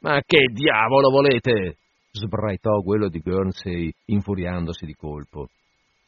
Ma 0.01 0.21
che 0.21 0.53
diavolo 0.53 1.09
volete? 1.09 1.79
sbraitò 2.13 2.83
quello 2.83 3.09
di 3.09 3.21
Guernsey, 3.21 3.91
infuriandosi 4.05 4.85
di 4.85 4.93
colpo. 4.93 5.49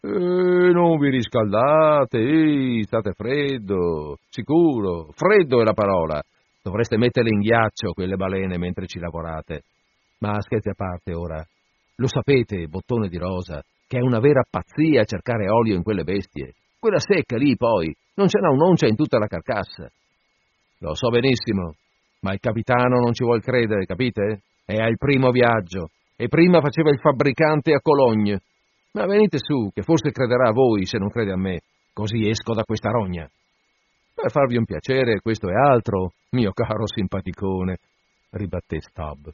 Eh, 0.02 0.10
non 0.10 0.98
vi 0.98 1.08
riscaldate, 1.08 2.18
ehi, 2.18 2.82
state 2.82 3.12
freddo, 3.12 4.18
sicuro, 4.28 5.08
freddo 5.14 5.62
è 5.62 5.64
la 5.64 5.72
parola. 5.72 6.22
Dovreste 6.62 6.98
metterle 6.98 7.30
in 7.30 7.40
ghiaccio 7.40 7.94
quelle 7.94 8.16
balene 8.16 8.58
mentre 8.58 8.86
ci 8.86 8.98
lavorate. 8.98 9.62
Ma 10.18 10.38
scherzi 10.42 10.68
a 10.68 10.74
parte 10.76 11.14
ora, 11.14 11.42
lo 11.96 12.06
sapete, 12.06 12.66
bottone 12.66 13.08
di 13.08 13.16
rosa, 13.16 13.62
che 13.88 13.96
è 13.96 14.02
una 14.02 14.20
vera 14.20 14.44
pazzia 14.46 15.04
cercare 15.04 15.48
olio 15.48 15.74
in 15.74 15.82
quelle 15.82 16.04
bestie. 16.04 16.52
Quella 16.78 16.98
secca 16.98 17.38
lì, 17.38 17.56
poi, 17.56 17.90
non 18.16 18.28
ce 18.28 18.40
n'ha 18.40 18.50
un'oncia 18.50 18.86
in 18.86 18.96
tutta 18.96 19.16
la 19.16 19.26
carcassa. 19.26 19.90
Lo 20.82 20.96
so 20.96 21.10
benissimo, 21.10 21.76
ma 22.22 22.32
il 22.32 22.40
capitano 22.40 22.98
non 22.98 23.12
ci 23.12 23.22
vuol 23.22 23.40
credere, 23.40 23.86
capite? 23.86 24.42
È 24.64 24.74
al 24.74 24.96
primo 24.96 25.30
viaggio, 25.30 25.90
e 26.16 26.26
prima 26.26 26.60
faceva 26.60 26.90
il 26.90 26.98
fabbricante 26.98 27.72
a 27.72 27.80
Cologne. 27.80 28.40
Ma 28.94 29.06
venite 29.06 29.38
su, 29.38 29.70
che 29.72 29.82
forse 29.82 30.10
crederà 30.10 30.48
a 30.48 30.52
voi 30.52 30.84
se 30.84 30.98
non 30.98 31.08
crede 31.08 31.30
a 31.30 31.36
me, 31.36 31.60
così 31.92 32.28
esco 32.28 32.52
da 32.52 32.64
questa 32.64 32.90
rogna. 32.90 33.30
Per 34.12 34.30
farvi 34.32 34.56
un 34.56 34.64
piacere, 34.64 35.20
questo 35.20 35.48
è 35.48 35.54
altro, 35.54 36.14
mio 36.30 36.50
caro 36.50 36.88
simpaticone, 36.88 37.78
ribatté 38.30 38.80
Stubb. 38.80 39.28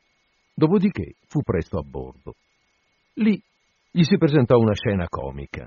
Dopodiché 0.53 1.15
fu 1.29 1.41
presto 1.41 1.79
a 1.79 1.83
bordo. 1.83 2.35
Lì 3.15 3.41
gli 3.91 4.03
si 4.03 4.19
presentò 4.19 4.59
una 4.59 4.75
scena 4.75 5.09
comica. 5.09 5.67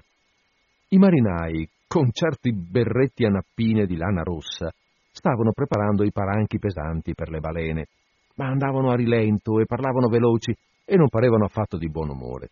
I 0.90 0.98
marinai, 0.98 1.68
con 1.88 2.12
certi 2.12 2.54
berretti 2.54 3.26
a 3.26 3.30
nappine 3.30 3.88
di 3.88 3.98
lana 3.98 4.22
rossa, 4.22 4.72
stavano 5.12 5.52
preparando 5.52 6.04
i 6.04 6.12
paranchi 6.12 6.58
pesanti 6.58 7.14
per 7.14 7.30
le 7.30 7.40
balene, 7.40 7.88
ma 8.36 8.48
andavano 8.48 8.92
a 8.92 8.96
rilento 8.96 9.60
e 9.60 9.66
parlavano 9.66 10.08
veloci 10.08 10.56
e 10.86 10.96
non 10.96 11.10
parevano 11.10 11.46
affatto 11.46 11.78
di 11.78 11.90
buon 11.90 12.10
umore. 12.10 12.50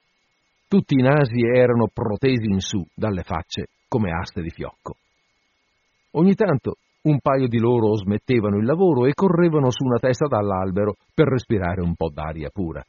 Tutti 0.68 0.94
i 0.94 1.02
nasi 1.02 1.42
erano 1.42 1.88
protesi 1.92 2.46
in 2.46 2.60
su 2.60 2.86
dalle 2.94 3.24
facce 3.24 3.68
come 3.88 4.12
aste 4.12 4.42
di 4.42 4.52
fiocco. 4.52 4.96
Ogni 6.12 6.36
tanto 6.36 6.76
un 7.02 7.20
paio 7.20 7.48
di 7.48 7.60
loro 7.60 7.96
smettevano 7.96 8.58
il 8.58 8.66
lavoro 8.66 9.06
e 9.06 9.14
correvano 9.14 9.72
su 9.72 9.84
una 9.84 10.00
testa 10.00 10.28
dall'albero 10.28 10.96
per 11.14 11.28
respirare 11.28 11.82
un 11.82 11.96
po' 11.96 12.10
d'aria 12.10 12.50
pura. 12.50 12.84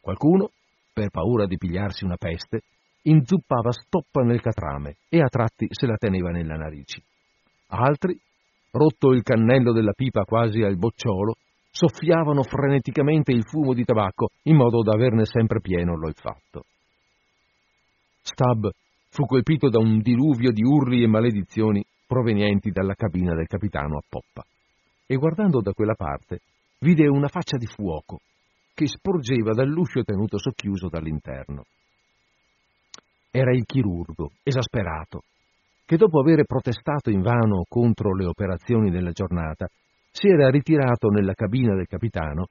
Qualcuno, 0.00 0.50
per 0.92 1.10
paura 1.10 1.46
di 1.46 1.56
pigliarsi 1.56 2.04
una 2.04 2.16
peste, 2.16 2.62
inzuppava 3.02 3.72
stoppa 3.72 4.22
nel 4.22 4.40
catrame 4.40 4.96
e 5.08 5.20
a 5.20 5.28
tratti 5.28 5.66
se 5.70 5.86
la 5.86 5.96
teneva 5.96 6.30
nella 6.30 6.54
narici. 6.54 7.02
Altri, 7.68 8.18
rotto 8.72 9.12
il 9.12 9.22
cannello 9.22 9.72
della 9.72 9.92
pipa 9.92 10.24
quasi 10.24 10.62
al 10.62 10.76
bocciolo, 10.76 11.34
soffiavano 11.70 12.42
freneticamente 12.42 13.32
il 13.32 13.44
fumo 13.44 13.72
di 13.72 13.84
tabacco 13.84 14.28
in 14.44 14.56
modo 14.56 14.82
da 14.82 14.92
averne 14.92 15.24
sempre 15.24 15.60
pieno 15.60 15.96
l'olfatto. 15.96 16.64
Stab 18.22 18.70
fu 19.08 19.24
colpito 19.24 19.68
da 19.68 19.78
un 19.78 20.00
diluvio 20.00 20.52
di 20.52 20.62
urli 20.62 21.02
e 21.02 21.06
maledizioni 21.06 21.84
provenienti 22.06 22.70
dalla 22.70 22.94
cabina 22.94 23.34
del 23.34 23.46
capitano 23.46 23.96
a 23.96 24.02
poppa 24.06 24.44
e 25.06 25.16
guardando 25.16 25.60
da 25.60 25.72
quella 25.72 25.94
parte 25.94 26.40
vide 26.80 27.06
una 27.08 27.28
faccia 27.28 27.56
di 27.56 27.66
fuoco 27.66 28.20
che 28.74 28.86
sporgeva 28.86 29.52
dall'uscio 29.52 30.02
tenuto 30.02 30.38
socchiuso 30.38 30.88
dall'interno. 30.88 31.64
Era 33.30 33.52
il 33.52 33.64
chirurgo, 33.64 34.32
esasperato, 34.42 35.24
che 35.92 35.98
dopo 35.98 36.20
aver 36.20 36.46
protestato 36.46 37.10
invano 37.10 37.66
contro 37.68 38.14
le 38.14 38.24
operazioni 38.24 38.90
della 38.90 39.10
giornata, 39.10 39.68
si 40.10 40.26
era 40.26 40.48
ritirato 40.48 41.08
nella 41.08 41.34
cabina 41.34 41.74
del 41.74 41.86
capitano, 41.86 42.46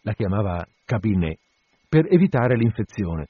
la 0.00 0.12
chiamava 0.12 0.66
cabinet, 0.84 1.38
per 1.88 2.06
evitare 2.10 2.56
l'infezione 2.56 3.28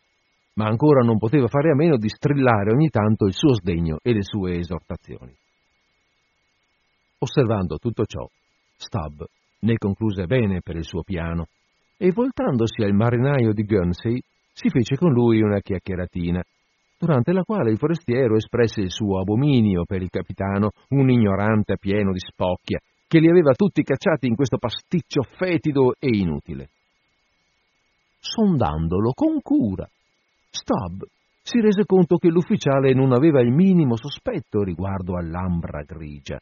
ma 0.55 0.67
ancora 0.67 1.01
non 1.01 1.17
poteva 1.17 1.47
fare 1.47 1.71
a 1.71 1.75
meno 1.75 1.97
di 1.97 2.09
strillare 2.09 2.73
ogni 2.73 2.89
tanto 2.89 3.25
il 3.25 3.33
suo 3.33 3.55
sdegno 3.55 3.99
e 4.03 4.13
le 4.13 4.23
sue 4.23 4.59
esortazioni. 4.59 5.33
Osservando 7.19 7.79
tutto 7.79 8.05
ciò, 8.05 8.29
Stubb 8.77 9.23
ne 9.61 9.79
concluse 9.79 10.27
bene 10.27 10.61
per 10.61 10.77
il 10.77 10.85
suo 10.85 11.03
piano 11.03 11.47
e 11.97 12.11
voltandosi 12.13 12.83
al 12.83 12.93
marinaio 12.93 13.53
di 13.53 13.65
Guernsey 13.65 14.21
si 14.53 14.69
fece 14.69 14.97
con 14.97 15.13
lui 15.13 15.41
una 15.41 15.61
chiacchieratina, 15.61 16.43
durante 17.01 17.33
la 17.33 17.45
quale 17.45 17.71
il 17.71 17.79
forestiero 17.79 18.37
espresse 18.37 18.83
il 18.83 18.91
suo 18.91 19.21
abominio 19.21 19.85
per 19.87 20.03
il 20.03 20.11
capitano, 20.11 20.73
un 20.91 21.09
ignorante 21.09 21.79
pieno 21.79 22.13
di 22.13 22.19
spocchia, 22.19 22.79
che 23.09 23.19
li 23.21 23.29
aveva 23.31 23.55
tutti 23.55 23.83
cacciati 23.83 24.27
in 24.27 24.37
questo 24.37 24.59
pasticcio 24.59 25.23
fetido 25.23 25.95
e 25.99 26.09
inutile. 26.09 26.69
Sondandolo 28.19 29.13
con 29.15 29.41
cura, 29.41 29.89
Stubb 30.51 31.03
si 31.43 31.59
rese 31.61 31.87
conto 31.87 32.19
che 32.19 32.29
l'ufficiale 32.29 32.93
non 32.93 33.13
aveva 33.13 33.41
il 33.41 33.51
minimo 33.51 33.97
sospetto 33.97 34.63
riguardo 34.63 35.17
all'ambra 35.17 35.83
grigia, 35.83 36.39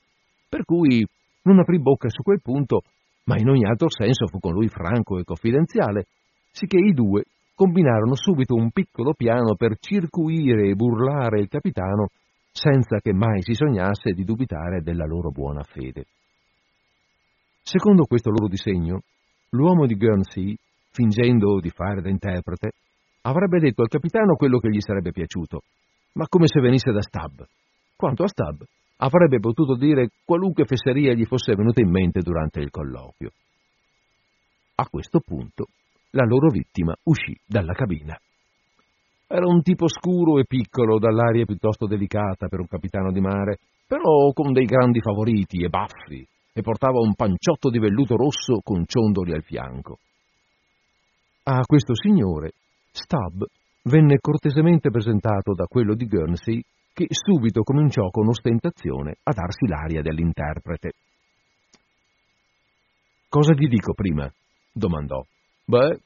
per 0.48 0.64
cui 0.64 1.06
non 1.42 1.61
aprì 1.61 1.78
bocca 1.80 2.09
su 2.09 2.22
quel 2.22 2.42
punto, 2.42 2.82
ma 3.26 3.38
in 3.38 3.48
ogni 3.48 3.64
altro 3.64 3.88
senso 3.88 4.26
fu 4.26 4.40
con 4.40 4.54
lui 4.54 4.66
franco 4.66 5.18
e 5.18 5.24
confidenziale, 5.24 6.06
sicché 6.50 6.78
i 6.78 6.92
due 6.92 7.22
combinarono 7.59 8.14
subito 8.14 8.54
un 8.54 8.70
piccolo 8.70 9.14
piano 9.14 9.56
per 9.56 9.78
circuire 9.80 10.68
e 10.68 10.76
burlare 10.76 11.40
il 11.40 11.48
capitano 11.48 12.06
senza 12.52 13.00
che 13.00 13.12
mai 13.12 13.42
si 13.42 13.52
sognasse 13.52 14.12
di 14.12 14.22
dubitare 14.22 14.80
della 14.80 15.04
loro 15.04 15.32
buona 15.32 15.64
fede. 15.64 16.04
Secondo 17.61 18.04
questo 18.04 18.30
loro 18.30 18.46
disegno, 18.46 19.00
l'uomo 19.50 19.86
di 19.86 19.96
Guernsey, 19.96 20.56
fingendo 20.92 21.59
di 21.59 21.70
fare 21.70 22.00
da 22.00 22.09
interprete, 22.09 22.70
avrebbe 23.22 23.59
detto 23.59 23.82
al 23.82 23.88
capitano 23.88 24.36
quello 24.36 24.61
che 24.61 24.70
gli 24.70 24.80
sarebbe 24.80 25.11
piaciuto, 25.11 25.62
ma 26.12 26.28
come 26.28 26.46
se 26.46 26.61
venisse 26.61 26.92
da 26.92 27.02
Stab. 27.02 27.44
Quanto 27.96 28.22
a 28.22 28.28
Stab, 28.28 28.62
avrebbe 28.98 29.40
potuto 29.40 29.74
dire 29.74 30.11
qualunque 30.24 30.64
fesseria 30.64 31.12
gli 31.12 31.24
fosse 31.24 31.56
venuta 31.56 31.80
in 31.80 31.90
mente 31.90 32.20
durante 32.20 32.61
il 32.61 32.70
colloquio. 32.70 33.32
A 34.76 34.86
questo 34.88 35.18
punto 35.18 35.66
la 36.11 36.24
loro 36.24 36.48
vittima 36.48 36.94
uscì 37.04 37.36
dalla 37.44 37.72
cabina. 37.72 38.18
Era 39.26 39.46
un 39.46 39.61
tipo 39.61 39.88
scuro 39.88 40.38
e 40.38 40.46
piccolo, 40.46 40.98
dall'aria 40.98 41.44
piuttosto 41.44 41.86
delicata 41.86 42.48
per 42.48 42.61
un 42.61 42.66
capitano 42.66 43.12
di 43.12 43.20
mare, 43.20 43.59
però 43.86 44.32
con 44.32 44.52
dei 44.52 44.64
grandi 44.64 45.00
favoriti 45.00 45.62
e 45.62 45.68
baffi, 45.68 46.26
e 46.52 46.62
portava 46.62 46.98
un 47.00 47.14
panciotto 47.14 47.68
di 47.68 47.78
velluto 47.78 48.16
rosso 48.16 48.61
con 48.62 48.84
ciondoli 48.86 49.32
al 49.32 49.42
fianco. 49.42 49.98
A 51.44 51.61
questo 51.64 51.94
signore 51.94 52.52
Stubb 52.90 53.42
venne 53.84 54.18
cortesemente 54.18 54.90
presentato 54.90 55.54
da 55.54 55.66
quello 55.66 55.94
di 55.94 56.06
Guernsey 56.06 56.62
che 56.92 57.06
subito 57.11 57.62
cominciò 57.62 58.09
con 58.11 58.28
ostentazione 58.28 59.16
a 59.22 59.32
darsi 59.32 59.66
l'aria 59.66 60.02
dell'interprete. 60.02 60.92
Cosa 63.28 63.52
gli 63.52 63.68
dico 63.68 63.92
prima? 63.94 64.30
domandò. 64.72 65.22
Beh, 65.68 65.98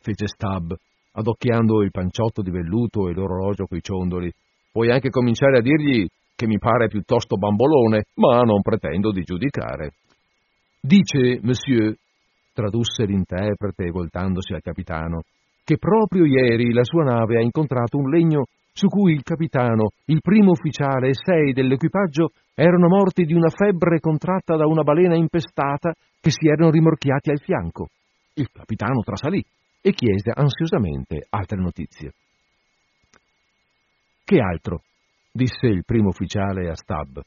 fece 0.00 0.26
Stubb, 0.26 0.72
adocchiando 1.12 1.82
il 1.82 1.90
panciotto 1.90 2.40
di 2.40 2.50
velluto 2.50 3.08
e 3.08 3.12
l'orologio 3.12 3.66
coi 3.66 3.82
ciondoli. 3.82 4.32
Puoi 4.72 4.90
anche 4.90 5.10
cominciare 5.10 5.58
a 5.58 5.60
dirgli 5.60 6.06
che 6.34 6.46
mi 6.46 6.56
pare 6.56 6.88
piuttosto 6.88 7.36
bambolone, 7.36 8.04
ma 8.14 8.40
non 8.40 8.62
pretendo 8.62 9.12
di 9.12 9.20
giudicare. 9.20 9.92
Dice, 10.80 11.40
monsieur, 11.42 11.94
tradusse 12.54 13.04
l'interprete 13.04 13.90
voltandosi 13.90 14.54
al 14.54 14.62
capitano, 14.62 15.24
che 15.62 15.76
proprio 15.76 16.24
ieri 16.24 16.72
la 16.72 16.82
sua 16.82 17.04
nave 17.04 17.36
ha 17.36 17.42
incontrato 17.42 17.98
un 17.98 18.08
legno 18.08 18.44
su 18.72 18.86
cui 18.86 19.12
il 19.12 19.22
capitano, 19.22 19.90
il 20.06 20.22
primo 20.22 20.52
ufficiale 20.52 21.08
e 21.08 21.14
sei 21.22 21.52
dell'equipaggio 21.52 22.30
erano 22.54 22.88
morti 22.88 23.24
di 23.24 23.34
una 23.34 23.50
febbre 23.50 24.00
contratta 24.00 24.56
da 24.56 24.66
una 24.66 24.82
balena 24.82 25.16
impestata 25.16 25.92
che 26.18 26.30
si 26.30 26.48
erano 26.48 26.70
rimorchiati 26.70 27.28
al 27.28 27.40
fianco. 27.40 27.88
Il 28.34 28.48
capitano 28.50 29.00
trasalì 29.02 29.44
e 29.80 29.92
chiese 29.92 30.30
ansiosamente 30.34 31.26
altre 31.28 31.58
notizie. 31.58 32.12
Che 34.24 34.38
altro? 34.38 34.82
disse 35.32 35.66
il 35.66 35.84
primo 35.84 36.08
ufficiale 36.08 36.68
a 36.68 36.74
Stab. 36.74 37.20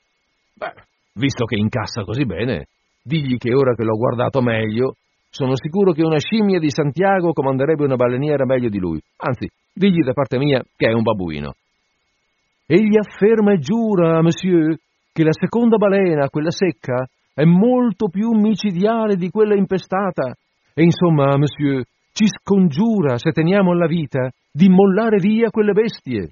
Beh, 0.53 0.74
visto 1.14 1.45
che 1.45 1.56
incassa 1.56 2.03
così 2.03 2.26
bene, 2.26 2.68
digli 3.03 3.38
che 3.38 3.53
ora 3.53 3.76
che 3.76 3.84
l'ho 3.84 3.97
guardato 3.97 4.41
meglio, 4.41 4.95
sono 5.30 5.53
sicuro 5.56 5.91
che 5.91 6.03
una 6.03 6.20
scimmia 6.20 6.60
di 6.60 6.70
Santiago 6.70 7.34
comanderebbe 7.34 7.84
una 7.84 7.95
baleniera 7.95 8.45
meglio 8.45 8.70
di 8.70 8.80
lui. 8.80 9.01
Anzi, 9.18 9.49
digli 9.74 10.01
da 10.03 10.14
parte 10.14 10.38
mia 10.38 10.64
che 10.76 10.88
è 10.88 10.93
un 10.93 11.03
babuino. 11.03 11.53
Egli 12.66 12.97
afferma 12.97 13.53
e 13.53 13.60
giura, 13.60 14.22
monsieur, 14.22 14.76
che 15.12 15.24
la 15.24 15.34
seconda 15.34 15.78
balena, 15.78 16.30
quella 16.30 16.51
secca, 16.51 17.06
è 17.34 17.43
molto 17.43 18.08
più 18.08 18.32
micidiale 18.32 19.18
di 19.18 19.30
quella 19.30 19.56
impestata. 19.56 20.34
E 20.78 20.84
insomma, 20.84 21.38
monsieur, 21.38 21.86
ci 22.11 22.26
scongiura, 22.28 23.17
se 23.17 23.32
teniamo 23.32 23.73
la 23.73 23.88
vita, 23.88 24.30
di 24.51 24.67
mollare 24.67 25.19
via 25.19 25.49
quelle 25.49 25.71
bestie. 25.71 26.32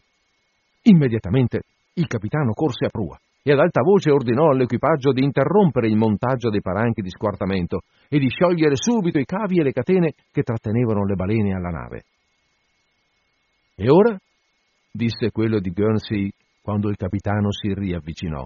Immediatamente 0.83 1.61
il 1.93 2.07
capitano 2.07 2.51
corse 2.51 2.85
a 2.85 2.89
prua 2.89 3.17
e 3.41 3.51
ad 3.53 3.59
alta 3.59 3.81
voce 3.81 4.11
ordinò 4.11 4.49
all'equipaggio 4.49 5.13
di 5.13 5.23
interrompere 5.23 5.87
il 5.87 5.95
montaggio 5.95 6.49
dei 6.49 6.61
paranchi 6.61 7.01
di 7.01 7.09
squartamento 7.09 7.81
e 8.09 8.19
di 8.19 8.27
sciogliere 8.27 8.75
subito 8.75 9.17
i 9.17 9.25
cavi 9.25 9.59
e 9.59 9.63
le 9.63 9.71
catene 9.71 10.13
che 10.31 10.43
trattenevano 10.43 11.05
le 11.05 11.15
balene 11.15 11.53
alla 11.53 11.69
nave. 11.69 12.03
E 13.75 13.89
ora? 13.89 14.17
disse 14.91 15.31
quello 15.31 15.59
di 15.59 15.71
Guernsey 15.71 16.29
quando 16.61 16.89
il 16.89 16.97
capitano 16.97 17.51
si 17.51 17.73
riavvicinò. 17.73 18.45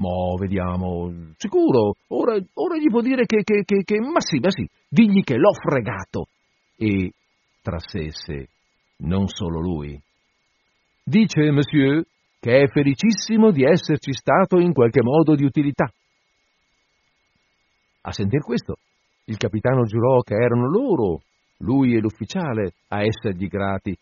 Mo, 0.00 0.36
vediamo. 0.38 1.12
Sicuro, 1.36 1.94
ora, 2.08 2.38
ora 2.54 2.76
gli 2.78 2.88
può 2.88 3.00
dire 3.00 3.26
che, 3.26 3.42
che, 3.42 3.64
che, 3.64 3.82
che, 3.82 4.00
Ma 4.00 4.20
sì, 4.20 4.38
ma 4.38 4.50
sì, 4.50 4.66
digli 4.88 5.22
che 5.22 5.36
l'ho 5.36 5.52
fregato. 5.52 6.28
E 6.76 7.12
trassesse, 7.60 8.48
non 8.98 9.26
solo 9.26 9.60
lui. 9.60 10.00
Dice, 11.02 11.50
monsieur, 11.50 12.04
che 12.38 12.62
è 12.62 12.68
felicissimo 12.68 13.50
di 13.50 13.64
esserci 13.64 14.12
stato 14.12 14.58
in 14.58 14.72
qualche 14.72 15.02
modo 15.02 15.34
di 15.34 15.44
utilità. 15.44 15.90
A 18.02 18.12
sentir 18.12 18.42
questo, 18.42 18.76
il 19.24 19.36
capitano 19.36 19.82
giurò 19.82 20.20
che 20.20 20.34
erano 20.34 20.68
loro, 20.68 21.22
lui 21.58 21.94
e 21.94 22.00
l'ufficiale, 22.00 22.74
a 22.88 23.02
essergli 23.02 23.48
grati, 23.48 23.96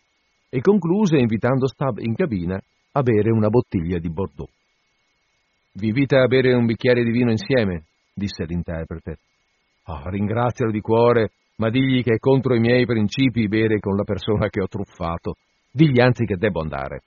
e 0.49 0.61
concluse 0.61 1.17
invitando 1.17 1.67
Stab 1.67 1.97
in 1.99 2.13
cabina 2.13 2.61
a 2.91 3.01
bere 3.01 3.31
una 3.31 3.49
bottiglia 3.49 3.97
di 3.97 4.09
Bordeaux. 4.09 4.49
Vi 5.79 5.89
invita 5.89 6.23
a 6.23 6.27
bere 6.27 6.55
un 6.55 6.65
bicchiere 6.65 7.03
di 7.03 7.11
vino 7.11 7.29
insieme, 7.29 7.83
disse 8.11 8.45
l'interprete. 8.45 9.17
Oh, 9.85 10.09
ringrazialo 10.09 10.71
di 10.71 10.81
cuore, 10.81 11.29
ma 11.57 11.69
digli 11.69 12.01
che 12.01 12.15
è 12.15 12.17
contro 12.17 12.55
i 12.55 12.59
miei 12.59 12.83
principi 12.87 13.47
bere 13.47 13.79
con 13.79 13.95
la 13.95 14.03
persona 14.03 14.49
che 14.49 14.59
ho 14.59 14.67
truffato. 14.67 15.35
Digli 15.71 16.01
anzi 16.01 16.25
che 16.25 16.35
debbo 16.35 16.61
andare. 16.61 17.01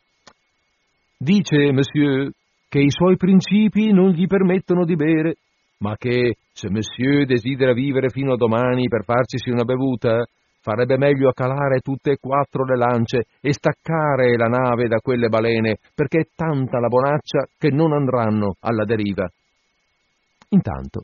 Dice, 1.18 1.72
monsieur, 1.72 2.30
che 2.68 2.78
i 2.78 2.90
suoi 2.90 3.16
principi 3.16 3.90
non 3.90 4.10
gli 4.10 4.28
permettono 4.28 4.84
di 4.84 4.94
bere, 4.94 5.34
ma 5.78 5.96
che, 5.96 6.36
se 6.52 6.70
monsieur 6.70 7.26
desidera 7.26 7.72
vivere 7.72 8.08
fino 8.10 8.34
a 8.34 8.36
domani 8.36 8.86
per 8.86 9.02
farcisi 9.02 9.50
una 9.50 9.64
bevuta, 9.64 10.24
farebbe 10.70 10.96
meglio 10.96 11.32
calare 11.32 11.80
tutte 11.80 12.12
e 12.12 12.18
quattro 12.20 12.64
le 12.64 12.76
lance 12.76 13.24
e 13.40 13.52
staccare 13.52 14.36
la 14.36 14.46
nave 14.46 14.86
da 14.86 15.00
quelle 15.00 15.28
balene, 15.28 15.78
perché 15.92 16.20
è 16.20 16.28
tanta 16.36 16.78
la 16.78 16.86
bonaccia 16.86 17.46
che 17.58 17.70
non 17.70 17.92
andranno 17.92 18.54
alla 18.60 18.84
deriva. 18.84 19.28
Intanto, 20.50 21.02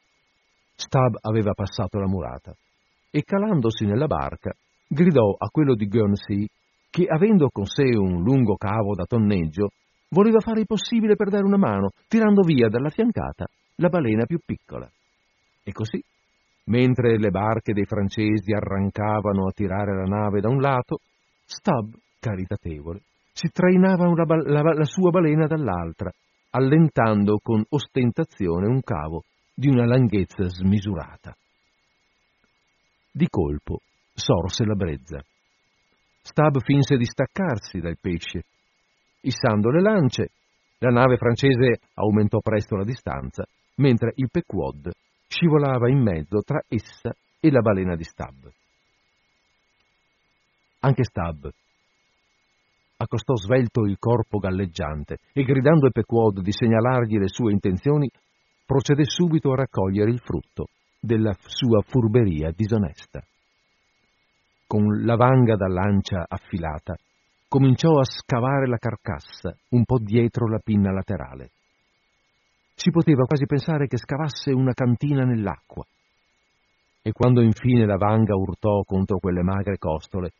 Stab 0.76 1.16
aveva 1.20 1.52
passato 1.52 1.98
la 1.98 2.06
murata 2.06 2.54
e, 3.10 3.24
calandosi 3.24 3.86
nella 3.86 4.06
barca, 4.06 4.52
gridò 4.86 5.34
a 5.36 5.48
quello 5.50 5.74
di 5.74 5.88
Guernsey 5.88 6.46
che, 6.88 7.06
avendo 7.06 7.48
con 7.48 7.64
sé 7.64 7.82
un 7.82 8.22
lungo 8.22 8.54
cavo 8.54 8.94
da 8.94 9.04
tonneggio, 9.04 9.70
voleva 10.10 10.38
fare 10.38 10.60
il 10.60 10.66
possibile 10.66 11.16
per 11.16 11.28
dare 11.28 11.44
una 11.44 11.58
mano, 11.58 11.90
tirando 12.06 12.42
via 12.42 12.68
dalla 12.68 12.90
fiancata 12.90 13.46
la 13.76 13.88
balena 13.88 14.26
più 14.26 14.38
piccola. 14.44 14.88
E 15.64 15.72
così, 15.72 16.00
mentre 16.66 17.18
le 17.18 17.30
barche 17.30 17.72
dei 17.72 17.84
francesi 17.84 18.52
arrancavano 18.52 19.46
a 19.46 19.52
tirare 19.52 19.94
la 19.94 20.04
nave 20.04 20.40
da 20.40 20.48
un 20.48 20.60
lato, 20.60 21.00
Stubb, 21.44 21.94
caritatevole, 22.18 23.00
si 23.32 23.48
trainava 23.52 24.06
la, 24.06 24.24
la, 24.44 24.72
la 24.72 24.84
sua 24.84 25.10
balena 25.10 25.46
dall'altra, 25.46 26.10
allentando 26.50 27.38
con 27.42 27.62
ostentazione 27.68 28.66
un 28.66 28.80
cavo 28.82 29.24
di 29.54 29.68
una 29.68 29.84
lunghezza 29.84 30.48
smisurata. 30.48 31.36
Di 33.12 33.26
colpo 33.28 33.80
sorse 34.12 34.64
la 34.64 34.74
brezza. 34.74 35.22
Stab 36.22 36.58
finse 36.60 36.96
di 36.96 37.04
staccarsi 37.04 37.78
dal 37.78 37.98
pesce 38.00 38.42
Issando 39.26 39.70
le 39.70 39.80
lance, 39.80 40.30
la 40.78 40.90
nave 40.90 41.16
francese 41.16 41.80
aumentò 41.94 42.38
presto 42.38 42.76
la 42.76 42.84
distanza, 42.84 43.44
mentre 43.76 44.12
il 44.14 44.28
Pequod 44.30 44.88
scivolava 45.28 45.88
in 45.88 46.02
mezzo 46.02 46.40
tra 46.42 46.62
essa 46.68 47.14
e 47.40 47.50
la 47.50 47.60
balena 47.60 47.96
di 47.96 48.04
Stab. 48.04 48.50
Anche 50.80 51.04
Stab 51.04 51.50
accostò 52.98 53.34
svelto 53.36 53.84
il 53.84 53.98
corpo 53.98 54.38
galleggiante 54.38 55.18
e 55.32 55.42
gridando 55.42 55.86
al 55.86 55.92
Pequod 55.92 56.40
di 56.40 56.52
segnalargli 56.52 57.18
le 57.18 57.28
sue 57.28 57.52
intenzioni, 57.52 58.10
procedé 58.64 59.04
subito 59.04 59.52
a 59.52 59.56
raccogliere 59.56 60.10
il 60.10 60.20
frutto 60.20 60.68
della 60.98 61.34
sua 61.38 61.82
furberia 61.82 62.50
disonesta. 62.54 63.22
Con 64.66 65.04
la 65.04 65.16
vanga 65.16 65.56
da 65.56 65.68
lancia 65.68 66.24
affilata, 66.26 66.96
cominciò 67.46 67.98
a 67.98 68.04
scavare 68.04 68.66
la 68.66 68.78
carcassa 68.78 69.56
un 69.70 69.84
po' 69.84 69.98
dietro 69.98 70.48
la 70.48 70.58
pinna 70.58 70.90
laterale. 70.90 71.50
Si 72.78 72.90
poteva 72.90 73.24
quasi 73.24 73.46
pensare 73.46 73.86
che 73.86 73.96
scavasse 73.96 74.52
una 74.52 74.74
cantina 74.74 75.24
nell'acqua. 75.24 75.82
E 77.00 77.10
quando 77.12 77.40
infine 77.40 77.86
la 77.86 77.96
vanga 77.96 78.36
urtò 78.36 78.82
contro 78.82 79.18
quelle 79.18 79.42
magre 79.42 79.78
costole, 79.78 80.32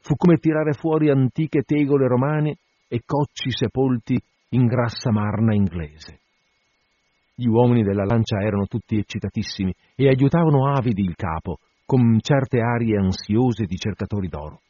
fu 0.00 0.14
come 0.14 0.36
tirare 0.36 0.74
fuori 0.74 1.08
antiche 1.08 1.62
tegole 1.62 2.06
romane 2.06 2.58
e 2.88 3.00
cocci 3.06 3.50
sepolti 3.50 4.20
in 4.50 4.66
grassa 4.66 5.10
marna 5.10 5.54
inglese. 5.54 6.20
Gli 7.34 7.46
uomini 7.46 7.82
della 7.82 8.04
lancia 8.04 8.38
erano 8.38 8.66
tutti 8.66 8.98
eccitatissimi 8.98 9.72
e 9.94 10.08
aiutavano 10.08 10.70
avidi 10.70 11.02
il 11.02 11.14
capo, 11.14 11.58
con 11.86 12.18
certe 12.20 12.60
arie 12.60 12.98
ansiose 12.98 13.64
di 13.64 13.76
cercatori 13.76 14.28
d'oro 14.28 14.60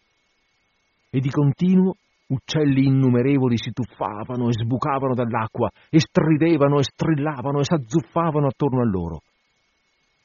e 1.11 1.19
di 1.19 1.31
continuo 1.31 1.97
uccelli 2.29 2.87
innumerevoli 2.87 3.57
si 3.57 3.73
tuffavano 3.73 4.49
e 4.49 4.53
sbucavano 4.53 5.15
dall'acqua 5.15 5.71
e 5.89 5.99
stridevano 5.99 6.79
e 6.79 6.85
strillavano 6.85 7.61
e 7.61 7.65
s'azzuffavano 7.65 8.47
attorno 8.47 8.81
a 8.81 8.87
loro. 8.87 9.21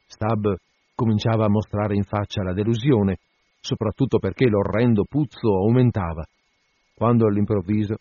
Stab 0.05 0.55
cominciava 0.95 1.45
a 1.45 1.49
mostrare 1.49 1.95
in 1.95 2.03
faccia 2.03 2.43
la 2.43 2.53
delusione, 2.53 3.17
soprattutto 3.59 4.19
perché 4.19 4.47
l'orrendo 4.47 5.05
puzzo 5.07 5.55
aumentava, 5.55 6.23
quando 6.93 7.25
all'improvviso, 7.25 7.95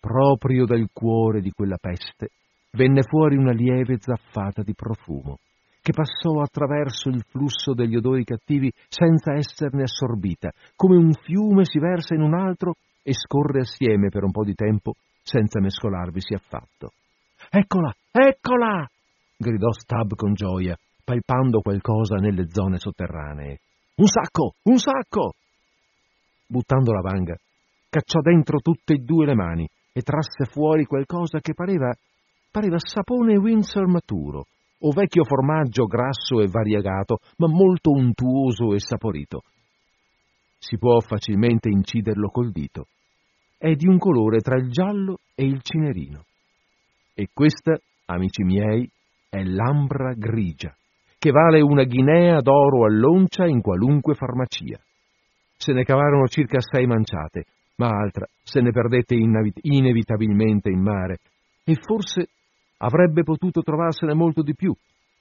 proprio 0.00 0.64
dal 0.64 0.88
cuore 0.92 1.40
di 1.40 1.50
quella 1.50 1.76
peste, 1.80 2.28
venne 2.72 3.02
fuori 3.02 3.36
una 3.36 3.52
lieve 3.52 3.98
zaffata 3.98 4.62
di 4.62 4.74
profumo 4.74 5.38
che 5.80 5.92
passò 5.92 6.40
attraverso 6.42 7.08
il 7.08 7.24
flusso 7.26 7.72
degli 7.72 7.96
odori 7.96 8.22
cattivi 8.22 8.70
senza 8.88 9.32
esserne 9.32 9.84
assorbita, 9.84 10.50
come 10.76 10.96
un 10.96 11.12
fiume 11.14 11.64
si 11.64 11.78
versa 11.78 12.14
in 12.14 12.20
un 12.20 12.34
altro 12.34 12.74
e 13.02 13.12
scorre 13.14 13.60
assieme 13.60 14.08
per 14.08 14.24
un 14.24 14.30
po' 14.30 14.44
di 14.44 14.54
tempo 14.54 14.94
senza 15.22 15.60
mescolarvisi 15.60 16.34
affatto. 16.34 16.92
Eccola, 17.50 17.94
eccola! 18.10 18.86
gridò 19.36 19.70
Stab 19.72 20.14
con 20.14 20.34
gioia, 20.34 20.76
palpando 21.04 21.60
qualcosa 21.60 22.16
nelle 22.16 22.48
zone 22.48 22.78
sotterranee. 22.78 23.60
Un 23.96 24.06
sacco, 24.06 24.54
un 24.64 24.78
sacco! 24.78 25.34
Buttando 26.46 26.92
la 26.92 27.00
vanga, 27.00 27.36
cacciò 27.88 28.20
dentro 28.20 28.58
tutte 28.58 28.94
e 28.94 28.98
due 28.98 29.26
le 29.26 29.34
mani 29.34 29.68
e 29.92 30.02
trasse 30.02 30.44
fuori 30.50 30.84
qualcosa 30.84 31.40
che 31.40 31.54
pareva, 31.54 31.92
pareva 32.50 32.76
sapone 32.78 33.36
Windsor 33.36 33.86
maturo, 33.86 34.46
o 34.80 34.92
vecchio 34.92 35.24
formaggio 35.24 35.84
grasso 35.84 36.40
e 36.40 36.48
variegato, 36.48 37.18
ma 37.36 37.48
molto 37.48 37.90
untuoso 37.90 38.74
e 38.74 38.80
saporito. 38.80 39.42
Si 40.58 40.76
può 40.76 41.00
facilmente 41.00 41.68
inciderlo 41.68 42.28
col 42.28 42.50
dito. 42.50 42.88
È 43.56 43.72
di 43.74 43.86
un 43.86 43.98
colore 43.98 44.40
tra 44.40 44.56
il 44.56 44.70
giallo 44.70 45.18
e 45.34 45.44
il 45.44 45.62
cinerino. 45.62 46.24
E 47.14 47.28
questa, 47.32 47.78
amici 48.06 48.42
miei, 48.42 48.88
è 49.28 49.42
l'ambra 49.42 50.14
grigia, 50.14 50.74
che 51.18 51.30
vale 51.30 51.60
una 51.60 51.84
guinea 51.84 52.40
d'oro 52.40 52.84
all'oncia 52.84 53.46
in 53.46 53.60
qualunque 53.60 54.14
farmacia. 54.14 54.80
se 55.58 55.72
ne 55.72 55.82
cavarono 55.82 56.28
circa 56.28 56.60
sei 56.60 56.86
manciate, 56.86 57.46
ma 57.78 57.88
altra 57.88 58.26
se 58.44 58.60
ne 58.60 58.70
perdette 58.70 59.16
inevitabilmente 59.16 60.70
in 60.70 60.80
mare, 60.80 61.18
e 61.64 61.74
forse 61.74 62.28
avrebbe 62.78 63.24
potuto 63.24 63.62
trovarsene 63.62 64.14
molto 64.14 64.42
di 64.42 64.54
più, 64.54 64.72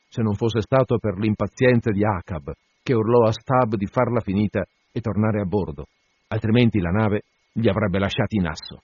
se 0.07 0.21
non 0.21 0.35
fosse 0.35 0.61
stato 0.61 0.99
per 0.99 1.17
l'impazienza 1.17 1.91
di 1.91 2.05
Acab, 2.05 2.53
che 2.83 2.93
urlò 2.93 3.25
a 3.25 3.31
Stab 3.31 3.75
di 3.75 3.87
farla 3.87 4.21
finita 4.21 4.63
e 4.97 5.01
tornare 5.01 5.41
a 5.41 5.45
bordo, 5.45 5.87
altrimenti 6.27 6.79
la 6.79 6.89
nave 6.89 7.21
li 7.53 7.69
avrebbe 7.69 7.99
lasciati 7.99 8.37
in 8.37 8.47
asso. 8.47 8.81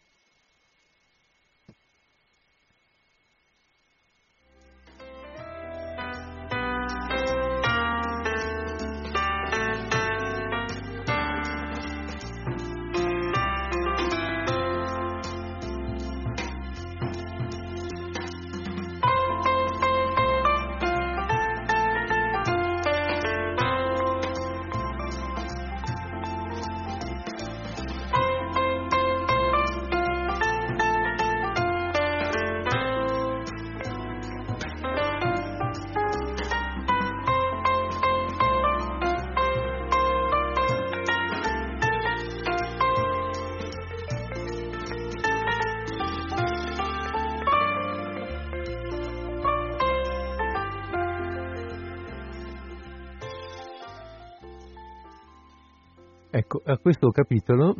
Questo 56.84 57.12
capitolo 57.12 57.76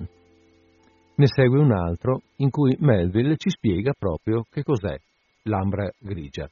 ne 1.16 1.28
segue 1.28 1.60
un 1.60 1.74
altro 1.74 2.22
in 2.38 2.50
cui 2.50 2.74
Melville 2.80 3.36
ci 3.36 3.50
spiega 3.50 3.92
proprio 3.92 4.46
che 4.50 4.64
cos'è 4.64 4.96
l'ambra 5.44 5.92
grigia. 6.00 6.50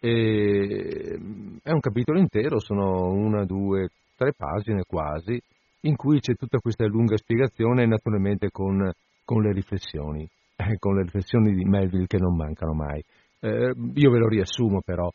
E 0.00 1.18
è 1.62 1.70
un 1.70 1.78
capitolo 1.78 2.18
intero, 2.18 2.58
sono 2.58 3.12
una, 3.12 3.44
due, 3.44 3.88
tre 4.16 4.32
pagine 4.36 4.82
quasi, 4.84 5.40
in 5.82 5.94
cui 5.94 6.18
c'è 6.18 6.34
tutta 6.34 6.58
questa 6.58 6.84
lunga 6.86 7.16
spiegazione, 7.16 7.86
naturalmente 7.86 8.50
con, 8.50 8.90
con 9.24 9.42
le 9.42 9.52
riflessioni, 9.52 10.28
eh, 10.56 10.78
con 10.80 10.96
le 10.96 11.02
riflessioni 11.02 11.54
di 11.54 11.64
Melville 11.64 12.08
che 12.08 12.18
non 12.18 12.34
mancano 12.34 12.74
mai. 12.74 13.00
Eh, 13.38 13.72
io 13.94 14.10
ve 14.10 14.18
lo 14.18 14.26
riassumo 14.26 14.80
però, 14.84 15.08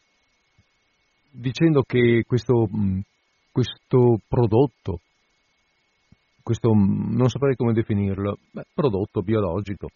dicendo 1.32 1.82
che 1.82 2.24
questo, 2.26 2.70
questo 3.52 4.20
prodotto 4.26 5.02
questo 6.44 6.72
non 6.74 7.30
saprei 7.30 7.56
come 7.56 7.74
definirlo, 7.74 8.38
beh, 8.52 8.66
prodotto 8.74 9.22
biologico 9.22 9.90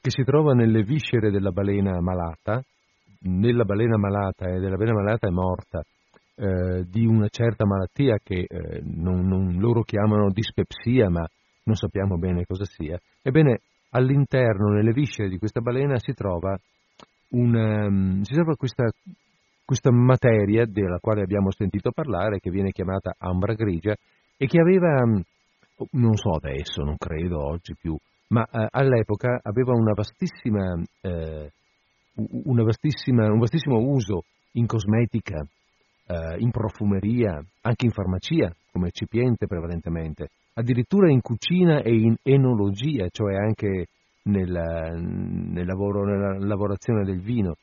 che 0.00 0.10
si 0.10 0.22
trova 0.22 0.52
nelle 0.52 0.82
viscere 0.82 1.30
della 1.30 1.50
balena 1.50 2.00
malata, 2.00 2.62
nella 3.22 3.64
balena 3.64 3.96
malata 3.96 4.46
e 4.46 4.60
della 4.60 4.76
balena 4.76 5.02
malata 5.02 5.26
è 5.26 5.30
morta 5.30 5.82
eh, 6.36 6.84
di 6.88 7.06
una 7.06 7.28
certa 7.28 7.64
malattia 7.66 8.18
che 8.22 8.46
eh, 8.46 8.80
non, 8.84 9.26
non, 9.26 9.56
loro 9.58 9.82
chiamano 9.82 10.30
dispepsia, 10.30 11.08
ma 11.08 11.26
non 11.64 11.74
sappiamo 11.74 12.18
bene 12.18 12.44
cosa 12.44 12.64
sia. 12.64 12.98
Ebbene, 13.20 13.60
all'interno, 13.90 14.68
nelle 14.68 14.92
viscere 14.92 15.28
di 15.28 15.38
questa 15.38 15.60
balena 15.60 15.98
si 15.98 16.12
trova, 16.12 16.56
una, 17.30 17.86
um, 17.86 18.20
si 18.20 18.34
trova 18.34 18.54
questa, 18.54 18.84
questa 19.64 19.90
materia 19.90 20.66
della 20.66 20.98
quale 21.00 21.22
abbiamo 21.22 21.50
sentito 21.50 21.90
parlare, 21.90 22.38
che 22.38 22.50
viene 22.50 22.70
chiamata 22.70 23.14
ambra 23.18 23.54
grigia, 23.54 23.96
e 24.36 24.46
che 24.46 24.60
aveva 24.60 25.02
non 25.92 26.16
so 26.16 26.30
adesso, 26.34 26.82
non 26.82 26.96
credo 26.96 27.44
oggi 27.44 27.74
più, 27.74 27.96
ma 28.28 28.44
eh, 28.44 28.66
all'epoca 28.70 29.40
aveva 29.42 29.72
una 29.72 29.92
vastissima, 29.92 30.80
eh, 31.00 31.50
una 32.44 32.62
vastissima, 32.62 33.30
un 33.30 33.38
vastissimo 33.38 33.78
uso 33.78 34.24
in 34.52 34.66
cosmetica, 34.66 35.46
eh, 36.06 36.36
in 36.38 36.50
profumeria, 36.50 37.42
anche 37.62 37.86
in 37.86 37.92
farmacia, 37.92 38.54
come 38.72 38.88
ecipiente 38.88 39.46
prevalentemente, 39.46 40.30
addirittura 40.54 41.10
in 41.10 41.20
cucina 41.20 41.82
e 41.82 41.94
in 41.94 42.16
enologia, 42.22 43.08
cioè 43.10 43.36
anche 43.36 43.86
nel, 44.22 44.50
nel 44.50 45.66
lavoro, 45.66 46.04
nella 46.04 46.38
lavorazione 46.38 47.04
del 47.04 47.20
vino. 47.20 47.54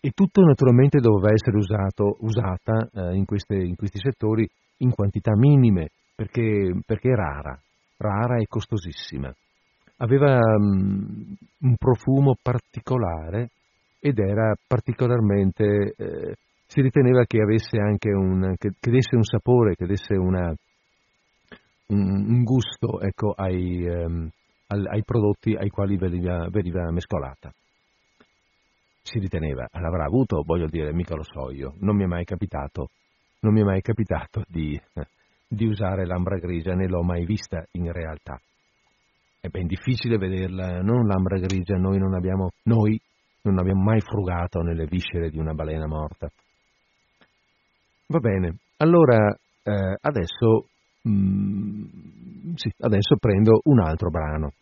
E 0.00 0.10
tutto 0.10 0.42
naturalmente 0.42 1.00
doveva 1.00 1.32
essere 1.32 1.56
usato, 1.56 2.16
usata 2.20 2.88
eh, 2.92 3.16
in, 3.16 3.24
queste, 3.24 3.56
in 3.56 3.74
questi 3.74 3.98
settori 3.98 4.48
in 4.78 4.90
quantità 4.90 5.32
minime, 5.34 5.88
perché, 6.16 6.80
perché 6.84 7.10
è 7.10 7.14
rara, 7.14 7.60
rara 7.98 8.38
e 8.38 8.46
costosissima. 8.48 9.32
Aveva 9.98 10.38
um, 10.38 11.36
un 11.60 11.76
profumo 11.76 12.34
particolare 12.40 13.50
ed 14.00 14.18
era 14.18 14.54
particolarmente, 14.66 15.94
eh, 15.96 16.34
si 16.66 16.80
riteneva 16.80 17.24
che 17.24 17.40
avesse 17.40 17.78
anche 17.78 18.10
un, 18.10 18.54
che, 18.56 18.70
che 18.80 18.90
desse 18.90 19.14
un 19.14 19.24
sapore, 19.24 19.74
che 19.74 19.86
desse 19.86 20.14
una, 20.16 20.52
un, 21.88 22.26
un, 22.28 22.42
gusto 22.42 23.00
ecco, 23.00 23.32
ai, 23.32 23.86
um, 23.86 24.28
ai, 24.68 25.02
prodotti 25.04 25.54
ai 25.54 25.68
quali 25.68 25.96
veniva, 25.96 26.48
veniva 26.50 26.90
mescolata 26.90 27.52
si 29.06 29.20
riteneva, 29.20 29.68
l'avrà 29.70 30.04
avuto, 30.04 30.42
voglio 30.44 30.66
dire, 30.66 30.92
mica 30.92 31.14
lo 31.14 31.22
so 31.22 31.52
io, 31.52 31.74
non 31.78 31.94
mi 31.94 32.02
è 32.02 32.06
mai 32.06 32.24
capitato, 32.24 32.88
non 33.42 33.52
mi 33.52 33.60
è 33.60 33.64
mai 33.64 33.80
capitato 33.80 34.42
di, 34.48 34.76
di 35.48 35.66
usare 35.66 36.06
l'ambra 36.06 36.38
grigia, 36.38 36.74
né 36.74 36.88
l'ho 36.88 37.02
mai 37.02 37.24
vista 37.24 37.64
in 37.72 37.92
realtà. 37.92 38.40
È 39.40 39.48
ben 39.48 39.66
difficile 39.66 40.18
vederla, 40.18 40.80
non 40.82 41.06
l'ambra 41.06 41.38
grigia, 41.38 41.76
noi 41.76 41.98
non 41.98 42.14
abbiamo, 42.14 42.50
noi 42.64 43.00
non 43.42 43.58
abbiamo 43.58 43.82
mai 43.82 44.00
frugato 44.00 44.60
nelle 44.60 44.86
viscere 44.86 45.30
di 45.30 45.38
una 45.38 45.52
balena 45.52 45.86
morta. 45.86 46.28
Va 48.08 48.18
bene, 48.18 48.56
allora 48.78 49.36
eh, 49.62 49.96
adesso, 50.00 50.68
mm, 51.08 51.84
sì, 52.54 52.72
adesso 52.80 53.16
prendo 53.16 53.60
un 53.64 53.80
altro 53.80 54.10
brano. 54.10 54.52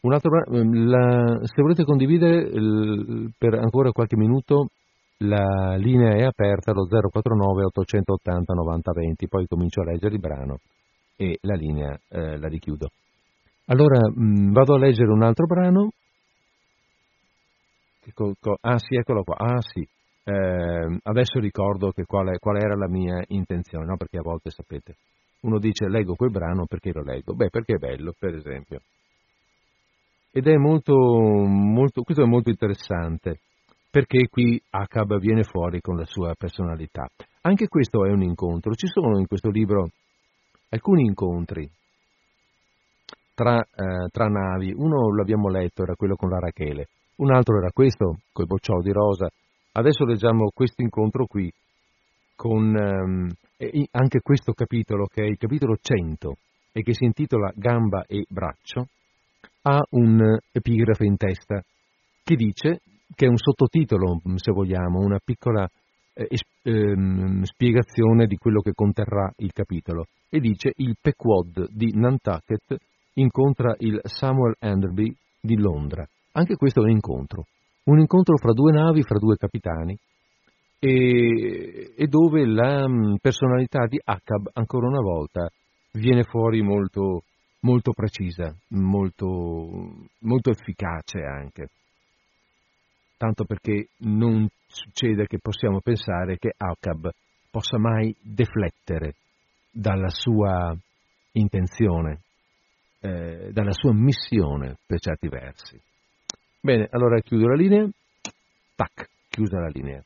Un 0.00 0.12
altro 0.12 0.30
brano 0.30 0.86
la, 0.86 1.38
se 1.44 1.62
volete 1.62 1.84
condividere 1.84 2.50
per 3.38 3.54
ancora 3.54 3.92
qualche 3.92 4.16
minuto 4.16 4.68
la 5.22 5.76
linea 5.76 6.16
è 6.16 6.22
aperta 6.22 6.72
allo 6.72 6.86
049 6.86 7.64
880 7.64 8.54
9020, 8.54 9.28
poi 9.28 9.46
comincio 9.46 9.80
a 9.80 9.84
leggere 9.84 10.14
il 10.14 10.20
brano 10.20 10.58
e 11.16 11.38
la 11.42 11.54
linea 11.54 11.98
eh, 12.08 12.38
la 12.38 12.48
richiudo. 12.48 12.88
Allora 13.66 13.98
mh, 14.08 14.22
mm, 14.22 14.52
vado 14.52 14.74
a 14.74 14.78
leggere 14.78 15.10
un 15.10 15.22
altro 15.22 15.46
brano. 15.46 15.90
Ah 18.60 18.78
sì, 18.78 18.96
eccolo 18.96 19.22
qua. 19.22 19.36
Ah 19.36 19.60
sì, 19.60 19.86
eh, 20.24 20.98
adesso 21.02 21.38
ricordo 21.38 21.92
qual, 22.06 22.38
qual, 22.38 22.56
era 22.56 22.74
la 22.74 22.88
mia 22.88 23.22
intenzione, 23.28 23.84
no? 23.86 23.96
perché 23.96 24.18
a 24.18 24.22
volte 24.22 24.50
sapete, 24.50 24.96
uno 25.40 25.58
dice 25.58 25.88
leggo 25.88 26.14
quel 26.14 26.30
brano 26.30 26.66
perché 26.66 26.92
lo 26.92 27.02
leggo, 27.02 27.34
beh 27.34 27.50
perché 27.50 27.74
è 27.74 27.78
bello, 27.78 28.12
per 28.18 28.34
esempio. 28.34 28.80
Ed 30.32 30.46
è 30.46 30.56
molto, 30.56 30.94
molto, 30.94 32.02
questo 32.02 32.24
è 32.24 32.26
molto 32.26 32.50
interessante 32.50 33.40
perché 33.92 34.28
qui 34.30 34.58
Acab 34.70 35.18
viene 35.18 35.42
fuori 35.42 35.82
con 35.82 35.98
la 35.98 36.06
sua 36.06 36.34
personalità. 36.34 37.06
Anche 37.42 37.68
questo 37.68 38.06
è 38.06 38.10
un 38.10 38.22
incontro. 38.22 38.72
Ci 38.72 38.86
sono 38.86 39.18
in 39.18 39.26
questo 39.26 39.50
libro 39.50 39.90
alcuni 40.70 41.02
incontri 41.04 41.70
tra, 43.34 43.60
eh, 43.60 44.08
tra 44.10 44.28
navi. 44.28 44.72
Uno 44.74 45.14
l'abbiamo 45.14 45.50
letto, 45.50 45.82
era 45.82 45.94
quello 45.94 46.16
con 46.16 46.30
la 46.30 46.38
Rachele. 46.38 46.88
Un 47.16 47.34
altro 47.34 47.58
era 47.58 47.70
questo, 47.70 48.20
col 48.32 48.46
bocciò 48.46 48.80
di 48.80 48.92
rosa. 48.92 49.28
Adesso 49.72 50.06
leggiamo 50.06 50.50
questo 50.54 50.80
incontro 50.80 51.26
qui, 51.26 51.52
con 52.34 52.74
ehm, 52.74 53.28
anche 53.90 54.20
questo 54.22 54.52
capitolo, 54.54 55.04
che 55.04 55.22
è 55.22 55.26
il 55.26 55.36
capitolo 55.36 55.76
100 55.78 56.34
e 56.72 56.82
che 56.82 56.94
si 56.94 57.04
intitola 57.04 57.52
Gamba 57.54 58.04
e 58.06 58.24
braccio, 58.26 58.86
ha 59.64 59.80
un 59.90 60.38
epigrafe 60.50 61.04
in 61.04 61.16
testa 61.18 61.62
che 62.24 62.36
dice 62.36 62.80
che 63.14 63.26
è 63.26 63.28
un 63.28 63.36
sottotitolo, 63.36 64.20
se 64.36 64.52
vogliamo, 64.52 65.00
una 65.00 65.18
piccola 65.24 65.68
eh, 66.14 66.28
ehm, 66.62 67.42
spiegazione 67.42 68.26
di 68.26 68.36
quello 68.36 68.60
che 68.60 68.72
conterrà 68.74 69.32
il 69.36 69.52
capitolo, 69.52 70.06
e 70.28 70.40
dice 70.40 70.72
il 70.76 70.96
Pequod 71.00 71.68
di 71.70 71.92
Nantucket 71.94 72.76
incontra 73.14 73.74
il 73.78 74.00
Samuel 74.04 74.56
Enderby 74.58 75.14
di 75.40 75.56
Londra. 75.56 76.06
Anche 76.32 76.56
questo 76.56 76.80
è 76.80 76.84
un 76.84 76.90
incontro, 76.90 77.46
un 77.84 77.98
incontro 77.98 78.36
fra 78.36 78.52
due 78.52 78.72
navi, 78.72 79.02
fra 79.02 79.18
due 79.18 79.36
capitani, 79.36 79.96
e, 80.78 81.92
e 81.96 82.06
dove 82.08 82.44
la 82.44 82.86
personalità 83.20 83.86
di 83.86 84.00
Acab 84.02 84.48
ancora 84.54 84.88
una 84.88 85.00
volta 85.00 85.48
viene 85.92 86.24
fuori 86.24 86.62
molto, 86.62 87.22
molto 87.60 87.92
precisa, 87.92 88.52
molto, 88.68 90.08
molto 90.20 90.50
efficace 90.50 91.20
anche. 91.20 91.68
Tanto 93.22 93.44
perché 93.44 93.90
non 93.98 94.48
succede 94.66 95.28
che 95.28 95.38
possiamo 95.38 95.80
pensare 95.80 96.38
che 96.38 96.52
Acab 96.56 97.08
possa 97.52 97.78
mai 97.78 98.12
deflettere 98.20 99.14
dalla 99.70 100.08
sua 100.08 100.76
intenzione, 101.30 102.22
eh, 102.98 103.50
dalla 103.52 103.70
sua 103.70 103.92
missione 103.92 104.76
per 104.84 104.98
certi 104.98 105.28
versi. 105.28 105.80
Bene, 106.60 106.88
allora 106.90 107.20
chiudo 107.20 107.46
la 107.46 107.54
linea. 107.54 107.88
Tac, 108.74 109.08
chiusa 109.28 109.60
la 109.60 109.70
linea. 109.72 110.02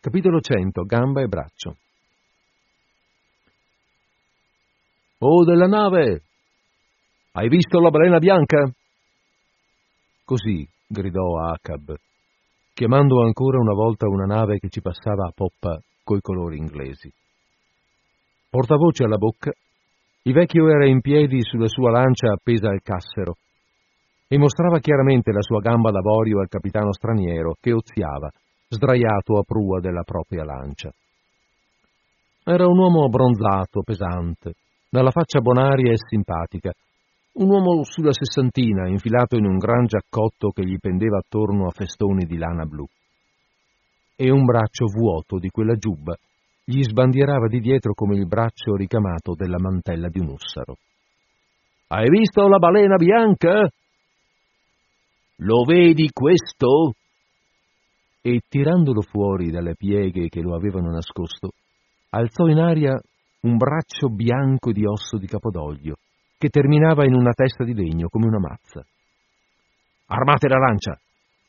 Capitolo 0.00 0.40
100. 0.40 0.82
Gamba 0.82 1.20
e 1.20 1.28
braccio. 1.28 1.76
Oh 5.18 5.44
della 5.44 5.68
nave! 5.68 6.22
Hai 7.30 7.48
visto 7.48 7.78
la 7.78 7.90
balena 7.90 8.18
bianca? 8.18 8.68
Così 10.24 10.68
gridò 10.92 11.38
Acab, 11.38 11.94
chiamando 12.74 13.22
ancora 13.22 13.60
una 13.60 13.74
volta 13.74 14.08
una 14.08 14.24
nave 14.24 14.58
che 14.58 14.68
ci 14.68 14.80
passava 14.80 15.28
a 15.28 15.32
poppa 15.32 15.80
coi 16.02 16.20
colori 16.20 16.56
inglesi. 16.56 17.08
Portavoce 18.50 19.04
alla 19.04 19.16
bocca, 19.16 19.52
il 20.22 20.32
vecchio 20.32 20.68
era 20.68 20.88
in 20.88 21.00
piedi 21.00 21.42
sulla 21.42 21.68
sua 21.68 21.92
lancia 21.92 22.32
appesa 22.32 22.70
al 22.70 22.82
cassero 22.82 23.36
e 24.26 24.36
mostrava 24.36 24.80
chiaramente 24.80 25.30
la 25.30 25.42
sua 25.42 25.60
gamba 25.60 25.92
d'avorio 25.92 26.40
al 26.40 26.48
capitano 26.48 26.92
straniero 26.92 27.54
che 27.60 27.72
oziava, 27.72 28.28
sdraiato 28.68 29.38
a 29.38 29.44
prua 29.44 29.78
della 29.78 30.02
propria 30.02 30.42
lancia. 30.42 30.90
Era 32.42 32.66
un 32.66 32.78
uomo 32.78 33.04
abbronzato, 33.04 33.82
pesante, 33.82 34.54
dalla 34.90 35.12
faccia 35.12 35.40
bonaria 35.40 35.92
e 35.92 35.96
simpatica, 35.96 36.72
un 37.40 37.48
uomo 37.48 37.84
sulla 37.84 38.12
sessantina, 38.12 38.86
infilato 38.86 39.36
in 39.36 39.46
un 39.46 39.56
gran 39.56 39.86
giaccotto 39.86 40.50
che 40.50 40.62
gli 40.62 40.76
pendeva 40.78 41.18
attorno 41.18 41.66
a 41.66 41.70
festoni 41.70 42.26
di 42.26 42.36
lana 42.36 42.64
blu. 42.64 42.84
E 44.14 44.30
un 44.30 44.44
braccio 44.44 44.84
vuoto 44.86 45.38
di 45.38 45.48
quella 45.48 45.74
giubba 45.74 46.14
gli 46.64 46.82
sbandierava 46.82 47.48
di 47.48 47.60
dietro 47.60 47.94
come 47.94 48.16
il 48.16 48.26
braccio 48.26 48.74
ricamato 48.74 49.34
della 49.34 49.58
mantella 49.58 50.08
di 50.08 50.20
un 50.20 50.28
ussaro. 50.28 50.76
Hai 51.88 52.08
visto 52.10 52.46
la 52.46 52.58
balena 52.58 52.96
bianca? 52.96 53.68
Lo 55.36 55.64
vedi 55.64 56.10
questo? 56.12 56.92
E 58.20 58.40
tirandolo 58.46 59.00
fuori 59.00 59.50
dalle 59.50 59.74
pieghe 59.74 60.28
che 60.28 60.42
lo 60.42 60.54
avevano 60.54 60.90
nascosto, 60.90 61.52
alzò 62.10 62.46
in 62.48 62.58
aria 62.58 63.00
un 63.40 63.56
braccio 63.56 64.08
bianco 64.10 64.72
di 64.72 64.84
osso 64.84 65.16
di 65.16 65.26
capodoglio, 65.26 65.96
che 66.40 66.48
terminava 66.48 67.04
in 67.04 67.12
una 67.12 67.34
testa 67.34 67.64
di 67.64 67.74
legno 67.74 68.08
come 68.08 68.26
una 68.26 68.38
mazza. 68.38 68.82
Armate 70.06 70.48
la 70.48 70.56
lancia! 70.56 70.98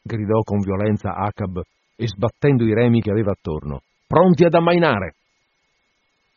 gridò 0.02 0.42
con 0.42 0.60
violenza 0.60 1.14
Acab 1.16 1.62
e 1.96 2.08
sbattendo 2.08 2.66
i 2.66 2.74
remi 2.74 3.00
che 3.00 3.10
aveva 3.10 3.32
attorno. 3.32 3.84
Pronti 4.06 4.44
ad 4.44 4.54
ammainare! 4.54 5.16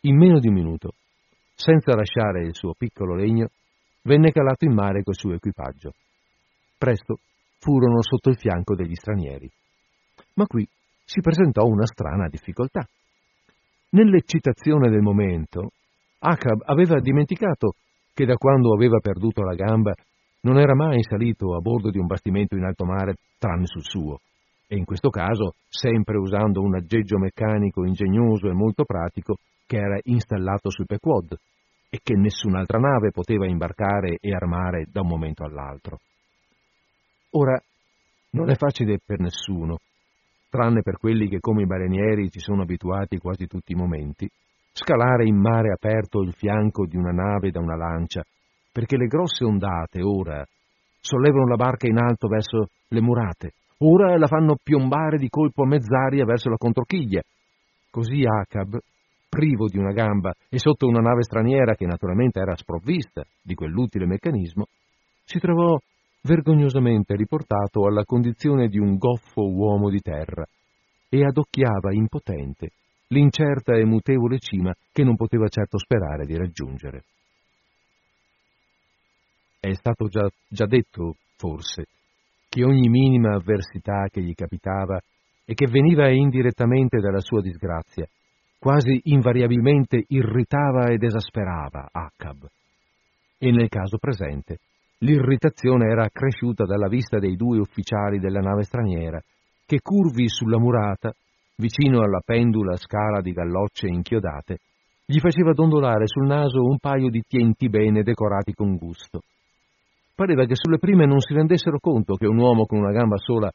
In 0.02 0.16
meno 0.16 0.38
di 0.38 0.46
un 0.46 0.54
minuto, 0.54 0.92
senza 1.56 1.96
lasciare 1.96 2.46
il 2.46 2.54
suo 2.54 2.74
piccolo 2.78 3.16
legno, 3.16 3.48
venne 4.02 4.30
calato 4.30 4.66
in 4.66 4.72
mare 4.72 5.02
col 5.02 5.16
suo 5.16 5.34
equipaggio. 5.34 5.92
Presto 6.78 7.18
furono 7.58 8.02
sotto 8.02 8.30
il 8.30 8.38
fianco 8.38 8.76
degli 8.76 8.94
stranieri. 8.94 9.50
Ma 10.34 10.46
qui 10.46 10.64
si 11.04 11.20
presentò 11.20 11.64
una 11.64 11.86
strana 11.86 12.28
difficoltà. 12.28 12.86
Nell'eccitazione 13.90 14.90
del 14.90 15.00
momento, 15.00 15.72
Acab 16.20 16.62
aveva 16.66 17.00
dimenticato 17.00 17.74
che 18.14 18.24
da 18.24 18.36
quando 18.36 18.72
aveva 18.72 18.98
perduto 19.00 19.42
la 19.42 19.54
gamba 19.54 19.92
non 20.42 20.58
era 20.58 20.74
mai 20.74 21.02
salito 21.02 21.56
a 21.56 21.60
bordo 21.60 21.90
di 21.90 21.98
un 21.98 22.06
bastimento 22.06 22.54
in 22.54 22.62
alto 22.62 22.84
mare 22.84 23.16
tranne 23.38 23.66
sul 23.66 23.82
suo, 23.82 24.20
e 24.66 24.76
in 24.76 24.84
questo 24.84 25.10
caso 25.10 25.54
sempre 25.68 26.16
usando 26.16 26.60
un 26.60 26.76
aggeggio 26.76 27.18
meccanico 27.18 27.84
ingegnoso 27.84 28.48
e 28.48 28.52
molto 28.52 28.84
pratico 28.84 29.36
che 29.66 29.76
era 29.76 29.98
installato 30.04 30.70
sul 30.70 30.86
Pequod 30.86 31.36
e 31.90 32.00
che 32.02 32.14
nessun'altra 32.14 32.78
nave 32.78 33.10
poteva 33.10 33.46
imbarcare 33.46 34.18
e 34.20 34.32
armare 34.32 34.86
da 34.90 35.00
un 35.00 35.08
momento 35.08 35.44
all'altro. 35.44 35.98
Ora, 37.30 37.60
non 38.30 38.50
è 38.50 38.54
facile 38.54 38.98
per 39.04 39.20
nessuno 39.20 39.78
tranne 40.54 40.82
per 40.82 40.98
quelli 40.98 41.28
che 41.28 41.40
come 41.40 41.62
i 41.62 41.66
balenieri 41.66 42.30
ci 42.30 42.38
sono 42.38 42.62
abituati 42.62 43.18
quasi 43.18 43.48
tutti 43.48 43.72
i 43.72 43.76
momenti, 43.76 44.30
scalare 44.76 45.24
in 45.24 45.36
mare 45.36 45.70
aperto 45.70 46.20
il 46.20 46.32
fianco 46.32 46.84
di 46.84 46.96
una 46.96 47.12
nave 47.12 47.50
da 47.50 47.60
una 47.60 47.76
lancia, 47.76 48.24
perché 48.72 48.96
le 48.96 49.06
grosse 49.06 49.44
ondate 49.44 50.02
ora 50.02 50.44
sollevano 51.00 51.46
la 51.46 51.54
barca 51.54 51.86
in 51.86 51.96
alto 51.96 52.26
verso 52.26 52.66
le 52.88 53.00
murate, 53.00 53.52
ora 53.78 54.18
la 54.18 54.26
fanno 54.26 54.56
piombare 54.60 55.16
di 55.16 55.28
colpo 55.28 55.62
a 55.62 55.66
mezz'aria 55.66 56.24
verso 56.24 56.50
la 56.50 56.56
controchiglia. 56.56 57.22
Così 57.88 58.22
Acab, 58.26 58.76
privo 59.28 59.68
di 59.68 59.78
una 59.78 59.92
gamba 59.92 60.32
e 60.48 60.58
sotto 60.58 60.88
una 60.88 61.00
nave 61.00 61.22
straniera 61.22 61.76
che 61.76 61.86
naturalmente 61.86 62.40
era 62.40 62.56
sprovvista 62.56 63.22
di 63.40 63.54
quell'utile 63.54 64.06
meccanismo, 64.06 64.64
si 65.24 65.38
trovò 65.38 65.78
vergognosamente 66.22 67.14
riportato 67.14 67.86
alla 67.86 68.04
condizione 68.04 68.66
di 68.66 68.78
un 68.78 68.96
goffo 68.96 69.42
uomo 69.42 69.88
di 69.88 70.00
terra 70.00 70.44
e 71.08 71.24
adocchiava 71.24 71.92
impotente 71.92 72.70
l'incerta 73.14 73.76
e 73.76 73.84
mutevole 73.84 74.38
cima 74.38 74.74
che 74.92 75.04
non 75.04 75.16
poteva 75.16 75.48
certo 75.48 75.78
sperare 75.78 76.26
di 76.26 76.36
raggiungere. 76.36 77.04
È 79.60 79.72
stato 79.72 80.08
già, 80.08 80.28
già 80.48 80.66
detto, 80.66 81.16
forse, 81.36 81.86
che 82.48 82.64
ogni 82.64 82.88
minima 82.88 83.34
avversità 83.34 84.08
che 84.10 84.20
gli 84.20 84.34
capitava 84.34 85.00
e 85.46 85.54
che 85.54 85.66
veniva 85.66 86.10
indirettamente 86.10 86.98
dalla 86.98 87.20
sua 87.20 87.40
disgrazia, 87.40 88.06
quasi 88.58 89.00
invariabilmente 89.04 90.04
irritava 90.08 90.90
ed 90.90 91.02
esasperava 91.02 91.88
Acab. 91.90 92.46
E 93.38 93.50
nel 93.50 93.68
caso 93.68 93.96
presente 93.98 94.58
L'irritazione 95.04 95.90
era 95.90 96.04
accresciuta 96.04 96.64
dalla 96.64 96.88
vista 96.88 97.18
dei 97.18 97.36
due 97.36 97.58
ufficiali 97.58 98.18
della 98.18 98.40
nave 98.40 98.62
straniera, 98.62 99.20
che 99.66 99.80
curvi 99.82 100.28
sulla 100.28 100.58
murata, 100.58 101.14
vicino 101.56 102.00
alla 102.02 102.20
pendula 102.24 102.76
scala 102.76 103.20
di 103.20 103.32
gallocce 103.32 103.86
inchiodate, 103.86 104.58
gli 105.06 105.18
faceva 105.18 105.52
dondolare 105.52 106.06
sul 106.06 106.26
naso 106.26 106.62
un 106.62 106.78
paio 106.78 107.10
di 107.10 107.22
tienti 107.26 107.68
bene 107.68 108.02
decorati 108.02 108.52
con 108.52 108.76
gusto. 108.76 109.20
Pareva 110.14 110.44
che 110.44 110.54
sulle 110.54 110.78
prime 110.78 111.06
non 111.06 111.20
si 111.20 111.34
rendessero 111.34 111.78
conto 111.78 112.14
che 112.14 112.26
un 112.26 112.38
uomo 112.38 112.66
con 112.66 112.78
una 112.78 112.92
gamba 112.92 113.16
sola 113.16 113.50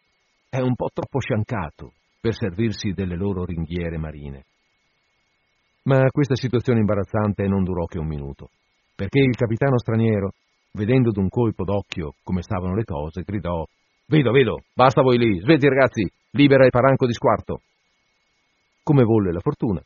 è 0.50 0.60
un 0.60 0.76
po' 0.76 0.89
troppo 0.93 1.20
sciancato 1.20 1.93
per 2.20 2.34
servirsi 2.34 2.91
delle 2.91 3.16
loro 3.16 3.45
ringhiere 3.45 3.97
marine. 3.97 4.43
Ma 5.84 6.10
questa 6.12 6.36
situazione 6.36 6.80
imbarazzante 6.80 7.47
non 7.47 7.64
durò 7.64 7.86
che 7.86 7.97
un 7.97 8.08
minuto, 8.08 8.50
perché 8.95 9.20
il 9.20 9.36
capitano 9.36 9.80
straniero, 9.80 10.34
vedendo 10.74 11.12
d'un 11.12 11.30
colpo 11.30 11.64
d'occhio 11.64 12.14
come 12.24 12.41
stavano 12.41 12.76
le 12.76 12.84
cose, 12.84 13.24
gridò 13.24 13.66
Vedo, 14.10 14.32
vedo, 14.32 14.64
basta 14.74 15.04
voi 15.04 15.20
lì, 15.20 15.39
svegli 15.39 15.68
ragazzi, 15.68 16.02
libera 16.32 16.66
il 16.66 16.72
paranco 16.72 17.06
di 17.06 17.14
squarto. 17.14 17.62
Come 18.90 19.04
volle 19.04 19.32
la 19.32 19.40
fortuna. 19.40 19.80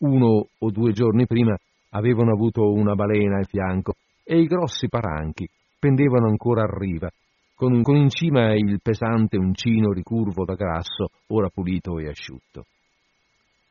Uno 0.00 0.48
o 0.58 0.70
due 0.70 0.92
giorni 0.92 1.26
prima 1.26 1.56
avevano 1.92 2.32
avuto 2.32 2.70
una 2.70 2.94
balena 2.94 3.38
al 3.38 3.46
fianco 3.46 3.94
e 4.22 4.38
i 4.38 4.44
grossi 4.44 4.86
paranchi 4.86 5.48
pendevano 5.78 6.26
ancora 6.26 6.64
a 6.64 6.68
riva, 6.70 7.08
con, 7.54 7.80
con 7.80 7.96
in 7.96 8.10
cima 8.10 8.52
il 8.52 8.80
pesante 8.82 9.38
uncino 9.38 9.92
ricurvo 9.92 10.44
da 10.44 10.56
grasso, 10.56 11.08
ora 11.28 11.48
pulito 11.48 11.98
e 11.98 12.08
asciutto. 12.08 12.66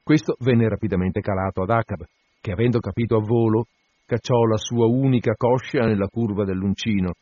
Questo 0.02 0.36
venne 0.40 0.68
rapidamente 0.68 1.22
calato 1.22 1.62
ad 1.62 1.70
Acab, 1.70 2.04
che 2.42 2.52
avendo 2.52 2.80
capito 2.80 3.18
a 3.18 3.24
volo 3.24 3.68
cacciò 4.08 4.44
la 4.46 4.58
sua 4.58 4.88
unica 4.88 5.36
coscia 5.36 5.86
nella 5.86 6.08
curva 6.08 6.46
dell'uncino. 6.46 7.14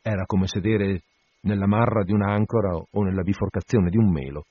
Era 0.00 0.26
come 0.26 0.46
sedere 0.46 1.00
nella 1.40 1.66
marra 1.66 2.04
di 2.04 2.12
un'ancora 2.12 2.72
o 2.76 3.02
nella 3.02 3.22
biforcazione 3.22 3.90
di 3.90 3.96
un 3.96 4.12
melo. 4.12 4.44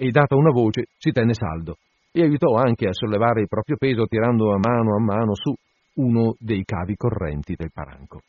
E 0.00 0.10
data 0.10 0.36
una 0.36 0.52
voce 0.52 0.86
si 0.96 1.10
tenne 1.10 1.34
saldo 1.34 1.76
e 2.12 2.22
aiutò 2.22 2.54
anche 2.54 2.86
a 2.86 2.92
sollevare 2.92 3.42
il 3.42 3.48
proprio 3.48 3.76
peso 3.76 4.06
tirando 4.06 4.52
a 4.54 4.58
mano 4.58 4.94
a 4.94 5.00
mano 5.00 5.34
su 5.34 5.52
uno 5.94 6.36
dei 6.38 6.64
cavi 6.64 6.94
correnti 6.96 7.54
del 7.54 7.72
paranco. 7.72 8.22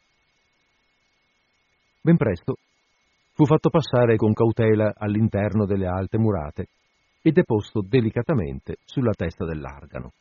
Ben 2.02 2.18
presto 2.18 2.56
fu 3.34 3.46
fatto 3.46 3.70
passare 3.70 4.16
con 4.16 4.34
cautela 4.34 4.94
all'interno 4.98 5.66
delle 5.66 5.88
alte 5.88 6.18
murate 6.18 6.68
e 7.22 7.32
deposto 7.32 7.82
delicatamente 7.88 8.78
sulla 8.84 9.14
testa 9.14 9.46
dell'argano 9.46 10.12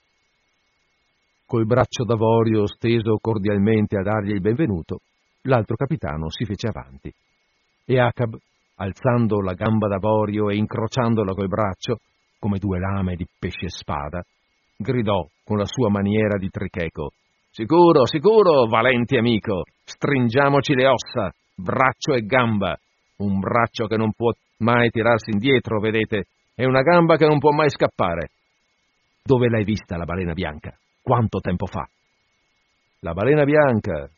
col 1.48 1.64
braccio 1.64 2.04
d'avorio 2.04 2.66
steso 2.66 3.16
cordialmente 3.22 3.96
a 3.96 4.02
dargli 4.02 4.32
il 4.32 4.40
benvenuto, 4.42 5.00
l'altro 5.44 5.76
capitano 5.76 6.28
si 6.28 6.44
fece 6.44 6.68
avanti. 6.68 7.10
E 7.86 7.98
Acab, 7.98 8.36
alzando 8.78 9.40
la 9.40 9.54
gamba 9.54 9.88
d'avorio 9.88 10.50
e 10.50 10.56
incrociandola 10.56 11.32
col 11.32 11.48
braccio, 11.48 11.98
come 12.38 12.58
due 12.58 12.78
lame 12.78 13.16
di 13.16 13.26
pesce 13.38 13.68
spada, 13.68 14.22
gridò 14.76 15.26
con 15.44 15.58
la 15.58 15.66
sua 15.66 15.90
maniera 15.90 16.38
di 16.38 16.48
tricheco. 16.48 17.10
Sicuro, 17.50 18.06
sicuro, 18.06 18.66
valente 18.66 19.18
amico, 19.18 19.62
stringiamoci 19.84 20.74
le 20.74 20.86
ossa, 20.86 21.32
braccio 21.56 22.14
e 22.14 22.20
gamba. 22.20 22.78
Un 23.16 23.40
braccio 23.40 23.86
che 23.86 23.96
non 23.96 24.12
può 24.12 24.30
mai 24.58 24.90
tirarsi 24.90 25.30
indietro, 25.30 25.80
vedete, 25.80 26.26
e 26.54 26.66
una 26.66 26.82
gamba 26.82 27.16
che 27.16 27.26
non 27.26 27.38
può 27.38 27.50
mai 27.50 27.68
scappare. 27.70 28.30
Dove 29.24 29.48
l'hai 29.48 29.64
vista 29.64 29.96
la 29.96 30.04
balena 30.04 30.34
bianca? 30.34 30.76
Quanto 31.02 31.40
tempo 31.40 31.66
fa? 31.66 31.88
La 33.00 33.12
balena 33.12 33.44
bianca, 33.44 34.08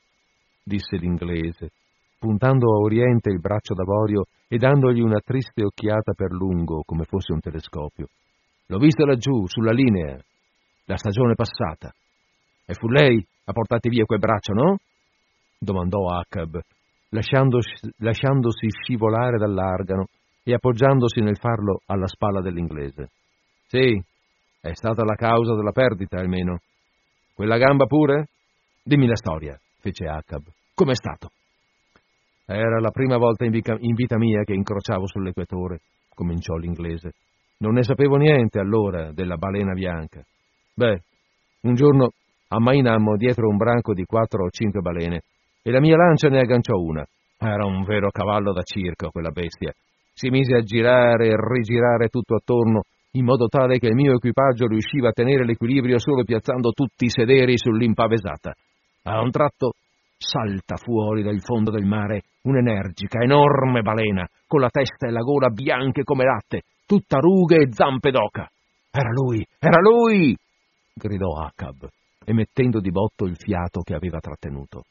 disse 0.62 0.96
l'inglese, 0.96 1.70
puntando 2.18 2.74
a 2.74 2.80
oriente 2.80 3.30
il 3.30 3.40
braccio 3.40 3.72
d'avorio 3.72 4.24
e 4.52 4.56
dandogli 4.56 5.00
una 5.00 5.20
triste 5.20 5.62
occhiata 5.62 6.12
per 6.12 6.32
lungo, 6.32 6.82
come 6.84 7.04
fosse 7.04 7.32
un 7.32 7.38
telescopio. 7.38 8.08
L'ho 8.66 8.78
vista 8.78 9.06
laggiù, 9.06 9.46
sulla 9.46 9.70
linea, 9.70 10.18
la 10.86 10.96
stagione 10.96 11.34
passata. 11.36 11.94
E 12.66 12.74
fu 12.74 12.88
lei 12.88 13.24
a 13.44 13.52
portarti 13.52 13.88
via 13.88 14.04
quel 14.04 14.18
braccio, 14.18 14.52
no? 14.52 14.78
domandò 15.56 16.08
Acab, 16.08 16.58
lasciandosi, 17.10 17.92
lasciandosi 17.98 18.66
scivolare 18.82 19.38
dall'argano 19.38 20.06
e 20.42 20.52
appoggiandosi 20.52 21.20
nel 21.20 21.38
farlo 21.38 21.82
alla 21.86 22.08
spalla 22.08 22.40
dell'inglese. 22.40 23.10
Sì, 23.68 24.02
è 24.60 24.74
stata 24.74 25.04
la 25.04 25.14
causa 25.14 25.54
della 25.54 25.70
perdita, 25.70 26.18
almeno. 26.18 26.58
Quella 27.34 27.56
gamba 27.56 27.86
pure? 27.86 28.26
Dimmi 28.82 29.06
la 29.06 29.14
storia, 29.14 29.56
fece 29.78 30.06
Acab. 30.06 30.42
Com'è 30.74 30.94
stato? 30.96 31.30
Era 32.52 32.80
la 32.80 32.90
prima 32.90 33.16
volta 33.16 33.44
in, 33.44 33.52
vita, 33.52 34.18
mia 34.18 34.42
che 34.42 34.54
incrociavo 34.54 35.06
sull'equatore, 35.06 35.82
cominciò 36.12 36.56
l'inglese. 36.56 37.12
Non 37.58 37.74
ne 37.74 37.84
sapevo 37.84 38.16
niente 38.16 38.58
allora 38.58 39.12
della 39.12 39.36
balena 39.36 39.72
bianca. 39.72 40.20
Beh, 40.74 41.00
un 41.62 41.74
giorno 41.74 42.10
ammainammo 42.48 43.16
dietro 43.16 43.48
un 43.48 43.56
branco 43.56 43.94
di 43.94 44.04
quattro 44.04 44.46
o 44.46 44.50
cinque 44.50 44.80
balene 44.80 45.22
e 45.62 45.70
la 45.70 45.78
mia 45.78 45.94
lancia 45.96 46.28
ne 46.28 46.40
agganciò 46.40 46.74
una. 46.74 47.06
Era 47.38 47.64
un 47.66 47.84
vero 47.84 48.10
cavallo 48.10 48.52
da 48.52 48.62
circo 48.62 49.10
quella 49.10 49.30
bestia. 49.30 49.72
Si 50.12 50.28
mise 50.28 50.56
a 50.56 50.62
girare 50.62 51.28
e 51.28 51.36
rigirare 51.36 52.08
tutto 52.08 52.34
attorno 52.34 52.82
in 53.12 53.24
modo 53.24 53.46
tale 53.46 53.78
che 53.78 53.86
il 53.86 53.94
mio 53.94 54.14
equipaggio 54.14 54.66
riusciva 54.66 55.10
a 55.10 55.12
tenere 55.12 55.44
l'equilibrio 55.44 56.00
solo 56.00 56.24
piazzando 56.24 56.72
tutti 56.72 57.04
i 57.04 57.10
sederi 57.10 57.56
sull'impavesata. 57.56 58.52
A 59.04 59.20
un 59.20 59.30
tratto 59.30 59.74
salta 60.16 60.76
fuori 60.76 61.22
dal 61.22 61.40
fondo 61.40 61.70
del 61.70 61.84
mare 61.84 62.22
un'energica, 62.42 63.22
enorme 63.22 63.82
balena, 63.82 64.28
con 64.46 64.60
la 64.60 64.70
testa 64.70 65.06
e 65.06 65.10
la 65.10 65.20
gola 65.20 65.48
bianche 65.48 66.02
come 66.02 66.24
latte, 66.24 66.62
tutta 66.86 67.18
rughe 67.18 67.56
e 67.56 67.72
zampe 67.72 68.10
d'oca. 68.10 68.50
Era 68.90 69.10
lui, 69.10 69.46
era 69.58 69.80
lui! 69.80 70.36
gridò 70.92 71.40
Acab, 71.40 71.88
emettendo 72.24 72.80
di 72.80 72.90
botto 72.90 73.24
il 73.24 73.36
fiato 73.36 73.80
che 73.82 73.94
aveva 73.94 74.18
trattenuto. 74.18 74.84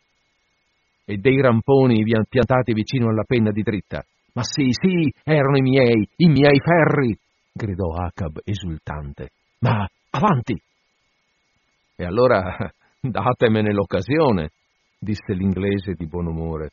E 1.05 1.17
dei 1.17 1.41
ramponi 1.41 2.03
piantati 2.03 2.73
vicino 2.73 3.09
alla 3.09 3.23
penna 3.23 3.51
di 3.51 3.61
dritta. 3.61 4.03
Ma 4.33 4.43
sì, 4.43 4.69
sì, 4.71 5.11
erano 5.23 5.57
i 5.57 5.61
miei, 5.61 6.07
i 6.17 6.27
miei 6.27 6.59
ferri! 6.59 7.17
gridò 7.51 7.93
Acab 7.93 8.39
esultante. 8.43 9.31
Ma 9.59 9.85
avanti! 10.11 10.55
E 11.95 12.05
allora 12.05 12.55
datemene 13.01 13.73
l'occasione, 13.73 14.51
disse 14.97 15.33
l'inglese 15.33 15.93
di 15.93 16.07
buon 16.07 16.27
umore. 16.27 16.71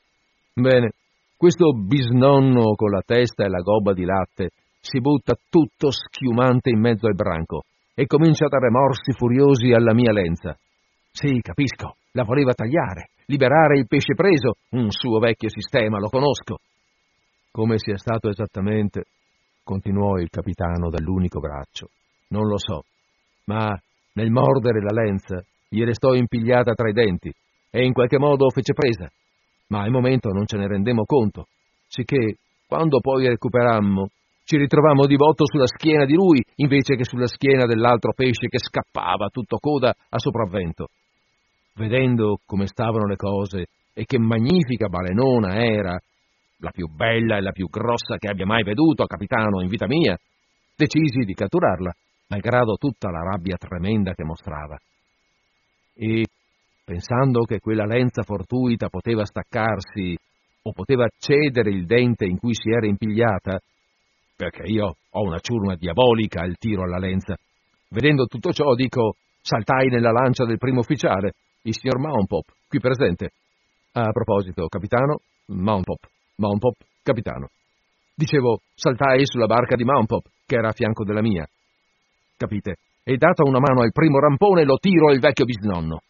Bene, 0.59 0.93
questo 1.37 1.75
bisnonno 1.75 2.75
con 2.77 2.89
la 2.89 3.03
testa 3.05 3.45
e 3.45 3.49
la 3.51 3.61
gobba 3.61 3.93
di 3.93 4.07
latte 4.07 4.53
si 4.81 5.03
butta 5.03 5.37
tutto 5.51 5.91
schiumante 5.91 6.71
in 6.71 6.81
mezzo 6.81 7.07
al 7.07 7.15
branco 7.15 7.65
e 7.95 8.07
comincia 8.07 8.47
a 8.47 8.49
dare 8.49 8.71
morsi 8.71 9.13
furiosi 9.13 9.73
alla 9.73 9.93
mia 9.93 10.13
lenza. 10.13 10.57
Sì, 11.13 11.41
capisco, 11.43 11.97
la 12.13 12.25
voleva 12.25 12.55
tagliare, 12.55 13.11
liberare 13.27 13.77
il 13.77 13.87
pesce 13.87 14.15
preso, 14.15 14.55
un 14.71 14.91
suo 14.91 15.19
vecchio 15.19 15.51
sistema, 15.51 15.99
lo 15.99 16.09
conosco. 16.09 16.57
Come 17.51 17.77
sia 17.77 17.99
stato 17.99 18.31
esattamente, 18.31 19.05
continuò 19.63 20.17
il 20.17 20.31
capitano 20.31 20.89
dall'unico 20.89 21.39
braccio, 21.39 21.91
non 22.29 22.47
lo 22.47 22.57
so, 22.57 22.83
ma 23.45 23.79
nel 24.15 24.31
mordere 24.31 24.81
la 24.81 25.03
lenza 25.03 25.45
gli 25.69 25.85
restò 25.85 26.15
impigliata 26.15 26.73
tra 26.73 26.89
i 26.89 26.95
denti 26.95 27.31
e 27.69 27.85
in 27.85 27.93
qualche 27.93 28.19
modo 28.19 28.49
fece 28.49 28.73
presa, 28.73 29.07
ma 29.69 29.83
al 29.83 29.91
momento 29.91 30.31
non 30.31 30.47
ce 30.47 30.57
ne 30.57 30.67
rendemmo 30.67 31.05
conto, 31.05 31.47
sicché 31.89 32.37
quando 32.67 33.01
poi 33.01 33.29
recuperammo 33.29 34.09
ci 34.45 34.57
ritrovammo 34.57 35.07
di 35.07 35.17
botto 35.17 35.45
sulla 35.45 35.67
schiena 35.67 36.05
di 36.05 36.15
lui 36.15 36.41
invece 36.57 36.95
che 36.95 37.05
sulla 37.05 37.27
schiena 37.27 37.67
dell'altro 37.67 38.13
pesce 38.15 38.47
che 38.47 38.59
scappava 38.59 39.29
tutto 39.29 39.59
coda 39.59 39.93
a 40.09 40.19
sopravvento. 40.19 40.89
Vedendo 41.75 42.39
come 42.47 42.67
stavano 42.67 43.07
le 43.07 43.17
cose 43.17 43.67
e 43.93 44.05
che 44.05 44.19
magnifica 44.19 44.89
balenona 44.89 45.57
era, 45.57 45.99
la 46.59 46.71
più 46.71 46.87
bella 46.87 47.37
e 47.37 47.41
la 47.41 47.51
più 47.51 47.69
grossa 47.69 48.17
che 48.19 48.29
abbia 48.29 48.47
mai 48.47 48.63
veduto, 48.63 49.05
capitano, 49.05 49.63
in 49.63 49.69
vita 49.69 49.87
mia, 49.87 50.17
decisi 50.77 51.25
di 51.25 51.35
catturarla, 51.35 51.93
malgrado 52.29 52.77
tutta 52.77 53.11
la 53.11 53.23
rabbia 53.23 53.57
tremenda 53.57 54.15
che 54.15 54.25
mostrava. 54.25 54.79
E 55.95 56.25
pensando 56.87 57.43
che 57.43 57.59
quella 57.59 57.85
lenza 57.85 58.23
fortuita 58.23 58.89
poteva 58.89 59.25
staccarsi 59.25 60.17
o 60.63 60.71
poteva 60.71 61.09
cedere 61.19 61.71
il 61.71 61.85
dente 61.85 62.27
in 62.27 62.39
cui 62.39 62.55
si 62.55 62.71
era 62.71 62.87
impigliata, 62.87 63.59
perché 64.37 64.63
io 64.71 64.95
ho 65.11 65.23
una 65.23 65.41
ciurma 65.41 65.75
diabolica 65.75 66.43
al 66.43 66.55
tiro 66.57 66.85
alla 66.85 66.99
lenza, 66.99 67.35
vedendo 67.91 68.27
tutto 68.27 68.53
ciò 68.53 68.75
dico, 68.75 69.17
saltai 69.43 69.89
nella 69.89 70.13
lancia 70.13 70.45
del 70.45 70.59
primo 70.59 70.79
ufficiale, 70.79 71.33
il 71.63 71.75
signor 71.75 71.99
Mountpop, 71.99 72.45
qui 72.69 72.79
presente. 72.79 73.31
A 73.95 74.13
proposito, 74.13 74.69
capitano, 74.69 75.19
Mountpop, 75.47 76.07
Mountpop, 76.37 76.77
capitano. 77.03 77.49
Dicevo, 78.15 78.61
saltai 78.75 79.27
sulla 79.27 79.47
barca 79.47 79.75
di 79.75 79.83
Mountpop, 79.83 80.25
che 80.47 80.55
era 80.55 80.69
a 80.69 80.73
fianco 80.73 81.03
della 81.03 81.23
mia. 81.23 81.49
Capite? 82.37 82.77
E 83.03 83.17
data 83.17 83.43
una 83.45 83.59
mano 83.59 83.83
al 83.83 83.93
primo 83.93 84.21
rampone 84.21 84.65
lo 84.65 84.77
tiro 84.77 85.11
al 85.11 85.19
vecchio 85.19 85.45
bisnonno. 85.45 86.01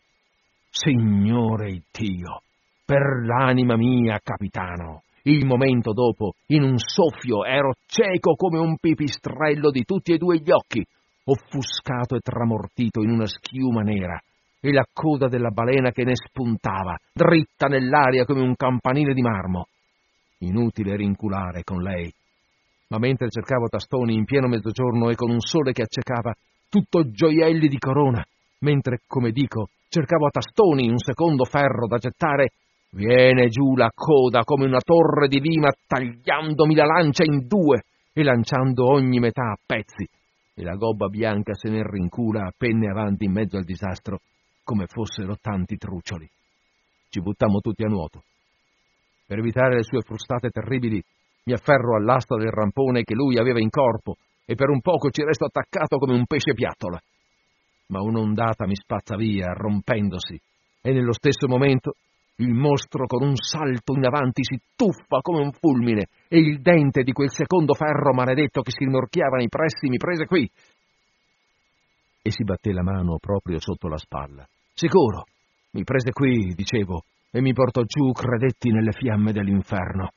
Signore 0.79 1.85
Dio, 1.91 2.43
per 2.85 3.01
l'anima 3.25 3.77
mia, 3.77 4.21
capitano, 4.23 5.05
il 5.23 5.47
momento 5.47 5.95
dopo, 5.95 6.35
in 6.49 6.65
un 6.65 6.77
soffio, 6.77 7.47
ero 7.47 7.73
cieco 7.87 8.35
come 8.35 8.59
un 8.59 8.77
pipistrello 8.77 9.71
di 9.71 9.85
tutti 9.85 10.13
e 10.13 10.19
due 10.19 10.37
gli 10.37 10.51
occhi, 10.51 10.85
offuscato 11.25 12.17
e 12.17 12.21
tramortito 12.21 13.01
in 13.01 13.09
una 13.09 13.27
schiuma 13.27 13.81
nera, 13.81 14.21
e 14.61 14.71
la 14.71 14.85
coda 14.93 15.29
della 15.29 15.49
balena 15.49 15.93
che 15.93 16.05
ne 16.05 16.15
spuntava, 16.15 16.95
dritta 17.11 17.69
nell'aria 17.69 18.27
come 18.27 18.43
un 18.43 18.55
campanile 18.55 19.15
di 19.15 19.23
marmo. 19.23 19.69
Inutile 20.41 20.95
rinculare 20.95 21.65
con 21.65 21.81
lei. 21.81 22.13
Ma 22.89 22.99
mentre 22.99 23.31
cercavo 23.31 23.69
tastoni 23.69 24.13
in 24.13 24.27
pieno 24.27 24.47
mezzogiorno 24.47 25.09
e 25.09 25.15
con 25.15 25.31
un 25.31 25.41
sole 25.41 25.73
che 25.73 25.85
accecava, 25.85 26.35
tutto 26.69 27.11
gioielli 27.11 27.67
di 27.67 27.79
corona, 27.79 28.23
mentre, 28.59 29.01
come 29.07 29.31
dico, 29.31 29.71
cercavo 29.97 30.27
a 30.27 30.31
tastoni 30.31 30.91
un 30.91 30.99
secondo 30.99 31.45
ferro 31.45 31.87
da 31.87 31.97
gettare, 31.97 32.53
viene 32.91 33.49
giù 33.49 33.75
la 33.77 33.91
coda 33.95 34.43
come 34.45 34.67
una 34.67 34.81
torre 34.81 35.27
di 35.27 35.41
lima 35.41 35.71
tagliandomi 35.87 36.75
la 36.75 36.85
lancia 36.85 37.25
in 37.25 37.47
due 37.47 37.85
e 38.13 38.23
lanciando 38.23 38.91
ogni 38.91 39.21
metà 39.21 39.53
a 39.53 39.59
pezzi, 39.65 40.07
e 40.55 40.63
la 40.63 40.75
gobba 40.75 41.09
bianca 41.09 41.55
se 41.55 41.71
ne 41.71 41.83
rincula 41.83 42.45
a 42.45 42.53
penne 42.55 42.91
avanti 42.91 43.25
in 43.25 43.33
mezzo 43.33 43.57
al 43.57 43.65
disastro, 43.65 44.21
come 44.65 44.85
fossero 44.87 45.37
tanti 45.41 45.77
truccioli. 45.77 46.29
Ci 47.09 47.21
buttammo 47.21 47.61
tutti 47.61 47.83
a 47.83 47.89
nuoto. 47.89 48.23
Per 49.27 49.39
evitare 49.39 49.77
le 49.77 49.83
sue 49.83 50.03
frustate 50.03 50.51
terribili, 50.51 51.03
mi 51.45 51.55
afferro 51.55 51.97
all'asta 51.97 52.37
del 52.37 52.51
rampone 52.51 53.03
che 53.03 53.15
lui 53.15 53.39
aveva 53.39 53.61
in 53.61 53.71
corpo 53.71 54.17
e 54.45 54.55
per 54.55 54.69
un 54.69 54.81
poco 54.81 55.11
ci 55.11 55.23
resto 55.23 55.47
attaccato 55.47 55.97
come 55.97 56.13
un 56.13 56.27
pesce 56.27 56.53
piattola 56.53 57.01
ma 57.89 58.01
un'ondata 58.01 58.67
mi 58.67 58.75
spazza 58.75 59.17
via, 59.17 59.53
rompendosi, 59.53 60.41
e 60.81 60.93
nello 60.93 61.13
stesso 61.13 61.47
momento 61.47 61.95
il 62.37 62.53
mostro 62.53 63.07
con 63.07 63.23
un 63.23 63.35
salto 63.35 63.95
in 63.95 64.05
avanti 64.05 64.43
si 64.45 64.61
tuffa 64.77 65.21
come 65.23 65.41
un 65.41 65.53
fulmine 65.53 66.09
e 66.29 66.39
il 66.39 66.61
dente 66.61 67.03
di 67.03 67.13
quel 67.13 67.31
secondo 67.31 67.73
ferro 67.73 68.13
maledetto 68.13 68.61
che 68.61 68.73
si 68.73 68.85
rimorchiava 68.85 69.37
nei 69.37 69.49
pressi 69.49 69.89
mi 69.89 69.97
prese 69.97 70.27
qui. 70.27 70.49
E 72.23 72.31
si 72.31 72.45
batté 72.45 72.73
la 72.73 72.83
mano 72.83 73.17
proprio 73.19 73.59
sotto 73.59 73.89
la 73.89 73.97
spalla. 73.97 74.47
Sicuro, 74.75 75.25
mi 75.71 75.85
prese 75.85 76.11
qui, 76.13 76.53
dicevo, 76.55 77.05
e 77.31 77.41
mi 77.41 77.53
portò 77.53 77.83
giù, 77.83 78.13
credetti, 78.13 78.71
nelle 78.71 78.93
fiamme 78.93 79.33
dell'inferno. 79.33 80.11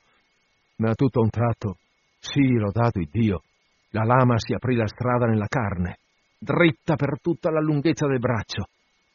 Ma 0.76 0.90
a 0.90 0.94
tutto 0.94 1.20
un 1.20 1.30
tratto, 1.30 1.76
sì, 2.18 2.52
lodato 2.52 2.98
il 2.98 3.08
Dio, 3.10 3.42
la 3.90 4.04
lama 4.04 4.34
si 4.38 4.52
aprì 4.52 4.74
la 4.74 4.86
strada 4.86 5.26
nella 5.26 5.46
carne 5.46 5.98
dritta 6.40 6.96
per 6.96 7.20
tutta 7.20 7.50
la 7.50 7.60
lunghezza 7.60 8.06
del 8.06 8.18
braccio. 8.18 8.64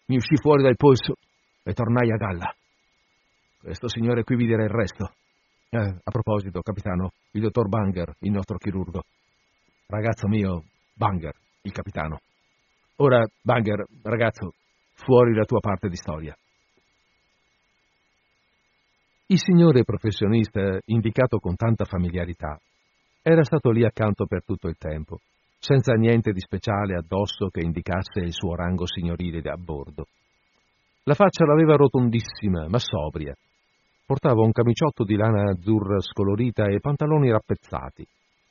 Mi 0.06 0.18
uscì 0.18 0.36
fuori 0.38 0.62
dal 0.62 0.76
polso 0.76 1.16
e 1.64 1.74
tornai 1.74 2.12
a 2.12 2.18
galla. 2.18 2.56
Questo 3.60 3.90
signore 3.90 4.24
qui 4.24 4.36
vi 4.36 4.46
dirà 4.46 4.64
il 4.64 4.70
resto. 4.70 5.12
Eh, 5.70 5.78
a 5.78 6.12
proposito, 6.12 6.62
capitano, 6.62 7.12
il 7.32 7.42
dottor 7.42 7.68
Banger, 7.68 8.16
il 8.20 8.32
nostro 8.32 8.58
chirurgo. 8.58 9.02
Ragazzo 9.88 10.28
mio, 10.28 10.64
Banger, 10.94 11.34
il 11.64 11.72
capitano. 11.72 12.20
Ora, 12.98 13.26
Banger, 13.42 13.86
ragazzo, 14.04 14.54
fuori 14.94 15.34
la 15.34 15.46
tua 15.46 15.60
parte 15.60 15.90
di 15.90 15.96
storia. 15.96 16.38
Il 19.28 19.40
signore 19.40 19.84
professionista, 19.84 20.80
indicato 20.86 21.40
con 21.40 21.56
tanta 21.56 21.86
familiarità, 21.86 22.60
era 23.24 23.44
stato 23.44 23.72
lì 23.72 23.84
accanto 23.84 24.28
per 24.28 24.44
tutto 24.44 24.68
il 24.68 24.78
tempo, 24.78 25.20
senza 25.66 25.94
niente 25.94 26.32
di 26.32 26.40
speciale 26.40 26.94
addosso 26.94 27.48
che 27.48 27.62
indicasse 27.62 28.20
il 28.20 28.32
suo 28.32 28.54
rango 28.54 28.86
signorile 28.86 29.42
a 29.50 29.58
bordo. 29.58 30.06
La 31.06 31.16
faccia 31.16 31.44
l'aveva 31.44 31.76
rotondissima, 31.76 32.68
ma 32.68 32.78
sobria. 32.78 33.34
Portava 34.06 34.44
un 34.44 34.52
camiciotto 34.52 35.04
di 35.04 35.16
lana 35.16 35.50
azzurra 35.50 36.00
scolorita 36.00 36.66
e 36.66 36.80
pantaloni 36.80 37.32
rappezzati, 37.32 38.06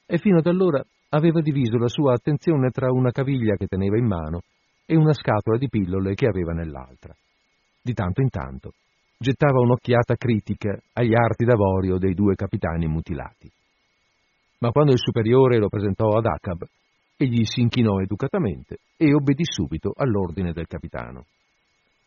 e 0.06 0.18
fino 0.18 0.38
ad 0.38 0.46
allora 0.46 0.82
aveva 1.10 1.40
diviso 1.40 1.78
la 1.78 1.86
sua 1.86 2.14
attenzione 2.14 2.70
tra 2.70 2.90
una 2.90 3.12
caviglia 3.12 3.54
che 3.54 3.66
teneva 3.66 3.96
in 3.96 4.06
mano 4.06 4.40
e 4.84 4.96
una 4.96 5.12
scatola 5.12 5.56
di 5.56 5.68
pillole 5.68 6.14
che 6.14 6.26
aveva 6.26 6.52
nell'altra. 6.52 7.14
Di 7.80 7.92
tanto 7.92 8.22
in 8.22 8.28
tanto 8.28 8.72
gettava 9.16 9.60
un'occhiata 9.60 10.16
critica 10.16 10.76
agli 10.94 11.14
arti 11.14 11.44
d'avorio 11.44 11.96
dei 11.98 12.14
due 12.14 12.34
capitani 12.34 12.88
mutilati. 12.88 13.48
Ma 14.58 14.70
quando 14.70 14.90
il 14.90 14.98
superiore 14.98 15.58
lo 15.58 15.68
presentò 15.68 16.08
ad 16.08 16.26
Acab, 16.26 16.66
egli 17.16 17.44
si 17.44 17.60
inchinò 17.60 18.00
educatamente 18.00 18.78
e 18.96 19.14
obbedì 19.14 19.44
subito 19.44 19.92
all'ordine 19.96 20.52
del 20.52 20.66
capitano. 20.66 21.26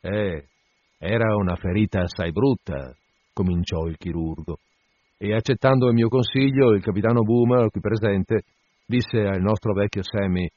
Eh, 0.01 0.47
era 0.99 1.35
una 1.35 1.55
ferita 1.55 2.01
assai 2.01 2.31
brutta, 2.31 2.95
cominciò 3.33 3.85
il 3.85 3.97
chirurgo, 3.97 4.57
e 5.17 5.33
accettando 5.33 5.87
il 5.87 5.93
mio 5.93 6.07
consiglio, 6.07 6.73
il 6.73 6.83
capitano 6.83 7.21
Boomer, 7.21 7.69
qui 7.69 7.81
presente, 7.81 8.43
disse 8.85 9.19
al 9.19 9.41
nostro 9.41 9.73
vecchio 9.73 10.03
Sammy 10.03 10.47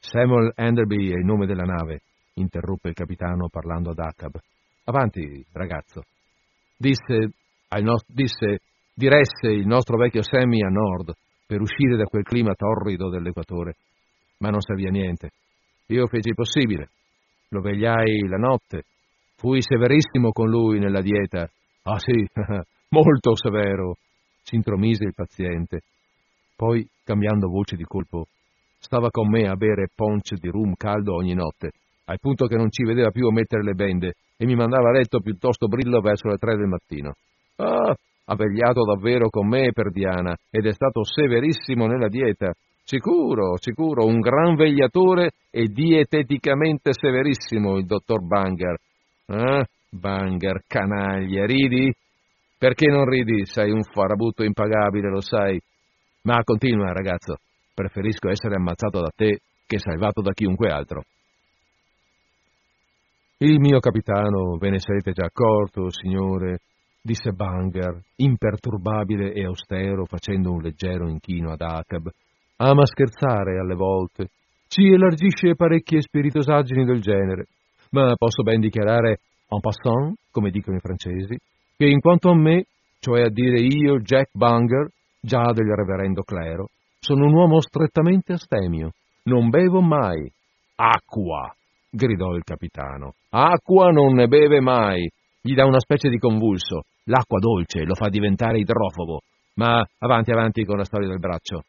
Samuel 0.00 0.52
Enderby 0.54 1.10
è 1.10 1.16
il 1.18 1.24
nome 1.24 1.46
della 1.46 1.64
nave, 1.64 2.02
interruppe 2.34 2.88
il 2.88 2.94
capitano 2.94 3.48
parlando 3.48 3.90
ad 3.90 3.98
Acab. 3.98 4.38
Avanti, 4.84 5.44
ragazzo. 5.52 6.02
Disse, 6.76 7.32
no- 7.80 8.00
disse, 8.06 8.60
diresse 8.94 9.48
il 9.48 9.66
nostro 9.66 9.96
vecchio 9.96 10.22
Sammy 10.22 10.62
a 10.62 10.68
nord 10.68 11.12
per 11.48 11.62
uscire 11.62 11.96
da 11.96 12.04
quel 12.04 12.24
clima 12.24 12.52
torrido 12.52 13.08
dell'equatore. 13.08 13.76
Ma 14.40 14.50
non 14.50 14.60
serviva 14.60 14.90
niente. 14.90 15.30
Io 15.86 16.06
feci 16.06 16.28
il 16.28 16.34
possibile. 16.34 16.90
Lo 17.48 17.62
vegliai 17.62 18.28
la 18.28 18.36
notte. 18.36 18.82
Fui 19.36 19.62
severissimo 19.62 20.30
con 20.30 20.50
lui 20.50 20.78
nella 20.78 21.00
dieta. 21.00 21.48
Ah 21.84 21.98
sì, 21.98 22.12
molto 22.90 23.34
severo, 23.34 23.96
si 24.42 24.56
intromise 24.56 25.04
il 25.04 25.14
paziente. 25.14 25.80
Poi, 26.54 26.86
cambiando 27.02 27.48
voce 27.48 27.76
di 27.76 27.84
colpo, 27.84 28.26
stava 28.78 29.08
con 29.10 29.28
me 29.28 29.48
a 29.48 29.54
bere 29.54 29.88
ponce 29.94 30.36
di 30.36 30.48
rum 30.48 30.74
caldo 30.74 31.14
ogni 31.14 31.32
notte, 31.32 31.70
al 32.04 32.18
punto 32.20 32.46
che 32.46 32.56
non 32.56 32.70
ci 32.70 32.84
vedeva 32.84 33.10
più 33.10 33.26
a 33.26 33.32
mettere 33.32 33.62
le 33.62 33.72
bende 33.72 34.12
e 34.36 34.44
mi 34.44 34.54
mandava 34.54 34.90
a 34.90 34.92
letto 34.92 35.20
piuttosto 35.20 35.66
brillo 35.66 36.00
verso 36.00 36.28
le 36.28 36.36
tre 36.36 36.56
del 36.56 36.66
mattino. 36.66 37.14
Ah, 37.56 37.94
ha 38.30 38.34
vegliato 38.34 38.84
davvero 38.84 39.30
con 39.30 39.48
me 39.48 39.72
per 39.72 39.90
Diana 39.90 40.36
ed 40.50 40.66
è 40.66 40.72
stato 40.72 41.02
severissimo 41.02 41.86
nella 41.86 42.08
dieta. 42.08 42.52
Sicuro, 42.84 43.56
sicuro, 43.58 44.04
un 44.04 44.20
gran 44.20 44.54
vegliatore 44.54 45.30
e 45.50 45.64
dieteticamente 45.64 46.92
severissimo 46.92 47.76
il 47.76 47.86
dottor 47.86 48.24
Banger. 48.26 48.76
Ah, 49.26 49.64
Banger, 49.90 50.62
canaglia, 50.66 51.46
ridi? 51.46 51.92
Perché 52.58 52.86
non 52.88 53.04
ridi? 53.04 53.46
Sei 53.46 53.70
un 53.70 53.82
farabutto 53.82 54.42
impagabile, 54.42 55.10
lo 55.10 55.20
sai. 55.20 55.58
Ma 56.22 56.42
continua, 56.44 56.92
ragazzo. 56.92 57.36
Preferisco 57.74 58.28
essere 58.28 58.56
ammazzato 58.56 59.00
da 59.00 59.10
te 59.14 59.38
che 59.66 59.78
salvato 59.78 60.20
da 60.20 60.32
chiunque 60.32 60.70
altro. 60.70 61.02
Il 63.38 63.60
mio 63.60 63.78
capitano, 63.78 64.56
ve 64.58 64.70
ne 64.70 64.80
sarete 64.80 65.12
già 65.12 65.26
accorto, 65.26 65.90
signore, 65.90 66.58
disse 67.00 67.30
Banger, 67.32 68.00
imperturbabile 68.16 69.32
e 69.32 69.44
austero, 69.44 70.04
facendo 70.04 70.52
un 70.52 70.60
leggero 70.60 71.08
inchino 71.08 71.52
ad 71.52 71.60
Acab. 71.60 72.08
Ama 72.56 72.84
scherzare 72.84 73.58
alle 73.58 73.74
volte. 73.74 74.28
Ci 74.68 74.82
elargisce 74.82 75.54
parecchie 75.54 76.02
spiritosaggini 76.02 76.84
del 76.84 77.00
genere. 77.00 77.46
Ma 77.90 78.14
posso 78.16 78.42
ben 78.42 78.60
dichiarare, 78.60 79.20
en 79.48 79.60
passant, 79.60 80.18
come 80.30 80.50
dicono 80.50 80.76
i 80.76 80.80
francesi, 80.80 81.38
che 81.76 81.86
in 81.86 82.00
quanto 82.00 82.30
a 82.30 82.34
me, 82.34 82.64
cioè 83.00 83.22
a 83.22 83.30
dire 83.30 83.60
io, 83.60 83.98
Jack 84.00 84.30
Banger, 84.32 84.88
già 85.20 85.52
del 85.52 85.74
reverendo 85.74 86.22
clero, 86.22 86.68
sono 86.98 87.24
un 87.26 87.34
uomo 87.34 87.60
strettamente 87.60 88.32
astemio. 88.34 88.90
Non 89.24 89.48
bevo 89.48 89.80
mai. 89.80 90.30
Acqua! 90.76 91.52
gridò 91.90 92.34
il 92.34 92.44
capitano. 92.44 93.14
Acqua 93.30 93.90
non 93.90 94.14
ne 94.14 94.26
beve 94.26 94.60
mai. 94.60 95.08
Gli 95.48 95.54
dà 95.54 95.64
una 95.64 95.80
specie 95.80 96.10
di 96.10 96.18
convulso. 96.18 96.82
L'acqua 97.04 97.38
dolce 97.38 97.84
lo 97.84 97.94
fa 97.94 98.10
diventare 98.10 98.58
idrofobo. 98.58 99.20
Ma 99.54 99.82
avanti, 99.96 100.30
avanti 100.30 100.62
con 100.66 100.76
la 100.76 100.84
storia 100.84 101.08
del 101.08 101.20
braccio. 101.20 101.62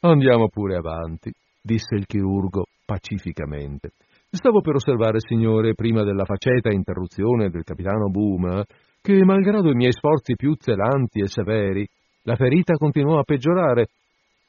Andiamo 0.00 0.48
pure 0.48 0.76
avanti, 0.76 1.30
disse 1.60 1.94
il 1.94 2.06
chirurgo 2.06 2.64
pacificamente. 2.86 3.90
Stavo 4.30 4.62
per 4.62 4.76
osservare, 4.76 5.18
signore, 5.20 5.74
prima 5.74 6.04
della 6.04 6.24
faceta 6.24 6.72
interruzione 6.72 7.50
del 7.50 7.64
capitano 7.64 8.08
Boom, 8.08 8.62
che, 9.02 9.24
malgrado 9.26 9.68
i 9.70 9.74
miei 9.74 9.92
sforzi 9.92 10.34
più 10.34 10.54
zelanti 10.58 11.20
e 11.20 11.26
severi, 11.26 11.86
la 12.22 12.34
ferita 12.34 12.76
continuò 12.76 13.18
a 13.18 13.24
peggiorare 13.24 13.88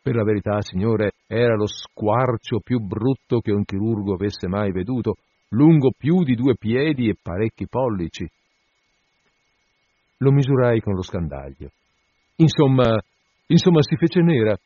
per 0.01 0.15
la 0.15 0.23
verità, 0.23 0.61
signore, 0.61 1.11
era 1.27 1.53
lo 1.55 1.67
squarcio 1.67 2.61
più 2.63 2.79
brutto 2.79 3.41
che 3.41 3.51
un 3.51 3.65
chirurgo 3.65 4.13
avesse 4.13 4.47
mai 4.47 4.71
veduto, 4.71 5.15
lungo 5.49 5.91
più 5.97 6.23
di 6.23 6.33
due 6.33 6.55
piedi 6.55 7.09
e 7.09 7.17
parecchi 7.21 7.67
pollici. 7.67 8.25
Lo 10.19 10.31
misurai 10.31 10.79
con 10.81 10.95
lo 10.95 11.01
scandaglio. 11.01 11.69
Insomma, 12.37 12.99
insomma, 13.47 13.81
si 13.81 13.95
fece 13.95 14.21
nera. 14.21 14.57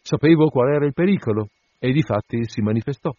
Sapevo 0.00 0.48
qual 0.48 0.74
era 0.74 0.86
il 0.86 0.92
pericolo 0.92 1.48
e 1.78 1.92
difatti 1.92 2.44
si 2.44 2.60
manifestò. 2.60 3.10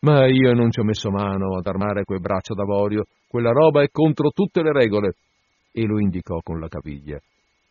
Ma 0.00 0.26
io 0.26 0.52
non 0.52 0.70
ci 0.70 0.80
ho 0.80 0.84
messo 0.84 1.10
mano 1.10 1.56
ad 1.56 1.66
armare 1.66 2.04
quel 2.04 2.20
braccio 2.20 2.54
d'avorio. 2.54 3.04
Quella 3.26 3.50
roba 3.50 3.82
è 3.82 3.88
contro 3.90 4.30
tutte 4.30 4.62
le 4.62 4.72
regole. 4.72 5.14
E 5.72 5.84
lo 5.84 5.98
indicò 5.98 6.40
con 6.42 6.60
la 6.60 6.68
caviglia. 6.68 7.18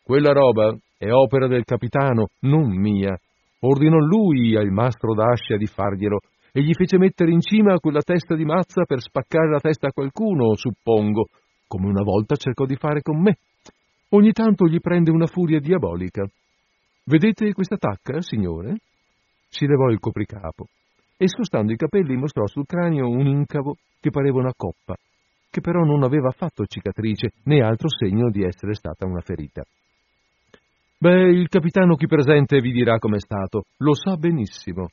Quella 0.03 0.31
roba 0.31 0.75
è 0.97 1.11
opera 1.11 1.47
del 1.47 1.63
capitano, 1.63 2.27
non 2.41 2.69
mia. 2.69 3.17
Ordinò 3.59 3.97
lui 3.97 4.55
al 4.55 4.69
mastro 4.69 5.13
d'Ascia 5.13 5.57
di 5.57 5.65
farglielo 5.65 6.19
e 6.51 6.61
gli 6.61 6.73
fece 6.73 6.97
mettere 6.97 7.31
in 7.31 7.41
cima 7.41 7.77
quella 7.79 8.01
testa 8.01 8.35
di 8.35 8.45
mazza 8.45 8.83
per 8.85 9.01
spaccare 9.01 9.49
la 9.49 9.59
testa 9.59 9.87
a 9.87 9.91
qualcuno, 9.91 10.55
suppongo, 10.55 11.27
come 11.67 11.87
una 11.87 12.03
volta 12.03 12.35
cercò 12.35 12.65
di 12.65 12.75
fare 12.75 13.01
con 13.01 13.21
me. 13.21 13.37
Ogni 14.09 14.31
tanto 14.31 14.65
gli 14.65 14.79
prende 14.79 15.11
una 15.11 15.27
furia 15.27 15.59
diabolica. 15.59 16.25
Vedete 17.03 17.53
questa 17.53 17.77
tacca, 17.77 18.21
signore? 18.21 18.77
Si 19.49 19.65
levò 19.65 19.89
il 19.89 19.99
copricapo 19.99 20.67
e 21.17 21.27
scostando 21.27 21.73
i 21.73 21.77
capelli 21.77 22.15
mostrò 22.15 22.45
sul 22.45 22.65
cranio 22.65 23.09
un 23.09 23.25
incavo 23.25 23.75
che 23.99 24.11
pareva 24.11 24.37
una 24.37 24.53
coppa, 24.55 24.95
che 25.49 25.61
però 25.61 25.83
non 25.83 26.03
aveva 26.03 26.27
affatto 26.27 26.65
cicatrice 26.65 27.31
né 27.45 27.61
altro 27.61 27.89
segno 27.89 28.29
di 28.29 28.43
essere 28.43 28.75
stata 28.75 29.05
una 29.05 29.21
ferita. 29.21 29.63
Beh, 30.99 31.29
il 31.29 31.47
capitano 31.47 31.95
qui 31.95 32.07
presente 32.07 32.59
vi 32.59 32.71
dirà 32.71 32.97
com'è 32.97 33.19
stato. 33.19 33.65
Lo 33.77 33.93
sa 33.93 34.15
benissimo. 34.15 34.87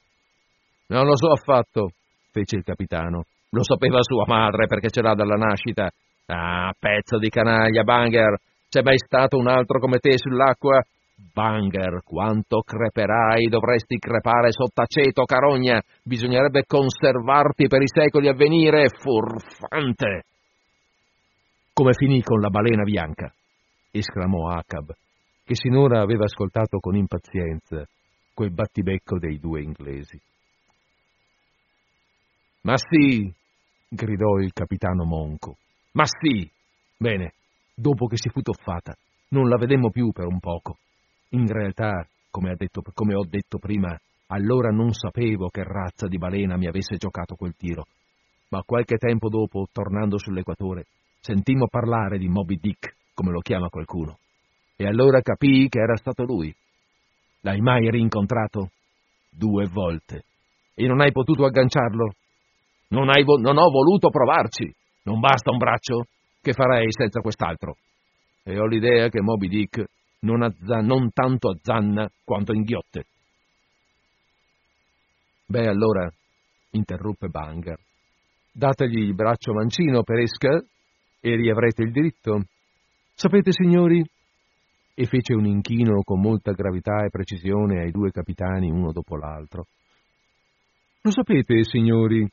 Non 0.89 1.07
lo 1.07 1.17
so 1.17 1.31
affatto, 1.31 1.91
fece 2.31 2.57
il 2.57 2.63
capitano. 2.63 3.25
Lo 3.51 3.63
sapeva 3.63 4.03
sua 4.03 4.25
madre 4.27 4.67
perché 4.67 4.91
ce 4.91 5.01
l'ha 5.01 5.15
dalla 5.15 5.37
nascita. 5.37 5.91
Ah, 6.27 6.73
pezzo 6.79 7.19
di 7.19 7.29
canaglia, 7.29 7.83
Banger. 7.83 8.39
C'è 8.69 8.83
mai 8.83 8.99
stato 8.99 9.37
un 9.37 9.49
altro 9.49 9.79
come 9.79 9.99
te 9.99 10.17
sull'acqua? 10.17 10.83
Banger, 11.33 12.03
quanto 12.05 12.63
creperai, 12.63 13.47
dovresti 13.47 13.99
crepare 13.99 14.51
sott'aceto, 14.51 15.25
carogna. 15.25 15.81
Bisognerebbe 16.03 16.65
conservarti 16.67 17.69
per 17.69 17.83
i 17.83 17.89
secoli 17.89 18.29
a 18.29 18.35
venire, 18.35 18.89
furfante. 18.89 20.23
Come 21.73 21.93
finì 21.93 22.21
con 22.23 22.41
la 22.41 22.49
balena 22.49 22.83
bianca? 22.83 23.33
esclamò 23.91 24.49
Acab 24.51 24.93
che 25.45 25.55
sinora 25.55 26.01
aveva 26.01 26.25
ascoltato 26.25 26.79
con 26.79 26.97
impazienza 26.97 27.87
quel 28.33 28.51
battibecco 28.51 29.19
dei 29.19 29.39
due 29.39 29.61
inglesi. 29.61 30.19
Ma 32.63 32.75
sì, 32.79 33.31
gridò 33.87 34.39
il 34.39 34.53
capitano 34.53 35.05
Monco. 35.05 35.59
Ma 35.95 36.05
sì! 36.07 36.49
Bene, 36.97 37.33
dopo 37.75 38.07
che 38.07 38.17
si 38.17 38.29
fu 38.29 38.41
toffata, 38.41 38.95
non 39.31 39.49
la 39.49 39.57
vedemmo 39.57 39.91
più 39.91 40.13
per 40.13 40.27
un 40.27 40.39
poco. 40.39 40.79
In 41.31 41.49
realtà, 41.49 42.07
come, 42.31 42.55
detto, 42.57 42.83
come 42.95 43.15
ho 43.15 43.25
detto 43.27 43.59
prima, 43.59 43.99
allora 44.29 44.71
non 44.71 44.93
sapevo 44.93 45.49
che 45.49 45.65
razza 45.65 46.07
di 46.07 46.19
balena 46.19 46.57
mi 46.57 46.67
avesse 46.67 46.97
giocato 46.97 47.35
quel 47.35 47.57
tiro. 47.57 47.87
Ma 48.51 48.63
qualche 48.65 48.97
tempo 48.97 49.29
dopo, 49.29 49.67
tornando 49.73 50.19
sull'equatore, 50.19 50.87
sentimmo 51.21 51.67
parlare 51.69 52.19
di 52.19 52.29
Moby 52.29 52.59
Dick, 52.61 52.95
come 53.15 53.33
lo 53.33 53.41
chiama 53.41 53.69
qualcuno 53.69 54.19
e 54.77 54.87
allora 54.87 55.21
capii 55.21 55.69
che 55.69 55.79
era 55.79 55.97
stato 55.97 56.25
lui. 56.25 56.55
L'hai 57.41 57.61
mai 57.61 57.91
rincontrato? 57.91 58.71
Due 59.31 59.67
volte. 59.67 60.25
e 60.77 60.87
non 60.87 61.01
hai 61.01 61.13
potuto 61.13 61.45
agganciarlo? 61.45 62.15
Non, 62.89 63.07
vo- 63.25 63.39
non 63.39 63.57
ho 63.59 63.71
voluto 63.71 64.09
provarci. 64.09 64.75
Non 65.05 65.21
basta 65.21 65.51
un 65.51 65.59
braccio? 65.59 66.05
Che 66.41 66.53
farei 66.53 66.87
senza 66.91 67.21
quest'altro? 67.21 67.77
E 68.43 68.59
ho 68.59 68.67
l'idea 68.67 69.09
che 69.09 69.21
Moby 69.21 69.49
Dick 69.49 69.85
non, 70.21 70.43
azza- 70.43 70.81
non 70.81 71.11
tanto 71.13 71.51
azzanna 71.51 72.11
quanto 72.23 72.53
inghiotte. 72.53 73.05
Beh, 75.47 75.69
allora, 75.69 76.11
interruppe 76.71 77.29
Banger, 77.29 77.79
dategli 78.53 78.99
il 78.99 79.15
braccio 79.15 79.53
mancino 79.53 80.03
per 80.03 80.21
esca 80.21 80.63
e 81.21 81.37
riavrete 81.37 81.83
il 81.83 81.93
diritto. 81.93 82.43
Sapete, 83.15 83.53
signori, 83.53 84.03
e 84.95 85.07
fece 85.07 85.35
un 85.35 85.45
inchino 85.45 86.03
con 86.03 86.21
molta 86.21 86.53
gravità 86.53 87.05
e 87.05 87.11
precisione 87.11 87.83
ai 87.83 87.91
due 87.91 88.11
capitani 88.11 88.71
uno 88.71 88.93
dopo 88.93 89.17
l'altro. 89.17 89.67
Lo 91.03 91.11
sapete, 91.11 91.65
signori, 91.65 92.27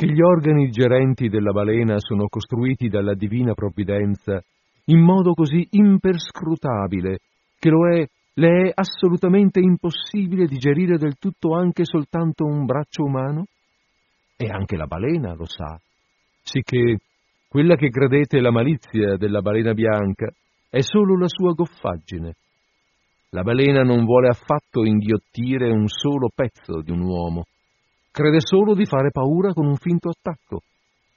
che 0.00 0.06
gli 0.06 0.22
organi 0.22 0.70
gerenti 0.70 1.28
della 1.28 1.52
balena 1.52 1.96
sono 1.98 2.26
costruiti 2.28 2.88
dalla 2.88 3.12
divina 3.12 3.52
provvidenza 3.52 4.42
in 4.86 4.98
modo 4.98 5.34
così 5.34 5.68
imperscrutabile 5.72 7.18
che 7.58 7.68
lo 7.68 7.86
è, 7.86 8.06
le 8.32 8.68
è 8.68 8.72
assolutamente 8.74 9.60
impossibile 9.60 10.46
digerire 10.46 10.96
del 10.96 11.18
tutto 11.18 11.54
anche 11.54 11.84
soltanto 11.84 12.46
un 12.46 12.64
braccio 12.64 13.02
umano? 13.02 13.44
E 14.38 14.46
anche 14.48 14.76
la 14.76 14.86
balena 14.86 15.34
lo 15.34 15.44
sa, 15.44 15.78
sicché 16.44 16.96
quella 17.46 17.76
che 17.76 17.90
credete 17.90 18.40
la 18.40 18.50
malizia 18.50 19.18
della 19.18 19.42
balena 19.42 19.74
bianca 19.74 20.32
è 20.70 20.80
solo 20.80 21.18
la 21.18 21.28
sua 21.28 21.52
goffaggine. 21.52 22.36
La 23.32 23.42
balena 23.42 23.82
non 23.82 24.06
vuole 24.06 24.28
affatto 24.28 24.82
inghiottire 24.82 25.68
un 25.68 25.88
solo 25.88 26.30
pezzo 26.34 26.80
di 26.80 26.90
un 26.90 27.02
uomo, 27.02 27.44
crede 28.10 28.40
solo 28.40 28.74
di 28.74 28.84
fare 28.84 29.10
paura 29.10 29.52
con 29.52 29.66
un 29.66 29.76
finto 29.76 30.08
attacco, 30.08 30.60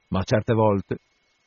ma 0.09 0.23
certe 0.23 0.53
volte 0.53 0.97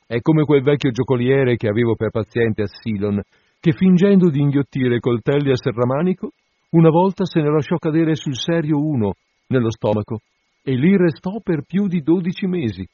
è 0.07 0.21
come 0.21 0.43
quel 0.43 0.63
vecchio 0.63 0.91
giocoliere 0.91 1.57
che 1.57 1.67
avevo 1.67 1.95
per 1.95 2.11
paziente 2.11 2.61
a 2.61 2.67
Silon, 2.67 3.21
che 3.59 3.73
fingendo 3.73 4.29
di 4.29 4.39
inghiottire 4.39 4.99
coltelli 4.99 5.51
a 5.51 5.57
serramanico, 5.57 6.29
una 6.71 6.89
volta 6.89 7.25
se 7.25 7.41
ne 7.41 7.51
lasciò 7.51 7.75
cadere 7.75 8.15
sul 8.15 8.35
serio 8.35 8.77
uno, 8.77 9.15
nello 9.47 9.69
stomaco, 9.69 10.19
e 10.63 10.75
lì 10.75 10.95
restò 10.95 11.41
per 11.43 11.63
più 11.65 11.87
di 11.87 12.01
dodici 12.01 12.45
mesi, 12.45 12.87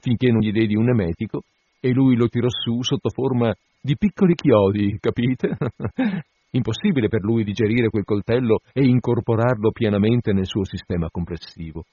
finché 0.00 0.30
non 0.30 0.40
gli 0.40 0.52
dedi 0.52 0.74
un 0.74 0.88
emetico 0.88 1.42
e 1.80 1.92
lui 1.92 2.16
lo 2.16 2.28
tirò 2.28 2.48
su 2.48 2.82
sotto 2.82 3.10
forma 3.10 3.54
di 3.78 3.96
piccoli 3.98 4.34
chiodi, 4.34 4.96
capite? 4.98 5.56
Impossibile 6.54 7.08
per 7.08 7.22
lui 7.22 7.42
digerire 7.42 7.88
quel 7.88 8.04
coltello 8.04 8.60
e 8.72 8.84
incorporarlo 8.84 9.72
pienamente 9.72 10.32
nel 10.32 10.46
suo 10.46 10.64
sistema 10.64 11.08
complessivo. 11.10 11.84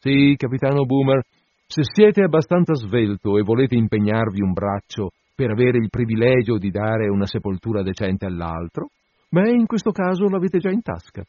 Sì, 0.00 0.34
capitano 0.38 0.86
Boomer, 0.86 1.22
se 1.66 1.82
siete 1.84 2.22
abbastanza 2.22 2.74
svelto 2.74 3.36
e 3.36 3.42
volete 3.42 3.74
impegnarvi 3.74 4.40
un 4.40 4.52
braccio 4.52 5.10
per 5.34 5.50
avere 5.50 5.78
il 5.78 5.90
privilegio 5.90 6.56
di 6.56 6.70
dare 6.70 7.08
una 7.08 7.26
sepoltura 7.26 7.82
decente 7.82 8.24
all'altro, 8.24 8.88
beh, 9.28 9.50
in 9.50 9.66
questo 9.66 9.90
caso 9.90 10.28
l'avete 10.28 10.58
già 10.58 10.70
in 10.70 10.80
tasca. 10.80 11.22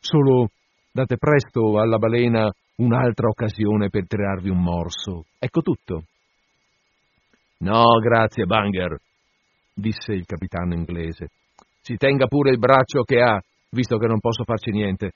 Solo 0.00 0.48
date 0.90 1.16
presto 1.16 1.78
alla 1.78 1.98
balena 1.98 2.50
un'altra 2.76 3.28
occasione 3.28 3.88
per 3.88 4.06
tirarvi 4.06 4.48
un 4.48 4.62
morso. 4.62 5.26
Ecco 5.38 5.60
tutto. 5.60 6.02
No, 7.58 7.84
grazie, 8.00 8.46
Banger, 8.46 8.98
disse 9.72 10.12
il 10.12 10.24
capitano 10.26 10.74
inglese. 10.74 11.28
Si 11.84 11.96
tenga 11.96 12.26
pure 12.28 12.48
il 12.50 12.58
braccio 12.58 13.02
che 13.02 13.20
ha, 13.20 13.38
visto 13.72 13.98
che 13.98 14.06
non 14.06 14.18
posso 14.18 14.42
farci 14.44 14.70
niente. 14.70 15.12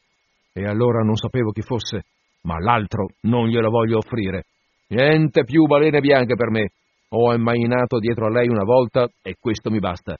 E 0.52 0.66
allora 0.66 1.00
non 1.00 1.16
sapevo 1.16 1.50
chi 1.50 1.62
fosse, 1.62 2.02
ma 2.42 2.58
l'altro 2.58 3.06
non 3.22 3.48
glielo 3.48 3.70
voglio 3.70 3.96
offrire. 3.96 4.44
Niente 4.88 5.44
più 5.44 5.64
balene 5.64 6.00
bianche 6.00 6.34
per 6.34 6.50
me. 6.50 6.68
Ho 7.12 7.32
immainato 7.32 7.98
dietro 7.98 8.26
a 8.26 8.30
lei 8.30 8.48
una 8.48 8.64
volta 8.64 9.08
e 9.22 9.36
questo 9.40 9.70
mi 9.70 9.78
basta. 9.78 10.14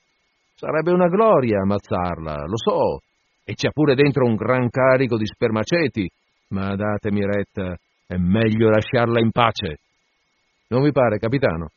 Sarebbe 0.54 0.90
una 0.90 1.08
gloria 1.08 1.60
ammazzarla, 1.60 2.46
lo 2.46 2.56
so, 2.56 3.00
e 3.44 3.52
c'è 3.52 3.68
pure 3.70 3.94
dentro 3.94 4.24
un 4.24 4.34
gran 4.34 4.70
carico 4.70 5.18
di 5.18 5.26
spermaceti, 5.26 6.08
ma 6.48 6.74
datemi 6.74 7.26
retta, 7.26 7.76
è 8.06 8.16
meglio 8.16 8.70
lasciarla 8.70 9.20
in 9.20 9.32
pace. 9.32 9.80
Non 10.68 10.82
vi 10.82 10.92
pare, 10.92 11.18
capitano? 11.18 11.68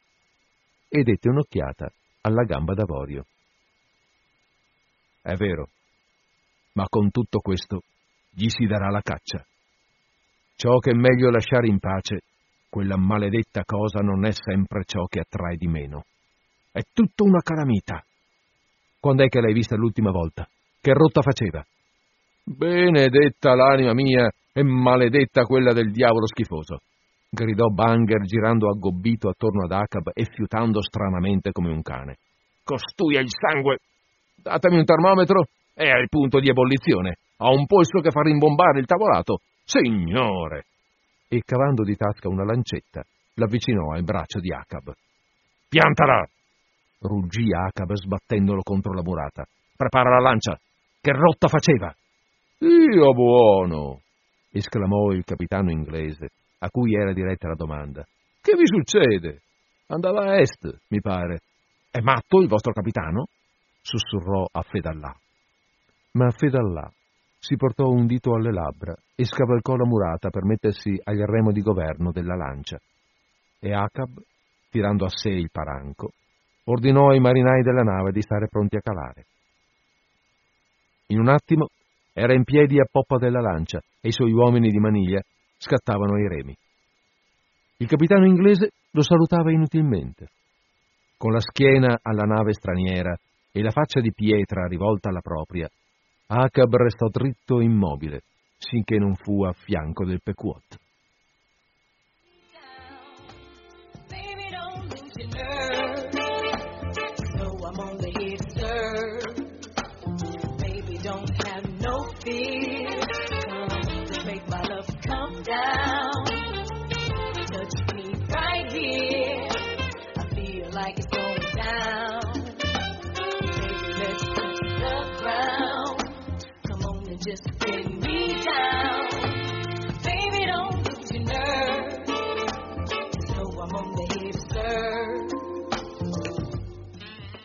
E 0.87 1.03
dette 1.03 1.27
un'occhiata 1.27 1.91
alla 2.21 2.43
gamba 2.43 2.73
d'avorio. 2.73 3.25
È 5.21 5.35
vero, 5.35 5.69
ma 6.73 6.85
con 6.89 7.11
tutto 7.11 7.39
questo 7.39 7.81
gli 8.31 8.47
si 8.49 8.65
darà 8.65 8.89
la 8.89 9.01
caccia. 9.01 9.45
Ciò 10.55 10.77
che 10.77 10.91
è 10.91 10.93
meglio 10.93 11.29
lasciare 11.29 11.67
in 11.67 11.79
pace, 11.79 12.21
quella 12.69 12.97
maledetta 12.97 13.63
cosa 13.65 13.99
non 13.99 14.25
è 14.25 14.31
sempre 14.31 14.83
ciò 14.85 15.05
che 15.05 15.19
attrae 15.19 15.57
di 15.57 15.67
meno. 15.67 16.05
È 16.71 16.81
tutta 16.93 17.23
una 17.23 17.41
calamita. 17.41 18.03
Quando 18.99 19.23
è 19.23 19.27
che 19.27 19.41
l'hai 19.41 19.53
vista 19.53 19.75
l'ultima 19.75 20.11
volta? 20.11 20.47
Che 20.79 20.93
rotta 20.93 21.21
faceva? 21.21 21.63
Benedetta 22.43 23.53
l'anima 23.53 23.93
mia 23.93 24.31
e 24.53 24.63
maledetta 24.63 25.43
quella 25.43 25.73
del 25.73 25.91
diavolo 25.91 26.25
schifoso! 26.27 26.79
gridò 27.29 27.67
Banger 27.67 28.21
girando 28.23 28.69
aggobbito 28.69 29.29
attorno 29.29 29.63
ad 29.65 29.71
Acab 29.71 30.09
e 30.13 30.25
fiutando 30.25 30.81
stranamente 30.81 31.51
come 31.51 31.71
un 31.71 31.81
cane. 31.81 32.17
Costui 32.63 33.17
ha 33.17 33.21
il 33.21 33.29
sangue! 33.29 33.77
Datemi 34.41 34.77
un 34.77 34.85
termometro! 34.85 35.45
È 35.73 35.87
al 35.87 36.07
punto 36.09 36.39
di 36.39 36.49
ebollizione! 36.49 37.17
Ha 37.37 37.49
un 37.49 37.65
polso 37.65 37.99
che 37.99 38.09
fa 38.09 38.21
rimbombare 38.21 38.79
il 38.79 38.85
tavolato! 38.85 39.41
Signore! 39.63 40.65
E 41.27 41.41
cavando 41.45 41.83
di 41.83 41.95
tasca 41.95 42.27
una 42.27 42.43
lancetta, 42.43 43.03
l'avvicinò 43.35 43.93
al 43.93 44.03
braccio 44.03 44.39
di 44.39 44.51
Acab. 44.51 44.91
Piantala! 45.69 46.27
ruggì 47.01 47.53
Acab 47.53 47.93
sbattendolo 47.93 48.61
contro 48.63 48.93
la 48.93 49.03
murata. 49.03 49.45
Prepara 49.77 50.09
la 50.09 50.21
lancia! 50.21 50.59
Che 50.99 51.11
rotta 51.11 51.47
faceva! 51.47 51.93
Io 52.59 53.13
buono! 53.13 54.01
esclamò 54.51 55.11
il 55.11 55.23
capitano 55.23 55.71
inglese, 55.71 56.29
a 56.59 56.69
cui 56.69 56.95
era 56.95 57.13
diretta 57.13 57.47
la 57.47 57.55
domanda. 57.55 58.05
Che 58.41 58.55
vi 58.55 58.65
succede? 58.65 59.41
Andava 59.87 60.31
a 60.31 60.39
est, 60.39 60.67
mi 60.89 60.99
pare. 60.99 61.41
È 61.91 61.99
matto 61.99 62.39
il 62.41 62.47
vostro 62.47 62.73
capitano? 62.73 63.27
Sussurrò 63.81 64.45
a 64.51 64.61
Fedallà. 64.61 65.15
Ma 66.13 66.29
Fedallà 66.31 66.91
si 67.39 67.55
portò 67.55 67.87
un 67.87 68.05
dito 68.05 68.35
alle 68.35 68.51
labbra 68.51 68.95
e 69.15 69.25
scavalcò 69.25 69.75
la 69.75 69.85
murata 69.85 70.29
per 70.29 70.43
mettersi 70.43 70.99
al 71.03 71.17
remo 71.17 71.51
di 71.51 71.61
governo 71.61 72.11
della 72.11 72.35
lancia. 72.35 72.79
E 73.59 73.73
Acab, 73.73 74.11
tirando 74.69 75.05
a 75.05 75.09
sé 75.09 75.29
il 75.29 75.49
paranco, 75.51 76.11
ordinò 76.65 77.09
ai 77.09 77.19
marinai 77.19 77.63
della 77.63 77.83
nave 77.83 78.11
di 78.11 78.21
stare 78.21 78.47
pronti 78.47 78.75
a 78.75 78.81
calare. 78.81 79.25
In 81.07 81.19
un 81.19 81.29
attimo 81.29 81.69
era 82.13 82.33
in 82.33 82.43
piedi 82.43 82.79
a 82.79 82.87
poppa 82.89 83.17
della 83.17 83.41
lancia 83.41 83.79
e 83.99 84.09
i 84.09 84.11
suoi 84.11 84.31
uomini 84.31 84.69
di 84.69 84.79
maniglia 84.79 85.21
scattavano 85.57 86.15
ai 86.15 86.27
remi. 86.27 86.55
Il 87.77 87.87
capitano 87.87 88.25
inglese 88.25 88.69
lo 88.91 89.01
salutava 89.01 89.51
inutilmente. 89.51 90.27
Con 91.17 91.31
la 91.31 91.39
schiena 91.39 91.99
alla 92.01 92.23
nave 92.23 92.53
straniera 92.53 93.15
e 93.51 93.61
la 93.61 93.71
faccia 93.71 93.99
di 93.99 94.11
pietra 94.13 94.67
rivolta 94.67 95.09
alla 95.09 95.21
propria, 95.21 95.69
Acab 96.27 96.73
restò 96.75 97.07
dritto 97.09 97.59
e 97.59 97.65
immobile, 97.65 98.21
sinché 98.57 98.97
non 98.97 99.15
fu 99.15 99.43
a 99.43 99.51
fianco 99.51 100.05
del 100.05 100.21
Pequot. 100.23 100.79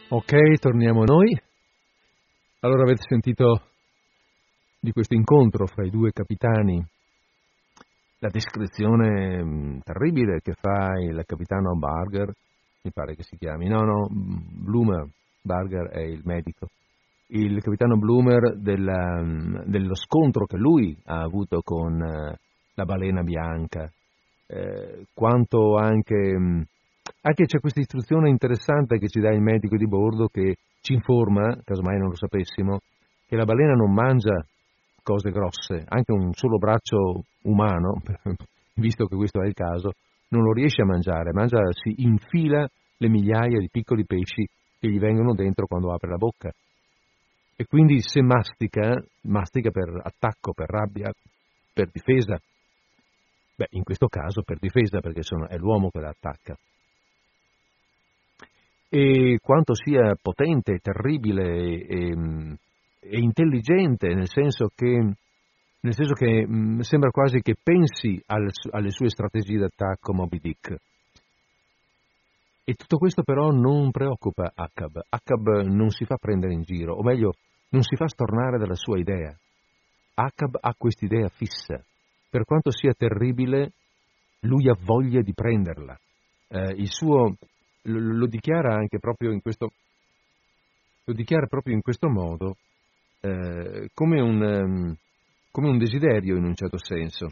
Ok, 0.09 0.59
torniamo 0.61 1.05
noi. 1.05 1.39
Allora 2.61 2.85
avete 2.85 3.03
sentito 3.07 3.67
di 4.81 4.93
questo 4.93 5.15
incontro 5.15 5.67
fra 5.67 5.85
i 5.85 5.91
due 5.91 6.11
capitani, 6.11 6.83
la 8.21 8.31
descrizione 8.31 9.45
mh, 9.45 9.81
terribile 9.85 10.41
che 10.41 10.55
fa 10.55 10.95
il 10.99 11.23
capitano 11.27 11.77
Barger, 11.77 12.33
mi 12.81 12.93
pare 12.93 13.15
che 13.15 13.25
si 13.25 13.37
chiami, 13.37 13.69
no, 13.69 13.81
no, 13.83 14.09
Bloomer, 14.11 15.07
Barger 15.43 15.91
è 15.91 16.01
il 16.01 16.23
medico, 16.25 16.69
il 17.29 17.61
capitano 17.63 17.97
Bloomer 17.97 18.57
della, 18.57 19.23
dello 19.65 19.95
scontro 19.95 20.47
che 20.47 20.57
lui 20.57 20.97
ha 21.07 21.23
avuto 21.23 21.61
con 21.63 22.01
eh, 22.01 22.39
la 22.75 22.85
balena 22.85 23.23
bianca, 23.23 23.91
eh, 24.47 25.07
quanto 25.13 25.77
anche, 25.77 26.15
anche 26.15 27.45
c'è 27.47 27.59
questa 27.59 27.81
istruzione 27.81 28.29
interessante 28.29 28.99
che 28.99 29.09
ci 29.09 29.21
dà 29.21 29.31
il 29.31 29.41
medico 29.41 29.77
di 29.77 29.89
bordo 29.89 30.29
che 30.29 30.57
ci 30.81 30.93
informa, 30.93 31.59
casomai 31.65 31.99
non 31.99 32.11
lo 32.11 32.17
sapessimo, 32.17 32.79
che 33.27 33.37
la 33.37 33.45
balena 33.45 33.73
non 33.73 33.93
mangia 33.93 34.47
cose 35.03 35.31
grosse, 35.31 35.85
anche 35.87 36.13
un 36.13 36.33
solo 36.33 36.59
braccio 36.59 37.25
umano, 37.43 38.01
visto 38.75 39.07
che 39.07 39.17
questo 39.17 39.43
è 39.43 39.47
il 39.47 39.55
caso, 39.55 39.93
non 40.29 40.43
lo 40.43 40.53
riesce 40.53 40.83
a 40.83 40.87
mangiare, 40.87 41.33
mangia, 41.33 41.59
si 41.73 42.03
infila 42.03 42.69
le 42.99 43.09
migliaia 43.09 43.59
di 43.59 43.69
piccoli 43.71 44.05
pesci 44.05 44.47
che 44.79 44.89
gli 44.89 44.99
vengono 44.99 45.35
dentro 45.35 45.67
quando 45.67 45.93
apre 45.93 46.11
la 46.11 46.17
bocca. 46.17 46.51
E 47.59 47.65
quindi 47.65 48.03
se 48.03 48.21
mastica, 48.21 49.03
mastica 49.23 49.71
per 49.71 49.89
attacco, 50.03 50.53
per 50.53 50.69
rabbia, 50.69 51.11
per 51.73 51.89
difesa. 51.91 52.39
Beh, 53.57 53.69
in 53.71 53.83
questo 53.83 54.09
caso 54.09 54.43
per 54.43 54.59
difesa, 54.59 55.01
perché 55.01 55.23
sono, 55.23 55.49
è 55.49 55.57
l'uomo 55.57 55.89
che 55.89 56.01
la 56.01 56.11
attacca. 56.11 56.55
E 58.91 59.39
quanto 59.41 59.75
sia 59.75 60.15
potente, 60.21 60.79
terribile 60.81 61.87
e, 61.87 62.15
e 63.01 63.19
intelligente, 63.19 64.09
nel 64.13 64.29
senso 64.29 64.69
che, 64.75 64.87
nel 65.81 65.95
senso 65.95 66.13
che 66.13 66.47
mh, 66.47 66.81
sembra 66.81 67.11
quasi 67.11 67.41
che 67.41 67.55
pensi 67.61 68.23
al, 68.27 68.51
alle 68.73 68.91
sue 68.91 69.09
strategie 69.09 69.59
d'attacco 69.59 70.13
Moby 70.13 70.39
Dick. 70.39 70.77
E 72.65 72.75
tutto 72.75 72.99
questo 72.99 73.23
però 73.23 73.51
non 73.51 73.91
preoccupa 73.93 74.53
Acab. 74.55 75.01
Acab 75.09 75.63
non 75.63 75.89
si 75.89 76.05
fa 76.05 76.17
prendere 76.17 76.53
in 76.53 76.63
giro, 76.63 76.95
o 76.95 77.03
meglio, 77.03 77.33
non 77.71 77.83
si 77.83 77.97
fa 77.97 78.09
stornare 78.09 78.59
dalla 78.59 78.75
sua 78.75 78.99
idea. 78.99 79.37
Acab 80.15 80.57
ha 80.61 80.75
quest'idea 80.77 81.29
fissa. 81.29 81.85
Per 82.29 82.45
quanto 82.45 82.71
sia 82.71 82.93
terribile, 82.93 83.73
lui 84.41 84.69
ha 84.69 84.77
voglia 84.79 85.21
di 85.21 85.33
prenderla. 85.35 85.99
Eh, 86.49 86.75
suo, 86.87 87.37
lo, 87.83 87.99
lo, 87.99 88.27
dichiara 88.27 88.75
anche 88.75 88.99
proprio 88.99 89.33
in 89.33 89.41
questo, 89.41 89.73
proprio 91.49 91.75
in 91.75 91.83
questo 91.83 92.09
modo, 92.09 92.57
eh, 93.21 93.91
come, 93.93 94.21
un, 94.21 94.41
um, 94.41 94.97
come, 95.51 95.69
un, 95.69 95.79
desiderio 95.79 96.37
in 96.37 96.45
un 96.45 96.55
certo 96.55 96.79
senso. 96.79 97.31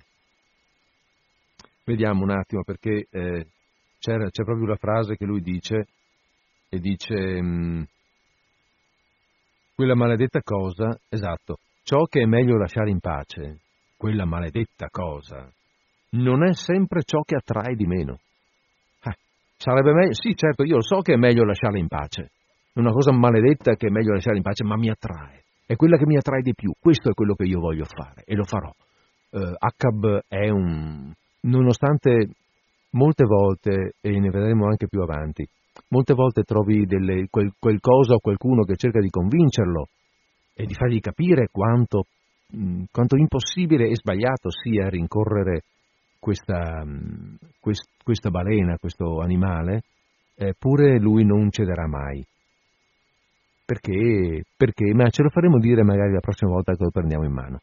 Vediamo 1.84 2.22
un 2.22 2.30
attimo 2.30 2.64
perché 2.64 3.06
eh, 3.10 3.46
c'è 3.98 4.44
proprio 4.44 4.66
la 4.66 4.76
frase 4.76 5.16
che 5.16 5.24
lui 5.24 5.40
dice, 5.40 5.86
e 6.68 6.78
dice, 6.78 7.14
um, 7.14 7.86
quella 9.74 9.94
maledetta 9.94 10.40
cosa, 10.42 10.96
esatto, 11.08 11.58
ciò 11.82 12.04
che 12.04 12.22
è 12.22 12.26
meglio 12.26 12.56
lasciare 12.56 12.90
in 12.90 13.00
pace, 13.00 13.60
quella 13.96 14.24
maledetta 14.24 14.88
cosa, 14.90 15.50
non 16.10 16.46
è 16.46 16.54
sempre 16.54 17.02
ciò 17.02 17.22
che 17.22 17.36
attrae 17.36 17.74
di 17.74 17.86
meno. 17.86 18.18
Eh, 19.02 19.16
sarebbe 19.56 19.92
meglio, 19.92 20.14
sì 20.14 20.34
certo, 20.36 20.62
io 20.62 20.80
so 20.80 21.00
che 21.00 21.14
è 21.14 21.16
meglio 21.16 21.44
lasciarla 21.44 21.78
in 21.78 21.88
pace, 21.88 22.30
una 22.74 22.92
cosa 22.92 23.12
maledetta 23.12 23.74
che 23.74 23.88
è 23.88 23.90
meglio 23.90 24.12
lasciare 24.12 24.36
in 24.36 24.42
pace, 24.42 24.64
ma 24.64 24.76
mi 24.76 24.90
attrae, 24.90 25.42
è 25.66 25.74
quella 25.74 25.96
che 25.96 26.06
mi 26.06 26.16
attrae 26.16 26.42
di 26.42 26.54
più, 26.54 26.72
questo 26.78 27.10
è 27.10 27.14
quello 27.14 27.34
che 27.34 27.44
io 27.44 27.58
voglio 27.58 27.84
fare 27.84 28.22
e 28.24 28.34
lo 28.34 28.44
farò. 28.44 28.70
Uh, 29.30 29.54
Acab 29.58 30.22
è 30.28 30.48
un, 30.50 31.12
nonostante 31.40 32.28
molte 32.90 33.24
volte, 33.24 33.94
e 34.00 34.10
ne 34.10 34.30
vedremo 34.30 34.66
anche 34.66 34.86
più 34.86 35.00
avanti, 35.00 35.44
molte 35.88 36.14
volte 36.14 36.42
trovi 36.42 36.86
delle, 36.86 37.26
quel, 37.30 37.52
qualcosa 37.58 38.14
o 38.14 38.20
qualcuno 38.20 38.62
che 38.62 38.76
cerca 38.76 39.00
di 39.00 39.10
convincerlo 39.10 39.88
e 40.54 40.66
di 40.66 40.74
fargli 40.74 41.00
capire 41.00 41.48
quanto, 41.50 42.06
mh, 42.48 42.84
quanto 42.90 43.16
impossibile 43.16 43.88
e 43.88 43.96
sbagliato 43.96 44.50
sia 44.50 44.88
rincorrere 44.88 45.62
questa, 46.18 46.84
mh, 46.84 47.38
quest, 47.60 47.88
questa 48.02 48.30
balena, 48.30 48.78
questo 48.78 49.20
animale, 49.20 49.82
eppure 50.34 50.98
lui 50.98 51.24
non 51.24 51.50
cederà 51.50 51.86
mai. 51.86 52.24
Perché? 53.66 54.44
Perché? 54.56 54.92
Ma 54.94 55.08
ce 55.08 55.22
lo 55.22 55.30
faremo 55.30 55.58
dire 55.58 55.82
magari 55.82 56.12
la 56.12 56.20
prossima 56.20 56.50
volta 56.50 56.72
che 56.72 56.82
lo 56.84 56.90
prendiamo 56.90 57.24
in 57.24 57.32
mano. 57.32 57.60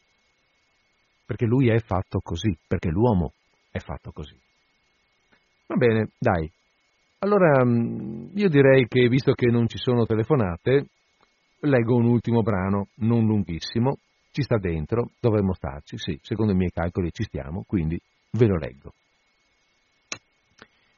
Perché 1.26 1.46
lui 1.46 1.70
è 1.70 1.80
fatto 1.80 2.20
così, 2.22 2.58
perché 2.68 2.90
l'uomo 2.90 3.34
è 3.72 3.80
fatto 3.80 4.12
così. 4.12 4.36
Va 5.68 5.76
bene, 5.76 6.10
dai, 6.18 6.52
allora, 7.24 7.64
mm, 7.64 8.36
io 8.36 8.50
direi 8.50 8.88
che 8.88 9.08
visto 9.08 9.34
che 9.34 9.48
non 9.48 9.68
ci 9.68 9.78
sono 9.78 10.06
telefonate, 10.06 10.86
leggo 11.62 11.96
un 11.96 12.06
ultimo 12.06 12.42
brano, 12.42 12.88
non 12.96 13.26
lunghissimo, 13.26 13.98
ci 14.32 14.42
sta 14.42 14.58
dentro, 14.58 15.12
dovremmo 15.20 15.54
starci, 15.54 15.98
sì, 15.98 16.18
secondo 16.24 16.54
i 16.54 16.56
miei 16.56 16.72
calcoli 16.72 17.12
ci 17.12 17.24
stiamo, 17.24 17.64
quindi 17.68 18.00
ve 18.32 18.48
lo 18.48 18.58
leggo. 18.58 18.94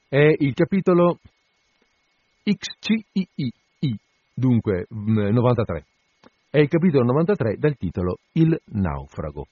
È 0.08 0.36
il 0.38 0.54
capitolo 0.54 1.20
XCII, 2.44 3.52
dunque 4.34 4.86
93. 4.90 5.76
Mm, 5.76 6.30
È 6.50 6.60
il 6.60 6.70
capitolo 6.70 7.04
93 7.04 7.56
dal 7.58 7.76
titolo 7.76 8.20
Il 8.34 8.58
naufrago. 8.66 9.48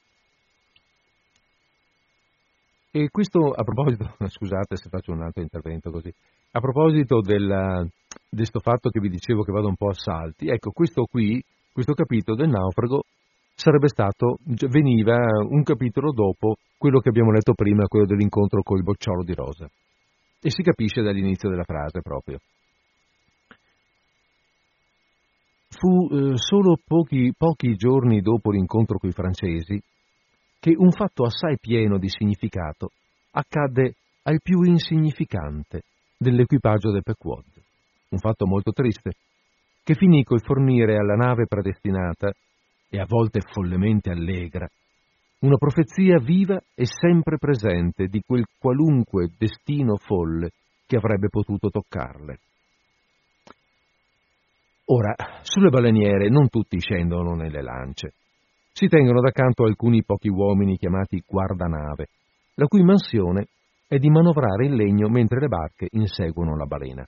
E 2.94 3.08
questo 3.08 3.52
a 3.52 3.64
proposito, 3.64 4.04
scusate 4.28 4.76
se 4.76 4.90
faccio 4.90 5.12
un 5.12 5.22
altro 5.22 5.40
intervento 5.40 5.90
così, 5.90 6.12
a 6.50 6.60
proposito 6.60 7.22
del, 7.22 7.88
di 8.28 8.36
questo 8.36 8.60
fatto 8.60 8.90
che 8.90 9.00
vi 9.00 9.08
dicevo 9.08 9.44
che 9.44 9.50
vado 9.50 9.68
un 9.68 9.76
po' 9.76 9.88
a 9.88 9.94
salti, 9.94 10.48
ecco, 10.48 10.72
questo 10.72 11.04
qui, 11.10 11.42
questo 11.72 11.94
capitolo 11.94 12.36
del 12.36 12.50
naufrago 12.50 13.04
sarebbe 13.54 13.88
stato, 13.88 14.36
veniva 14.68 15.16
un 15.48 15.62
capitolo 15.62 16.12
dopo 16.12 16.56
quello 16.76 17.00
che 17.00 17.08
abbiamo 17.08 17.32
letto 17.32 17.54
prima, 17.54 17.86
quello 17.86 18.04
dell'incontro 18.04 18.60
col 18.62 18.82
bocciolo 18.82 19.24
di 19.24 19.32
rosa. 19.32 19.66
E 20.42 20.50
si 20.50 20.62
capisce 20.62 21.00
dall'inizio 21.00 21.48
della 21.48 21.64
frase 21.64 22.02
proprio. 22.02 22.40
Fu 25.70 26.08
eh, 26.10 26.36
solo 26.36 26.76
pochi, 26.84 27.32
pochi 27.34 27.74
giorni 27.74 28.20
dopo 28.20 28.50
l'incontro 28.50 28.98
coi 28.98 29.12
francesi 29.12 29.80
che 30.62 30.76
un 30.76 30.92
fatto 30.92 31.24
assai 31.24 31.58
pieno 31.58 31.98
di 31.98 32.08
significato 32.08 32.92
accadde 33.32 33.96
al 34.22 34.38
più 34.40 34.62
insignificante 34.62 35.82
dell'equipaggio 36.16 36.92
del 36.92 37.02
Pequod, 37.02 37.44
un 38.10 38.18
fatto 38.18 38.46
molto 38.46 38.70
triste, 38.70 39.10
che 39.82 39.94
finì 39.94 40.22
col 40.22 40.40
fornire 40.40 40.98
alla 40.98 41.16
nave 41.16 41.46
predestinata, 41.48 42.32
e 42.88 43.00
a 43.00 43.06
volte 43.08 43.40
follemente 43.40 44.10
allegra, 44.10 44.68
una 45.40 45.56
profezia 45.56 46.20
viva 46.20 46.62
e 46.76 46.86
sempre 46.86 47.38
presente 47.38 48.06
di 48.06 48.22
quel 48.24 48.44
qualunque 48.56 49.30
destino 49.36 49.96
folle 49.96 50.50
che 50.86 50.96
avrebbe 50.96 51.28
potuto 51.28 51.70
toccarle. 51.70 52.38
Ora, 54.84 55.40
sulle 55.42 55.70
baleniere 55.70 56.28
non 56.28 56.48
tutti 56.48 56.78
scendono 56.78 57.34
nelle 57.34 57.62
lance. 57.62 58.12
Si 58.72 58.88
tengono 58.88 59.20
da 59.20 59.30
canto 59.30 59.64
alcuni 59.64 60.02
pochi 60.02 60.28
uomini 60.28 60.78
chiamati 60.78 61.22
guardanave, 61.26 62.08
la 62.54 62.66
cui 62.66 62.82
mansione 62.82 63.46
è 63.86 63.98
di 63.98 64.08
manovrare 64.08 64.64
il 64.64 64.74
legno 64.74 65.08
mentre 65.08 65.40
le 65.40 65.48
barche 65.48 65.88
inseguono 65.90 66.56
la 66.56 66.64
balena. 66.64 67.06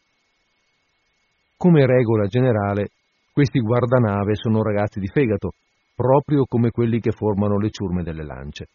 Come 1.57 1.86
regola 1.86 2.27
generale, 2.27 2.91
questi 3.32 3.61
guardanave 3.61 4.35
sono 4.35 4.62
ragazzi 4.62 5.01
di 5.01 5.09
fegato, 5.09 5.53
proprio 5.95 6.45
come 6.45 6.70
quelli 6.70 7.01
che 7.01 7.12
formano 7.12 7.59
le 7.59 7.70
ciurme 7.70 8.03
delle 8.03 8.24
lance. 8.24 8.69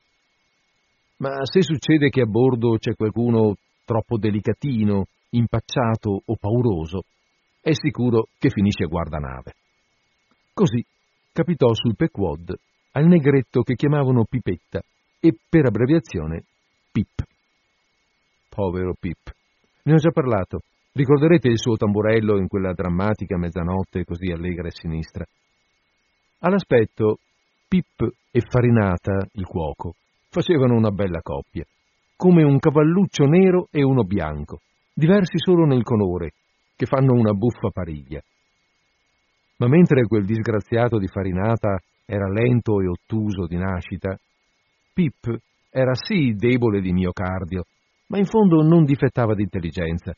Ma 1.17 1.45
se 1.45 1.61
succede 1.61 2.09
che 2.09 2.21
a 2.21 2.25
bordo 2.25 2.77
c'è 2.77 2.95
qualcuno 2.95 3.55
troppo 3.85 4.17
delicatino, 4.17 5.05
impacciato 5.31 6.21
o 6.25 6.35
pauroso, 6.39 7.03
è 7.61 7.73
sicuro 7.73 8.29
che 8.39 8.49
finisce 8.49 8.85
guardanave. 8.85 9.53
Così 10.53 10.83
capitò 11.31 11.71
sul 11.73 11.95
Pequod 11.95 12.57
al 12.91 13.05
negretto 13.05 13.61
che 13.61 13.75
chiamavano 13.75 14.25
Pipetta 14.25 14.81
e 15.19 15.35
per 15.49 15.65
abbreviazione 15.65 16.43
Pip. 16.91 17.23
Povero 18.49 18.93
Pip. 18.99 19.31
Ne 19.83 19.93
ho 19.93 19.97
già 19.97 20.11
parlato. 20.11 20.61
Ricorderete 20.91 21.47
il 21.47 21.59
suo 21.59 21.77
tamburello 21.77 22.37
in 22.37 22.47
quella 22.47 22.73
drammatica 22.73 23.37
mezzanotte 23.37 24.03
così 24.03 24.31
allegra 24.31 24.67
e 24.67 24.71
sinistra. 24.71 25.25
All'aspetto, 26.39 27.19
Pip 27.67 28.01
e 28.31 28.41
Farinata, 28.41 29.27
il 29.33 29.45
cuoco, 29.45 29.93
facevano 30.29 30.75
una 30.75 30.89
bella 30.89 31.21
coppia, 31.21 31.65
come 32.15 32.43
un 32.43 32.57
cavalluccio 32.59 33.25
nero 33.25 33.67
e 33.71 33.83
uno 33.83 34.03
bianco, 34.03 34.61
diversi 34.93 35.37
solo 35.37 35.65
nel 35.65 35.83
colore, 35.83 36.33
che 36.75 36.85
fanno 36.85 37.13
una 37.13 37.33
buffa 37.33 37.69
pariglia. 37.71 38.21
Ma 39.57 39.67
mentre 39.67 40.05
quel 40.05 40.25
disgraziato 40.25 40.97
di 40.97 41.07
Farinata 41.07 41.77
era 42.09 42.27
lento 42.27 42.81
e 42.81 42.87
ottuso 42.87 43.45
di 43.45 43.55
nascita, 43.55 44.17
Pip 44.91 45.37
era 45.69 45.93
sì 45.93 46.33
debole 46.33 46.81
di 46.81 46.91
miocardio, 46.91 47.65
ma 48.07 48.17
in 48.17 48.25
fondo 48.25 48.63
non 48.63 48.83
difettava 48.83 49.35
di 49.35 49.43
intelligenza, 49.43 50.11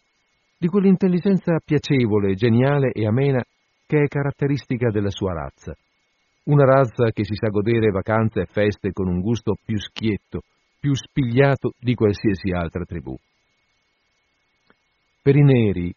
di 0.58 0.68
quell'intelligenza 0.68 1.60
piacevole, 1.64 2.36
geniale 2.36 2.92
e 2.94 3.06
amena 3.06 3.44
che 3.86 4.04
è 4.04 4.08
caratteristica 4.08 4.90
della 4.90 5.10
sua 5.10 5.34
razza. 5.34 5.76
Una 6.44 6.64
razza 6.64 7.12
che 7.12 7.26
si 7.26 7.36
sa 7.36 7.50
godere 7.50 7.92
vacanze 7.92 8.42
e 8.42 8.46
feste 8.46 8.94
con 8.94 9.10
un 9.10 9.20
gusto 9.20 9.56
più 9.62 9.78
schietto, 9.78 10.44
più 10.80 10.96
spigliato 10.96 11.74
di 11.78 11.94
qualsiasi 11.94 12.52
altra 12.52 12.86
tribù. 12.86 13.16
Per 15.22 15.36
i 15.36 15.44
neri, 15.44 15.94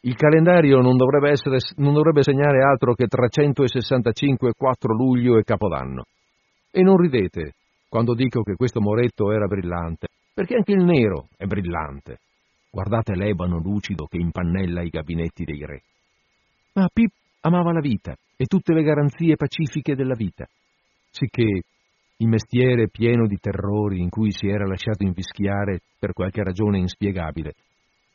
il 0.00 0.14
calendario 0.14 0.80
non 0.80 0.96
dovrebbe, 0.96 1.30
essere, 1.30 1.58
non 1.76 1.92
dovrebbe 1.92 2.22
segnare 2.22 2.62
altro 2.62 2.94
che 2.94 3.06
365, 3.06 4.52
4 4.56 4.94
luglio 4.94 5.38
e 5.38 5.42
Capodanno. 5.42 6.04
E 6.70 6.82
non 6.82 6.96
ridete 6.96 7.54
quando 7.88 8.14
dico 8.14 8.42
che 8.42 8.54
questo 8.54 8.80
moretto 8.80 9.32
era 9.32 9.46
brillante, 9.46 10.06
perché 10.32 10.54
anche 10.54 10.72
il 10.72 10.84
nero 10.84 11.28
è 11.36 11.46
brillante. 11.46 12.18
Guardate 12.70 13.16
l'ebano 13.16 13.58
lucido 13.58 14.06
che 14.06 14.18
impannella 14.18 14.82
i 14.82 14.90
gabinetti 14.90 15.44
dei 15.44 15.64
re. 15.64 15.82
Ma 16.74 16.86
Pip 16.92 17.10
amava 17.40 17.72
la 17.72 17.80
vita 17.80 18.14
e 18.36 18.44
tutte 18.44 18.74
le 18.74 18.82
garanzie 18.82 19.36
pacifiche 19.36 19.96
della 19.96 20.14
vita, 20.14 20.46
sicché 21.10 21.62
il 22.20 22.28
mestiere 22.28 22.88
pieno 22.88 23.26
di 23.26 23.38
terrori 23.40 24.00
in 24.00 24.10
cui 24.10 24.30
si 24.30 24.46
era 24.48 24.66
lasciato 24.66 25.02
invischiare 25.02 25.80
per 25.98 26.12
qualche 26.12 26.44
ragione 26.44 26.78
inspiegabile 26.78 27.54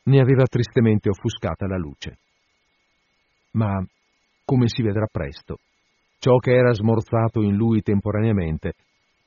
ne 0.04 0.20
aveva 0.20 0.44
tristemente 0.44 1.08
offuscata 1.08 1.66
la 1.66 1.76
luce. 1.76 2.18
Ma, 3.52 3.82
come 4.44 4.68
si 4.68 4.82
vedrà 4.82 5.06
presto, 5.10 5.58
ciò 6.18 6.36
che 6.36 6.52
era 6.52 6.72
smorzato 6.72 7.40
in 7.40 7.54
lui 7.54 7.80
temporaneamente 7.82 8.72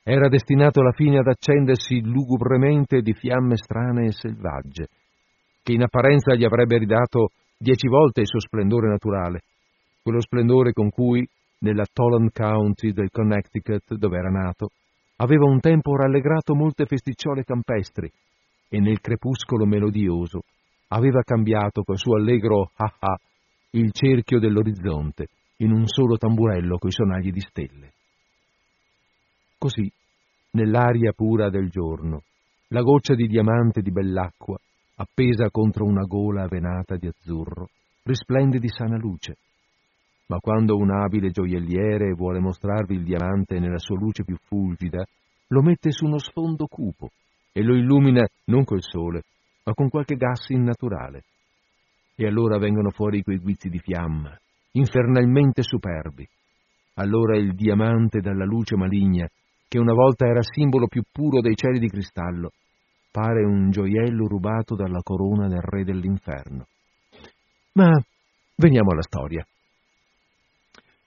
era 0.04 0.30
destinato 0.30 0.80
alla 0.80 0.94
fine 0.94 1.18
ad 1.20 1.28
accendersi 1.28 2.02
lugubremente 2.02 3.02
di 3.02 3.14
fiamme 3.14 3.58
strane 3.58 4.06
e 4.06 4.12
selvagge, 4.14 4.88
che 5.62 5.74
in 5.74 5.84
apparenza 5.84 6.34
gli 6.34 6.46
avrebbe 6.46 6.78
ridato 6.78 7.32
dieci 7.58 7.88
volte 7.88 8.22
il 8.22 8.28
suo 8.28 8.40
splendore 8.40 8.88
naturale, 8.88 9.42
quello 10.02 10.22
splendore 10.22 10.72
con 10.72 10.90
cui, 10.90 11.28
nella 11.60 11.84
Tolan 11.92 12.30
County 12.32 12.94
del 12.94 13.10
Connecticut, 13.12 13.96
dove 13.96 14.18
era 14.18 14.30
nato, 14.30 14.70
aveva 15.18 15.44
un 15.44 15.60
tempo 15.60 15.96
rallegrato 15.98 16.56
molte 16.56 16.86
festicciole 16.86 17.44
campestri 17.44 18.10
e 18.70 18.80
nel 18.80 19.02
crepuscolo 19.02 19.66
melodioso 19.66 20.42
aveva 20.90 21.22
cambiato 21.24 21.84
col 21.84 21.98
suo 21.98 22.16
allegro 22.16 22.72
ah 22.76 22.96
ah 23.00 23.20
il 23.72 23.92
cerchio 23.92 24.40
dell'orizzonte 24.40 25.28
in 25.58 25.72
un 25.72 25.88
solo 25.88 26.18
tamburello 26.18 26.78
coi 26.78 26.92
sonagli 26.92 27.32
di 27.32 27.42
stelle. 27.42 27.94
Così, 29.58 29.92
nell'aria 30.52 31.12
pura 31.14 31.50
del 31.50 31.70
giorno, 31.70 32.22
la 32.70 32.82
goccia 32.82 33.16
di 33.16 33.28
diamante 33.28 33.82
di 33.82 33.92
bell'acqua, 33.92 34.58
appesa 34.96 35.50
contro 35.50 35.86
una 35.86 36.04
gola 36.04 36.48
venata 36.48 36.96
di 36.96 37.08
azzurro, 37.08 37.70
risplende 38.04 38.60
di 38.60 38.70
sana 38.70 38.98
luce. 38.98 39.38
Ma 40.28 40.38
quando 40.40 40.76
un 40.76 40.92
abile 40.92 41.32
gioielliere 41.32 42.14
vuole 42.14 42.40
mostrarvi 42.40 42.96
il 42.96 43.04
diamante 43.04 43.60
nella 43.60 43.80
sua 43.80 43.98
luce 43.98 44.24
più 44.24 44.36
fulgida, 44.36 45.04
lo 45.48 45.62
mette 45.62 45.92
su 45.92 46.06
uno 46.06 46.20
sfondo 46.20 46.68
cupo 46.68 47.10
e 47.52 47.64
lo 47.64 47.76
illumina 47.76 48.28
non 48.46 48.64
col 48.64 48.84
sole, 48.84 49.24
ma 49.68 49.74
con 49.74 49.90
qualche 49.90 50.16
gas 50.16 50.48
innaturale. 50.48 51.24
E 52.16 52.26
allora 52.26 52.58
vengono 52.58 52.90
fuori 52.90 53.22
quei 53.22 53.38
guizzi 53.38 53.68
di 53.68 53.80
fiamma, 53.80 54.34
infernalmente 54.72 55.62
superbi. 55.62 56.26
Allora 56.96 57.38
il 57.38 57.54
diamante 57.54 58.22
dalla 58.22 58.46
luce 58.46 58.78
maligna, 58.78 59.28
che 59.68 59.78
una 59.78 59.94
volta 59.94 60.26
era 60.26 60.42
simbolo 60.42 60.88
più 60.88 61.04
puro 61.12 61.42
dei 61.42 61.56
cieli 61.56 61.80
di 61.80 61.90
cristallo, 61.90 62.52
pare 63.12 63.44
un 63.44 63.70
gioiello 63.70 64.26
rubato 64.26 64.74
dalla 64.74 65.02
corona 65.04 65.50
del 65.50 65.62
re 65.62 65.84
dell'inferno. 65.84 66.68
Ma 67.74 67.92
veniamo 68.56 68.92
alla 68.92 69.02
storia. 69.02 69.46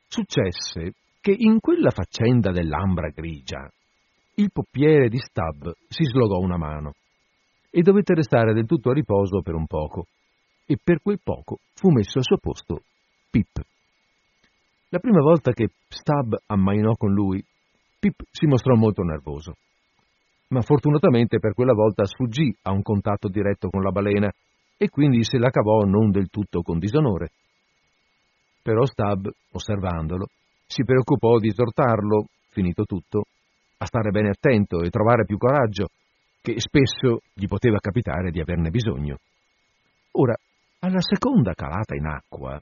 Successe 0.07 0.93
che 1.20 1.35
in 1.35 1.61
quella 1.61 1.91
faccenda 1.91 2.53
dell'ambra 2.53 3.09
grigia 3.09 3.69
il 4.35 4.51
poppiere 4.53 5.09
di 5.09 5.19
Stab 5.19 5.73
si 5.89 6.05
slogò 6.05 6.39
una 6.39 6.59
mano 6.59 6.93
e 7.71 7.83
dovette 7.83 8.15
restare 8.15 8.53
del 8.53 8.67
tutto 8.67 8.91
a 8.91 8.95
riposo 8.95 9.41
per 9.43 9.55
un 9.55 9.67
poco, 9.67 10.07
e 10.67 10.77
per 10.83 11.01
quel 11.03 11.21
poco 11.23 11.59
fu 11.75 11.91
messo 11.91 12.19
al 12.19 12.25
suo 12.25 12.39
posto 12.39 12.83
Pip. 13.31 13.61
La 14.89 14.99
prima 14.99 15.21
volta 15.21 15.53
che 15.53 15.69
Stab 15.89 16.37
ammainò 16.47 16.95
con 16.97 17.13
lui, 17.13 17.43
Pip 17.99 18.23
si 18.31 18.47
mostrò 18.47 18.75
molto 18.75 19.03
nervoso, 19.03 19.55
ma 20.49 20.63
fortunatamente 20.63 21.39
per 21.39 21.55
quella 21.55 21.75
volta 21.75 22.05
sfuggì 22.05 22.55
a 22.63 22.73
un 22.73 22.83
contatto 22.83 23.29
diretto 23.29 23.69
con 23.69 23.83
la 23.83 23.93
balena 23.93 24.31
e 24.77 24.89
quindi 24.89 25.23
se 25.23 25.39
la 25.39 25.51
cavò 25.51 25.85
non 25.85 26.11
del 26.11 26.29
tutto 26.29 26.63
con 26.63 26.79
disonore. 26.79 27.31
Però 28.63 28.85
Stab, 28.85 29.31
osservandolo, 29.53 30.27
si 30.67 30.83
preoccupò 30.85 31.39
di 31.39 31.49
esortarlo, 31.49 32.27
finito 32.51 32.85
tutto, 32.85 33.25
a 33.79 33.87
stare 33.87 34.11
bene 34.11 34.31
attento 34.31 34.83
e 34.83 34.91
trovare 34.91 35.25
più 35.25 35.37
coraggio, 35.37 35.89
che 36.41 36.55
spesso 36.59 37.21
gli 37.35 37.47
poteva 37.47 37.79
capitare 37.79 38.31
di 38.31 38.41
averne 38.41 38.71
bisogno. 38.71 39.19
Ora, 40.12 40.35
alla 40.81 41.01
seconda 41.01 41.55
calata 41.55 41.95
in 41.95 42.07
acqua, 42.07 42.61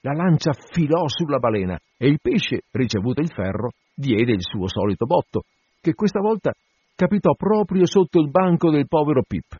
la 0.00 0.12
lancia 0.12 0.52
filò 0.52 1.06
sulla 1.06 1.38
balena 1.38 1.78
e 1.96 2.08
il 2.08 2.18
pesce, 2.20 2.62
ricevuto 2.72 3.20
il 3.20 3.30
ferro, 3.30 3.70
diede 3.94 4.32
il 4.32 4.42
suo 4.42 4.66
solito 4.66 5.06
botto, 5.06 5.42
che 5.80 5.94
questa 5.94 6.20
volta 6.20 6.52
capitò 6.94 7.34
proprio 7.34 7.86
sotto 7.86 8.20
il 8.20 8.30
banco 8.30 8.70
del 8.70 8.88
povero 8.88 9.22
Pip. 9.26 9.56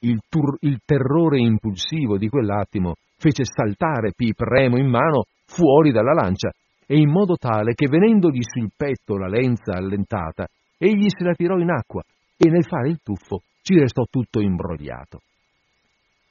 Il, 0.00 0.20
tur- 0.28 0.58
il 0.60 0.80
terrore 0.84 1.38
impulsivo 1.38 2.18
di 2.18 2.28
quell'attimo 2.28 2.94
fece 3.16 3.44
saltare 3.44 4.12
Pip 4.14 4.38
remo 4.40 4.76
in 4.76 4.88
mano 4.88 5.24
fuori 5.46 5.92
dalla 5.92 6.12
lancia 6.12 6.50
e 6.86 6.98
in 6.98 7.10
modo 7.10 7.36
tale 7.36 7.74
che 7.74 7.88
venendogli 7.88 8.42
sul 8.42 8.70
petto 8.76 9.16
la 9.16 9.28
lenza 9.28 9.72
allentata, 9.74 10.46
egli 10.76 11.06
se 11.08 11.24
la 11.24 11.34
tirò 11.34 11.58
in 11.58 11.70
acqua 11.70 12.02
e 12.36 12.50
nel 12.50 12.64
fare 12.64 12.88
il 12.88 13.00
tuffo 13.02 13.42
ci 13.62 13.78
restò 13.78 14.04
tutto 14.08 14.40
imbrogliato. 14.40 15.20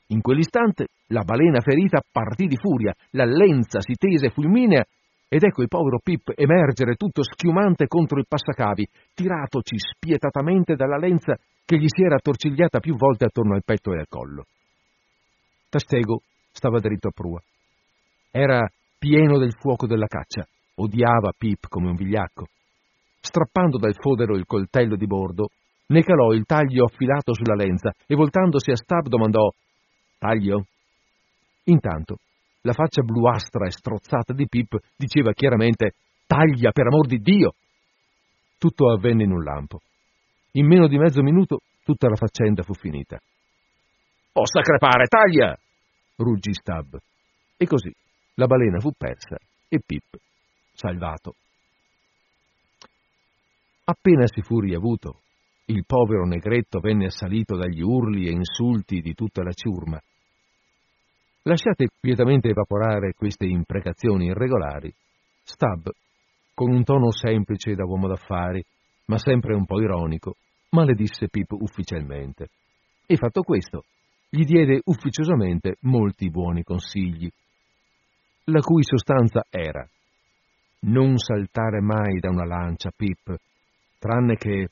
In 0.08 0.22
quell'istante 0.22 0.88
la 1.08 1.24
balena 1.24 1.62
ferita 1.62 2.02
partì 2.12 2.46
di 2.46 2.58
furia, 2.58 2.94
la 3.12 3.26
lenza 3.26 3.82
si 3.82 3.94
tese 3.94 4.30
fulminea 4.30 4.86
ed 5.28 5.44
ecco 5.44 5.64
il 5.64 5.68
povero 5.68 6.00
Pip 6.02 6.32
emergere 6.36 6.96
tutto 6.96 7.24
schiumante 7.24 7.88
contro 7.88 8.20
il 8.20 8.28
passacavi, 8.28 8.88
tiratoci 9.14 9.76
spietatamente 9.78 10.76
dalla 10.76 10.98
lenza 10.98 11.36
che 11.66 11.78
gli 11.78 11.88
si 11.88 12.04
era 12.04 12.16
attorcigliata 12.16 12.80
più 12.80 12.96
volte 12.96 13.26
attorno 13.26 13.56
al 13.56 13.64
petto 13.66 13.92
e 13.94 13.98
al 13.98 14.08
collo. 14.08 14.46
Tastego 15.68 16.22
stava 16.52 16.80
dritto 16.80 17.08
a 17.08 17.12
prua. 17.12 17.42
Era 18.30 18.70
pieno 19.00 19.40
del 19.40 19.56
fuoco 19.58 19.88
della 19.88 20.08
caccia, 20.08 20.48
odiava 20.76 21.34
Pip 21.36 21.68
come 21.68 21.90
un 21.90 21.96
vigliacco. 21.96 22.46
Strappando 23.20 23.80
dal 23.80 23.96
fodero 23.96 24.36
il 24.36 24.46
coltello 24.46 24.96
di 24.96 25.08
bordo, 25.08 25.50
ne 25.88 26.02
calò 26.02 26.32
il 26.34 26.46
taglio 26.46 26.86
affilato 26.86 27.34
sulla 27.34 27.56
lenza 27.56 27.92
e 28.08 28.16
voltandosi 28.16 28.72
a 28.72 28.76
Stab 28.76 29.08
domandò 29.08 29.50
Taglio? 30.18 30.66
Intanto 31.66 32.18
la 32.62 32.74
faccia 32.74 33.04
bluastra 33.04 33.68
e 33.68 33.72
strozzata 33.72 34.34
di 34.34 34.48
Pip 34.48 34.76
diceva 34.96 35.34
chiaramente 35.34 35.94
Taglia 36.26 36.72
per 36.72 36.88
amor 36.88 37.06
di 37.06 37.20
Dio! 37.20 37.54
Tutto 38.58 38.92
avvenne 38.92 39.24
in 39.24 39.32
un 39.32 39.44
lampo. 39.44 39.80
In 40.54 40.66
meno 40.66 40.88
di 40.88 40.98
mezzo 40.98 41.22
minuto 41.22 41.60
tutta 41.84 42.10
la 42.10 42.16
faccenda 42.16 42.64
fu 42.64 42.74
finita. 42.74 43.20
Possa 44.32 44.62
crepare, 44.62 45.06
taglia! 45.06 45.56
ruggì 46.18 46.54
Stab. 46.54 46.98
E 47.58 47.68
così 47.68 47.94
la 48.36 48.48
balena 48.48 48.80
fu 48.80 48.92
persa 48.98 49.38
e 49.68 49.80
Pip 49.86 50.18
salvato. 50.74 51.36
Appena 53.84 54.26
si 54.26 54.42
fu 54.42 54.60
riavuto, 54.60 55.22
il 55.66 55.84
povero 55.86 56.26
negretto 56.26 56.80
venne 56.80 57.06
assalito 57.06 57.56
dagli 57.56 57.82
urli 57.82 58.28
e 58.28 58.32
insulti 58.32 59.02
di 59.02 59.14
tutta 59.14 59.42
la 59.42 59.52
ciurma. 59.52 60.00
Lasciate 61.44 61.90
quietamente 62.00 62.50
evaporare 62.50 63.14
queste 63.14 63.46
imprecazioni 63.46 64.26
irregolari, 64.26 64.94
Stab, 65.44 65.90
con 66.54 66.72
un 66.72 66.84
tono 66.84 67.12
semplice 67.12 67.76
da 67.76 67.86
uomo 67.86 68.08
d'affari, 68.08 68.64
ma 69.06 69.18
sempre 69.18 69.56
un 69.56 69.66
po' 69.66 69.80
ironico, 69.80 70.36
maledisse 70.70 71.30
Pip 71.30 71.52
ufficialmente. 71.52 72.50
E 73.06 73.16
fatto 73.18 73.42
questo, 73.42 73.86
gli 74.30 74.44
diede 74.44 74.82
ufficiosamente 74.86 75.78
molti 75.82 76.30
buoni 76.30 76.64
consigli, 76.64 77.30
la 78.46 78.60
cui 78.60 78.84
sostanza 78.84 79.46
era 79.50 79.88
non 80.88 81.18
saltare 81.18 81.82
mai 81.82 82.20
da 82.20 82.30
una 82.30 82.46
lancia, 82.46 82.92
Pip, 82.96 83.36
tranne 84.00 84.36
che 84.36 84.70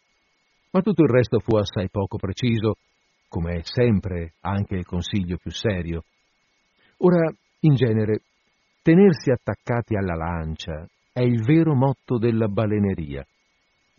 ma 0.74 0.82
tutto 0.82 1.04
il 1.04 1.10
resto 1.10 1.40
fu 1.40 1.56
assai 1.56 1.88
poco 1.90 2.18
preciso, 2.18 2.76
come 3.28 3.58
è 3.58 3.62
sempre 3.64 4.34
anche 4.42 4.76
il 4.76 4.86
consiglio 4.86 5.38
più 5.38 5.52
serio. 5.52 6.04
Ora, 6.98 7.32
in 7.62 7.76
genere, 7.76 8.22
tenersi 8.82 9.30
attaccati 9.30 9.96
alla 9.96 10.16
lancia 10.16 10.88
è 11.12 11.22
il 11.22 11.44
vero 11.44 11.76
motto 11.76 12.18
della 12.18 12.48
baleneria, 12.48 13.26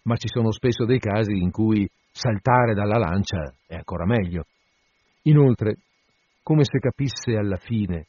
ma 0.03 0.17
ci 0.17 0.27
sono 0.29 0.51
spesso 0.51 0.85
dei 0.85 0.99
casi 0.99 1.33
in 1.33 1.53
cui 1.53 1.89
saltare 2.11 2.75
dalla 2.75 2.99
lancia 2.99 3.55
è 3.67 3.77
ancora 3.77 4.05
meglio. 4.05 4.45
Inoltre, 5.23 5.77
come 6.43 6.65
se 6.65 6.79
capisse 6.81 7.37
alla 7.37 7.57
fine 7.57 8.07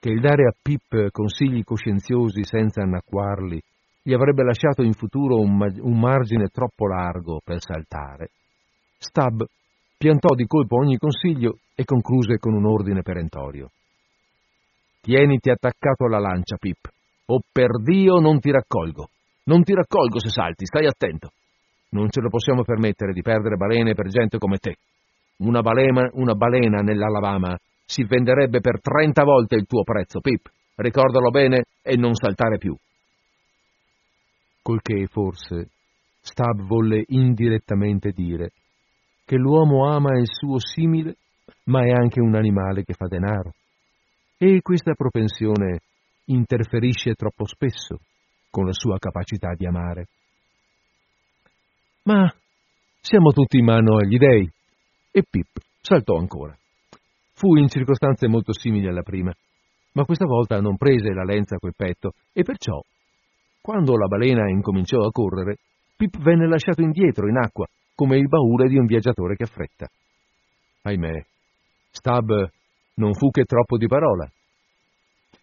che 0.00 0.08
il 0.10 0.20
dare 0.20 0.46
a 0.46 0.54
Pip 0.60 1.10
consigli 1.10 1.62
coscienziosi 1.62 2.44
senza 2.44 2.82
annacquarli 2.82 3.60
gli 4.06 4.12
avrebbe 4.12 4.44
lasciato 4.44 4.84
in 4.84 4.92
futuro 4.92 5.40
un, 5.40 5.56
ma- 5.56 5.74
un 5.80 5.98
margine 5.98 6.46
troppo 6.46 6.86
largo 6.86 7.40
per 7.44 7.60
saltare, 7.60 8.30
Stab 8.96 9.44
piantò 9.98 10.32
di 10.36 10.46
colpo 10.46 10.76
ogni 10.76 10.96
consiglio 10.96 11.58
e 11.74 11.84
concluse 11.84 12.38
con 12.38 12.54
un 12.54 12.66
ordine 12.66 13.02
perentorio. 13.02 13.68
Tieniti 15.00 15.50
attaccato 15.50 16.04
alla 16.04 16.20
lancia, 16.20 16.56
Pip, 16.56 16.88
o 17.26 17.40
per 17.50 17.82
Dio 17.82 18.20
non 18.20 18.38
ti 18.38 18.52
raccolgo. 18.52 19.08
Non 19.46 19.64
ti 19.64 19.74
raccolgo 19.74 20.20
se 20.20 20.28
salti, 20.28 20.66
stai 20.66 20.86
attento. 20.86 21.32
Non 21.90 22.08
ce 22.08 22.20
lo 22.20 22.28
possiamo 22.28 22.62
permettere 22.62 23.12
di 23.12 23.22
perdere 23.22 23.56
balene 23.56 23.94
per 23.94 24.06
gente 24.06 24.38
come 24.38 24.58
te. 24.58 24.76
Una 25.38 25.62
balena, 25.62 26.08
una 26.12 26.34
balena 26.34 26.80
nell'Alabama 26.80 27.58
si 27.84 28.04
venderebbe 28.04 28.60
per 28.60 28.80
trenta 28.80 29.24
volte 29.24 29.56
il 29.56 29.66
tuo 29.66 29.82
prezzo, 29.82 30.20
Pip. 30.20 30.46
Ricordalo 30.76 31.30
bene 31.30 31.64
e 31.82 31.96
non 31.96 32.14
saltare 32.14 32.58
più. 32.58 32.76
Col 34.66 34.82
che, 34.82 35.06
forse, 35.06 35.68
Stab 36.20 36.66
volle 36.66 37.04
indirettamente 37.06 38.10
dire 38.10 38.50
che 39.24 39.36
l'uomo 39.36 39.88
ama 39.88 40.18
il 40.18 40.26
suo 40.26 40.58
simile, 40.58 41.18
ma 41.66 41.84
è 41.84 41.92
anche 41.92 42.20
un 42.20 42.34
animale 42.34 42.82
che 42.82 42.94
fa 42.94 43.06
denaro. 43.06 43.54
E 44.36 44.60
questa 44.62 44.94
propensione 44.94 45.82
interferisce 46.24 47.14
troppo 47.14 47.46
spesso 47.46 48.00
con 48.50 48.64
la 48.64 48.72
sua 48.72 48.98
capacità 48.98 49.54
di 49.54 49.66
amare. 49.66 50.08
Ma 52.02 52.28
siamo 53.00 53.30
tutti 53.30 53.58
in 53.58 53.66
mano 53.66 53.98
agli 53.98 54.18
dèi. 54.18 54.50
E 55.12 55.22
Pip 55.30 55.60
saltò 55.80 56.16
ancora. 56.16 56.58
Fu 57.34 57.54
in 57.54 57.68
circostanze 57.68 58.26
molto 58.26 58.52
simili 58.52 58.88
alla 58.88 59.02
prima, 59.02 59.32
ma 59.92 60.04
questa 60.04 60.26
volta 60.26 60.58
non 60.58 60.76
prese 60.76 61.12
la 61.12 61.22
lenza 61.22 61.54
a 61.54 61.60
quel 61.60 61.74
petto 61.76 62.14
e 62.32 62.42
perciò, 62.42 62.82
quando 63.66 63.96
la 63.96 64.06
balena 64.06 64.48
incominciò 64.48 65.00
a 65.00 65.10
correre, 65.10 65.56
Pip 65.96 66.18
venne 66.18 66.46
lasciato 66.46 66.82
indietro 66.82 67.26
in 67.26 67.36
acqua 67.36 67.66
come 67.96 68.16
il 68.16 68.28
baule 68.28 68.68
di 68.68 68.78
un 68.78 68.86
viaggiatore 68.86 69.34
che 69.34 69.42
affretta. 69.42 69.88
Ahimè, 70.82 71.24
Stab 71.90 72.28
non 72.94 73.12
fu 73.14 73.28
che 73.30 73.42
troppo 73.42 73.76
di 73.76 73.88
parola. 73.88 74.30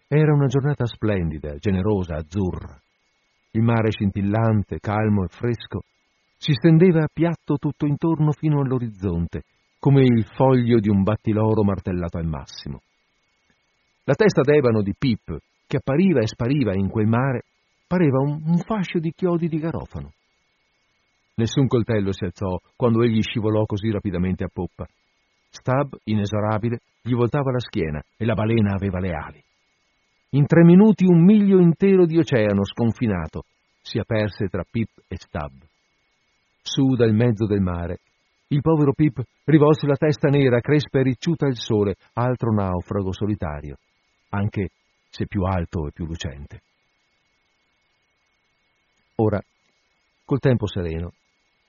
Era 0.08 0.32
una 0.32 0.46
giornata 0.46 0.86
splendida, 0.86 1.56
generosa, 1.56 2.14
azzurra. 2.14 2.80
Il 3.50 3.60
mare 3.60 3.90
scintillante, 3.90 4.78
calmo 4.78 5.24
e 5.24 5.28
fresco 5.28 5.82
si 6.38 6.52
stendeva 6.54 7.02
a 7.02 7.10
piatto 7.12 7.56
tutto 7.58 7.84
intorno 7.84 8.32
fino 8.32 8.62
all'orizzonte, 8.62 9.42
come 9.78 10.00
il 10.00 10.24
foglio 10.34 10.80
di 10.80 10.88
un 10.88 11.02
battiloro 11.02 11.62
martellato 11.62 12.16
al 12.16 12.26
massimo. 12.26 12.80
La 14.04 14.14
testa 14.14 14.40
d'ebano 14.40 14.80
di 14.80 14.94
Pip, 14.96 15.36
che 15.66 15.76
appariva 15.76 16.20
e 16.20 16.26
spariva 16.26 16.74
in 16.74 16.88
quel 16.88 17.06
mare, 17.06 17.42
pareva 17.86 18.18
un, 18.20 18.42
un 18.44 18.58
fascio 18.58 18.98
di 18.98 19.12
chiodi 19.14 19.48
di 19.48 19.58
garofano. 19.58 20.12
Nessun 21.36 21.66
coltello 21.66 22.12
si 22.12 22.24
alzò 22.24 22.58
quando 22.76 23.02
egli 23.02 23.20
scivolò 23.20 23.64
così 23.64 23.90
rapidamente 23.90 24.44
a 24.44 24.50
poppa. 24.52 24.86
Stab, 25.50 25.96
inesorabile, 26.04 26.80
gli 27.02 27.14
voltava 27.14 27.50
la 27.50 27.60
schiena 27.60 28.02
e 28.16 28.24
la 28.24 28.34
balena 28.34 28.74
aveva 28.74 29.00
le 29.00 29.10
ali. 29.10 29.42
In 30.30 30.46
tre 30.46 30.64
minuti 30.64 31.04
un 31.04 31.22
miglio 31.22 31.60
intero 31.60 32.06
di 32.06 32.18
oceano 32.18 32.64
sconfinato 32.64 33.44
si 33.80 33.98
aperse 33.98 34.48
tra 34.48 34.64
Pip 34.68 34.88
e 35.06 35.16
Stab. 35.16 35.52
Su 36.62 36.94
dal 36.94 37.12
mezzo 37.12 37.46
del 37.46 37.60
mare, 37.60 37.98
il 38.48 38.60
povero 38.60 38.92
Pip 38.92 39.22
rivolse 39.44 39.86
la 39.86 39.96
testa 39.96 40.28
nera, 40.28 40.60
crespa 40.60 41.00
e 41.00 41.02
ricciuta 41.02 41.46
al 41.46 41.56
sole, 41.56 41.96
altro 42.14 42.52
naufrago 42.52 43.12
solitario, 43.12 43.76
anche 44.30 44.70
se 45.10 45.26
più 45.26 45.42
alto 45.42 45.86
e 45.86 45.92
più 45.92 46.06
lucente. 46.06 46.62
Ora, 49.16 49.40
col 50.24 50.38
tempo 50.38 50.66
sereno, 50.66 51.12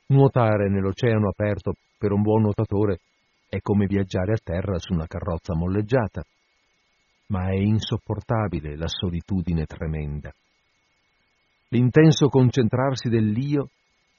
Nuotare 0.07 0.69
nell'oceano 0.69 1.29
aperto 1.29 1.73
per 1.97 2.11
un 2.11 2.21
buon 2.21 2.43
nuotatore 2.43 2.99
è 3.49 3.59
come 3.59 3.87
viaggiare 3.87 4.33
a 4.33 4.41
terra 4.43 4.77
su 4.77 4.93
una 4.93 5.07
carrozza 5.07 5.55
molleggiata, 5.55 6.23
ma 7.27 7.49
è 7.49 7.55
insopportabile 7.55 8.77
la 8.77 8.87
solitudine 8.87 9.65
tremenda. 9.65 10.31
L'intenso 11.69 12.27
concentrarsi 12.27 13.09
dell'io 13.09 13.69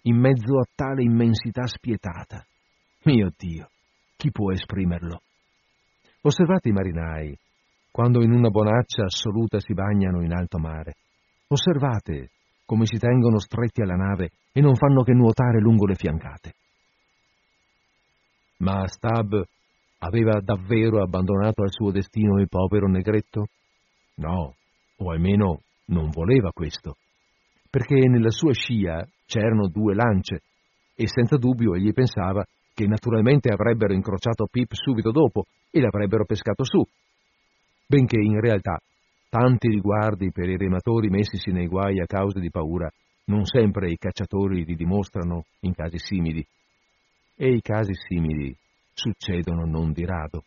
in 0.02 0.18
mezzo 0.18 0.58
a 0.58 0.66
tale 0.74 1.04
immensità 1.04 1.68
spietata. 1.68 2.44
Mio 3.04 3.30
Dio, 3.36 3.70
chi 4.16 4.32
può 4.32 4.50
esprimerlo? 4.50 5.22
Osservate 6.22 6.68
i 6.68 6.72
marinai, 6.72 7.38
quando 7.92 8.24
in 8.24 8.32
una 8.32 8.48
bonaccia 8.48 9.04
assoluta 9.04 9.60
si 9.60 9.72
bagnano 9.72 10.20
in 10.24 10.32
alto 10.32 10.58
mare. 10.58 10.96
Osservate 11.46 12.30
come 12.66 12.84
si 12.84 12.98
tengono 12.98 13.38
stretti 13.38 13.80
alla 13.80 13.94
nave 13.94 14.30
e 14.52 14.60
non 14.60 14.74
fanno 14.74 15.02
che 15.02 15.12
nuotare 15.12 15.60
lungo 15.60 15.86
le 15.86 15.94
fiancate. 15.94 16.54
Ma 18.58 18.86
Stab 18.86 19.42
aveva 19.98 20.40
davvero 20.40 21.02
abbandonato 21.02 21.62
al 21.62 21.70
suo 21.70 21.90
destino 21.90 22.40
il 22.40 22.48
povero 22.48 22.88
negretto? 22.88 23.46
No, 24.16 24.54
o 24.96 25.10
almeno 25.10 25.60
non 25.86 26.10
voleva 26.10 26.50
questo, 26.52 26.96
perché 27.70 27.94
nella 28.08 28.30
sua 28.30 28.52
scia 28.52 29.06
c'erano 29.26 29.68
due 29.68 29.94
lance 29.94 30.42
e 30.94 31.06
senza 31.06 31.36
dubbio 31.36 31.74
egli 31.74 31.92
pensava 31.92 32.44
che 32.74 32.86
naturalmente 32.86 33.52
avrebbero 33.52 33.92
incrociato 33.92 34.46
Pip 34.50 34.72
subito 34.72 35.10
dopo 35.10 35.44
e 35.70 35.80
l'avrebbero 35.80 36.24
pescato 36.24 36.64
su, 36.64 36.82
benché 37.86 38.18
in 38.18 38.40
realtà 38.40 38.80
tanti 39.28 39.68
riguardi 39.68 40.30
per 40.30 40.48
i 40.48 40.56
rematori 40.56 41.08
messisi 41.08 41.50
nei 41.50 41.66
guai 41.66 42.00
a 42.00 42.06
causa 42.06 42.38
di 42.38 42.50
paura, 42.50 42.90
non 43.26 43.44
sempre 43.44 43.90
i 43.90 43.96
cacciatori 43.96 44.64
li 44.64 44.74
dimostrano 44.74 45.44
in 45.60 45.74
casi 45.74 45.98
simili. 45.98 46.44
E 47.34 47.52
i 47.52 47.60
casi 47.60 47.92
simili 47.94 48.56
succedono 48.92 49.66
non 49.66 49.92
di 49.92 50.04
rado. 50.04 50.44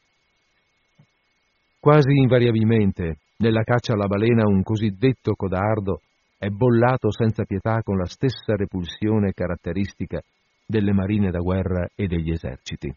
Quasi 1.79 2.11
invariabilmente, 2.17 3.19
nella 3.37 3.63
caccia 3.63 3.93
alla 3.93 4.07
balena 4.07 4.47
un 4.47 4.63
cosiddetto 4.63 5.33
codardo 5.33 6.01
è 6.37 6.47
bollato 6.47 7.11
senza 7.11 7.43
pietà 7.43 7.81
con 7.83 7.97
la 7.97 8.05
stessa 8.05 8.55
repulsione 8.55 9.33
caratteristica 9.33 10.21
delle 10.65 10.93
marine 10.93 11.31
da 11.31 11.39
guerra 11.39 11.87
e 11.95 12.07
degli 12.07 12.31
eserciti. 12.31 12.93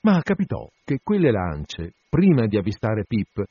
Ma 0.00 0.20
capitò 0.22 0.68
che 0.84 1.00
quelle 1.02 1.30
lance, 1.30 1.92
prima 2.08 2.46
di 2.46 2.56
avvistare 2.56 3.04
Pip, 3.06 3.44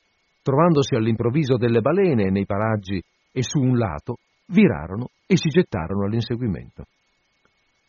trovandosi 0.48 0.96
all'improvviso 0.96 1.58
delle 1.58 1.82
balene 1.82 2.30
nei 2.30 2.46
paraggi 2.46 3.04
e 3.34 3.44
su 3.44 3.60
un 3.60 3.78
lato, 3.78 4.20
virarono 4.48 5.10
e 5.26 5.36
si 5.36 5.50
gettarono 5.50 6.06
all'inseguimento. 6.06 6.86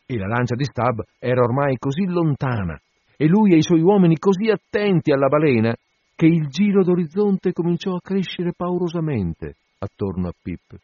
E 0.05 0.19
la 0.19 0.27
lancia 0.27 0.57
di 0.57 0.65
Stab 0.65 1.05
era 1.21 1.43
ormai 1.43 1.77
così 1.79 2.05
lontana 2.07 2.77
e 3.17 3.29
lui 3.29 3.53
e 3.53 3.59
i 3.59 3.63
suoi 3.63 3.81
uomini 3.81 4.19
così 4.19 4.51
attenti 4.51 5.13
alla 5.13 5.29
balena 5.29 5.73
che 6.17 6.27
il 6.27 6.49
giro 6.49 6.83
d'orizzonte 6.83 7.53
cominciò 7.53 7.95
a 7.95 8.01
crescere 8.01 8.53
paurosamente 8.57 9.55
attorno 9.79 10.27
a 10.27 10.33
Pip. 10.43 10.77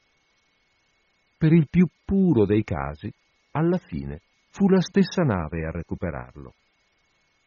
Per 1.36 1.52
il 1.52 1.66
più 1.68 1.88
puro 2.04 2.46
dei 2.46 2.62
casi, 2.62 3.12
alla 3.52 3.78
fine 3.78 4.20
fu 4.50 4.68
la 4.68 4.80
stessa 4.80 5.22
nave 5.22 5.66
a 5.66 5.72
recuperarlo. 5.72 6.52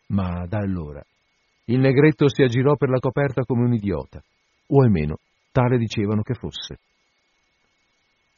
Ma 0.08 0.46
da 0.48 0.58
allora 0.58 1.02
il 1.70 1.80
negretto 1.80 2.30
si 2.30 2.44
aggirò 2.44 2.76
per 2.76 2.90
la 2.90 3.00
coperta 3.00 3.44
come 3.44 3.64
un 3.64 3.74
idiota, 3.74 4.22
o 4.68 4.82
almeno 4.82 5.18
tale 5.52 5.78
dicevano 5.78 6.22
che 6.22 6.34
fosse. 6.34 6.80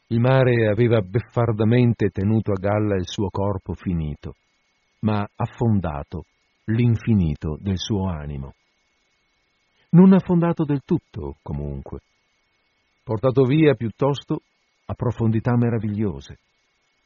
Il 0.08 0.20
mare 0.20 0.68
aveva 0.68 1.02
beffardamente 1.02 2.10
tenuto 2.10 2.52
a 2.52 2.60
galla 2.60 2.96
il 2.96 3.08
suo 3.08 3.30
corpo 3.30 3.74
finito, 3.74 4.36
ma 5.02 5.28
affondato 5.36 6.26
l'infinito 6.66 7.58
del 7.60 7.78
suo 7.78 8.08
animo. 8.10 8.54
Non 9.92 10.14
affondato 10.14 10.64
del 10.66 10.82
tutto, 10.84 11.38
comunque, 11.44 12.00
portato 13.04 13.44
via 13.44 13.76
piuttosto 13.76 14.42
a 14.86 14.94
profondità 14.96 15.56
meravigliose, 15.56 16.40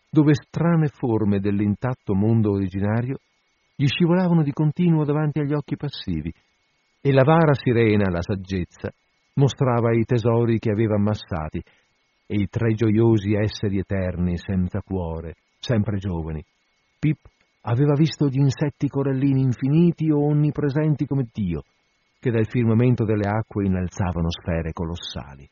dove 0.10 0.34
strane 0.36 0.88
forme 0.88 1.40
dell'intatto 1.40 2.14
mondo 2.14 2.52
originario 2.52 3.20
gli 3.84 3.88
scivolavano 3.88 4.44
di 4.44 4.54
continuo 4.54 5.04
davanti 5.04 5.40
agli 5.40 5.52
occhi 5.52 5.76
passivi, 5.76 6.34
e 7.02 7.12
la 7.12 7.24
vara 7.24 7.54
sirena, 7.54 8.10
la 8.10 8.22
saggezza, 8.22 8.90
mostrava 9.34 9.92
i 9.94 10.06
tesori 10.06 10.58
che 10.58 10.72
aveva 10.72 10.96
ammassati, 10.96 11.62
e 12.26 12.36
i 12.40 12.48
tre 12.48 12.76
gioiosi 12.76 13.34
esseri 13.34 13.80
eterni, 13.80 14.38
senza 14.38 14.80
cuore, 14.80 15.36
sempre 15.60 15.98
giovani. 15.98 16.42
Pip 16.98 17.18
aveva 17.64 17.94
visto 17.98 18.28
gli 18.28 18.38
insetti 18.38 18.88
corallini 18.88 19.42
infiniti 19.42 20.10
o 20.10 20.28
onnipresenti 20.28 21.06
come 21.06 21.28
Dio, 21.30 21.64
che 22.22 22.32
dal 22.32 22.48
firmamento 22.48 23.04
delle 23.04 23.28
acque 23.28 23.66
innalzavano 23.66 24.30
sfere 24.32 24.72
colossali. 24.72 25.46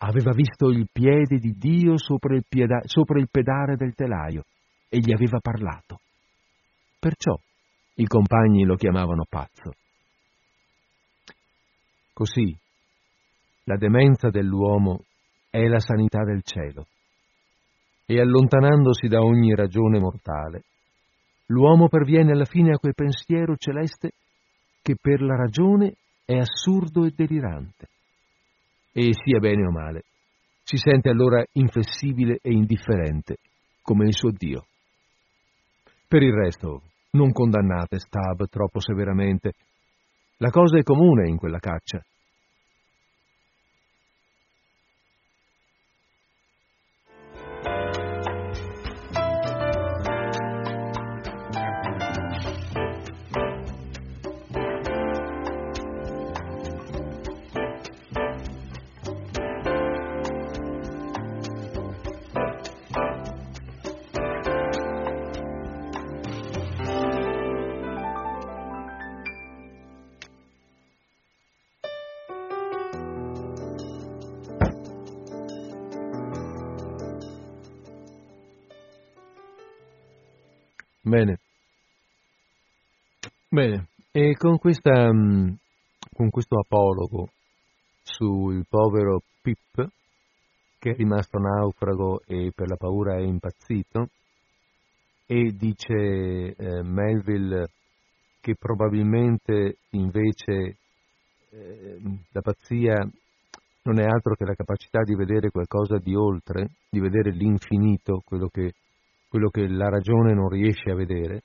Aveva 0.00 0.32
visto 0.32 0.68
il 0.68 0.86
piede 0.92 1.38
di 1.38 1.54
Dio 1.56 1.96
sopra 1.96 2.36
il, 2.36 2.44
pieda, 2.46 2.82
sopra 2.84 3.18
il 3.18 3.28
pedare 3.30 3.76
del 3.76 3.94
telaio 3.94 4.44
e 4.90 4.98
gli 4.98 5.10
aveva 5.10 5.38
parlato. 5.40 6.00
Perciò 6.98 7.38
i 7.94 8.06
compagni 8.06 8.64
lo 8.64 8.74
chiamavano 8.74 9.24
pazzo. 9.28 9.72
Così, 12.12 12.56
la 13.64 13.76
demenza 13.76 14.30
dell'uomo 14.30 15.04
è 15.50 15.62
la 15.66 15.78
sanità 15.78 16.24
del 16.24 16.42
cielo 16.42 16.86
e 18.10 18.20
allontanandosi 18.20 19.06
da 19.06 19.20
ogni 19.20 19.54
ragione 19.54 19.98
mortale, 19.98 20.64
l'uomo 21.46 21.88
perviene 21.88 22.32
alla 22.32 22.46
fine 22.46 22.70
a 22.72 22.78
quel 22.78 22.94
pensiero 22.94 23.54
celeste 23.56 24.12
che 24.80 24.96
per 24.98 25.20
la 25.20 25.36
ragione 25.36 25.94
è 26.24 26.38
assurdo 26.38 27.04
e 27.04 27.12
delirante. 27.14 27.88
E 28.92 29.12
sia 29.12 29.38
bene 29.38 29.66
o 29.66 29.70
male, 29.70 30.04
si 30.62 30.78
sente 30.78 31.10
allora 31.10 31.44
inflessibile 31.52 32.38
e 32.40 32.50
indifferente 32.50 33.36
come 33.82 34.06
il 34.06 34.14
suo 34.14 34.30
Dio. 34.30 34.67
Per 36.08 36.22
il 36.22 36.32
resto, 36.32 36.84
non 37.10 37.32
condannate 37.32 37.98
Stab 37.98 38.48
troppo 38.48 38.80
severamente. 38.80 39.52
La 40.38 40.48
cosa 40.48 40.78
è 40.78 40.82
comune 40.82 41.28
in 41.28 41.36
quella 41.36 41.58
caccia. 41.58 42.02
Con, 84.38 84.56
questa, 84.58 85.12
mm, 85.12 85.52
con 86.14 86.30
questo 86.30 86.58
apologo 86.58 87.28
sul 88.02 88.64
povero 88.68 89.20
Pip, 89.42 89.88
che 90.78 90.90
è 90.90 90.94
rimasto 90.94 91.38
naufrago 91.38 92.22
e 92.24 92.52
per 92.54 92.68
la 92.68 92.76
paura 92.76 93.16
è 93.16 93.22
impazzito, 93.22 94.08
e 95.26 95.52
dice 95.54 96.54
eh, 96.56 96.82
Melville 96.82 97.68
che 98.40 98.54
probabilmente 98.58 99.78
invece 99.90 100.76
eh, 101.50 102.00
la 102.30 102.40
pazzia 102.40 102.94
non 103.82 104.00
è 104.00 104.04
altro 104.04 104.34
che 104.34 104.44
la 104.44 104.54
capacità 104.54 105.02
di 105.02 105.14
vedere 105.14 105.50
qualcosa 105.50 105.98
di 105.98 106.14
oltre, 106.14 106.70
di 106.88 107.00
vedere 107.00 107.30
l'infinito, 107.32 108.22
quello 108.24 108.48
che 108.48 108.72
quello 109.28 109.50
che 109.50 109.68
la 109.68 109.90
ragione 109.90 110.32
non 110.32 110.48
riesce 110.48 110.90
a 110.90 110.94
vedere, 110.94 111.42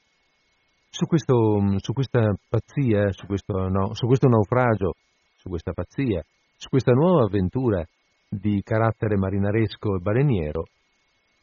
su, 0.93 1.07
questo, 1.07 1.59
su 1.77 1.91
questa 1.91 2.35
pazzia, 2.47 3.11
su 3.11 3.25
questo, 3.25 3.67
no, 3.67 3.95
su 3.95 4.05
questo 4.05 4.27
naufragio, 4.27 4.93
su 5.35 5.49
questa 5.49 5.73
pazzia, 5.73 6.23
su 6.55 6.69
questa 6.69 6.91
nuova 6.91 7.23
avventura 7.23 7.83
di 8.29 8.61
carattere 8.63 9.17
marinaresco 9.17 9.95
e 9.95 9.99
baleniero, 9.99 10.67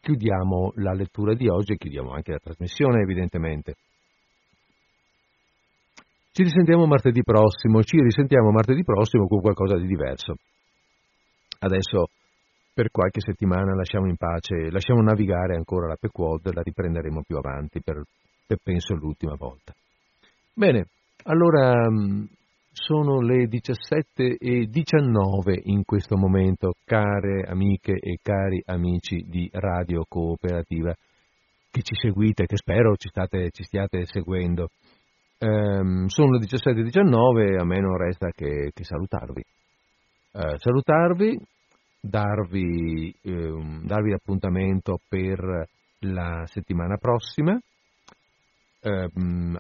chiudiamo 0.00 0.74
la 0.76 0.92
lettura 0.92 1.34
di 1.34 1.48
oggi 1.48 1.72
e 1.72 1.78
chiudiamo 1.78 2.12
anche 2.12 2.30
la 2.30 2.38
trasmissione 2.38 3.02
evidentemente. 3.02 3.74
Ci 6.30 6.44
risentiamo 6.44 6.86
martedì 6.86 7.24
prossimo, 7.24 7.82
ci 7.82 8.00
risentiamo 8.00 8.52
martedì 8.52 8.84
prossimo 8.84 9.26
con 9.26 9.40
qualcosa 9.40 9.76
di 9.76 9.86
diverso. 9.88 10.36
Adesso 11.58 12.06
per 12.72 12.92
qualche 12.92 13.20
settimana 13.20 13.74
lasciamo 13.74 14.06
in 14.06 14.16
pace, 14.16 14.70
lasciamo 14.70 15.02
navigare 15.02 15.56
ancora 15.56 15.88
la 15.88 15.96
Pequod, 15.98 16.54
la 16.54 16.62
riprenderemo 16.62 17.22
più 17.26 17.36
avanti 17.36 17.82
per, 17.82 18.00
per 18.50 18.58
penso 18.62 18.94
l'ultima 18.94 19.36
volta. 19.36 19.72
Bene, 20.52 20.88
allora 21.24 21.88
mm, 21.88 22.24
sono 22.72 23.20
le 23.20 23.46
17 23.46 24.38
e 24.38 24.66
19 24.66 25.60
in 25.64 25.84
questo 25.84 26.16
momento, 26.16 26.72
care 26.84 27.44
amiche 27.46 27.92
e 27.92 28.18
cari 28.20 28.60
amici 28.66 29.24
di 29.28 29.48
Radio 29.52 30.04
Cooperativa 30.08 30.92
che 31.70 31.82
ci 31.82 31.94
seguite, 31.94 32.46
che 32.46 32.56
spero 32.56 32.96
ci, 32.96 33.08
state, 33.08 33.50
ci 33.52 33.62
stiate 33.62 34.04
seguendo. 34.06 34.70
Um, 35.38 36.06
sono 36.06 36.32
le 36.32 36.40
17 36.40 36.80
e 36.80 36.82
19 36.82 37.56
a 37.56 37.64
me 37.64 37.78
non 37.78 37.96
resta 37.96 38.30
che, 38.34 38.72
che 38.74 38.84
salutarvi. 38.84 39.42
Uh, 40.32 40.58
salutarvi 40.58 41.38
darvi, 42.00 43.14
eh, 43.22 43.80
darvi 43.84 44.12
appuntamento 44.12 44.98
per 45.06 45.68
la 46.00 46.44
settimana 46.46 46.96
prossima, 46.96 47.58
eh, 48.80 49.08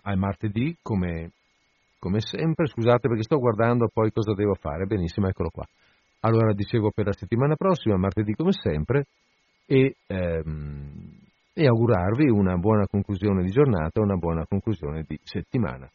al 0.02 0.18
martedì 0.18 0.76
come, 0.82 1.30
come 1.98 2.20
sempre. 2.20 2.66
Scusate 2.66 3.08
perché 3.08 3.22
sto 3.22 3.38
guardando 3.38 3.88
poi 3.92 4.10
cosa 4.12 4.34
devo 4.34 4.54
fare. 4.54 4.86
Benissimo, 4.86 5.28
eccolo 5.28 5.50
qua. 5.50 5.66
Allora 6.20 6.52
dicevo 6.52 6.90
per 6.90 7.06
la 7.06 7.12
settimana 7.12 7.54
prossima, 7.56 7.96
martedì 7.96 8.34
come 8.34 8.52
sempre, 8.52 9.06
e, 9.66 9.96
ehm, 10.06 11.18
e 11.54 11.66
augurarvi 11.66 12.28
una 12.28 12.56
buona 12.56 12.86
conclusione 12.86 13.42
di 13.42 13.50
giornata, 13.50 14.00
una 14.00 14.16
buona 14.16 14.44
conclusione 14.46 15.04
di 15.06 15.18
settimana. 15.22 15.88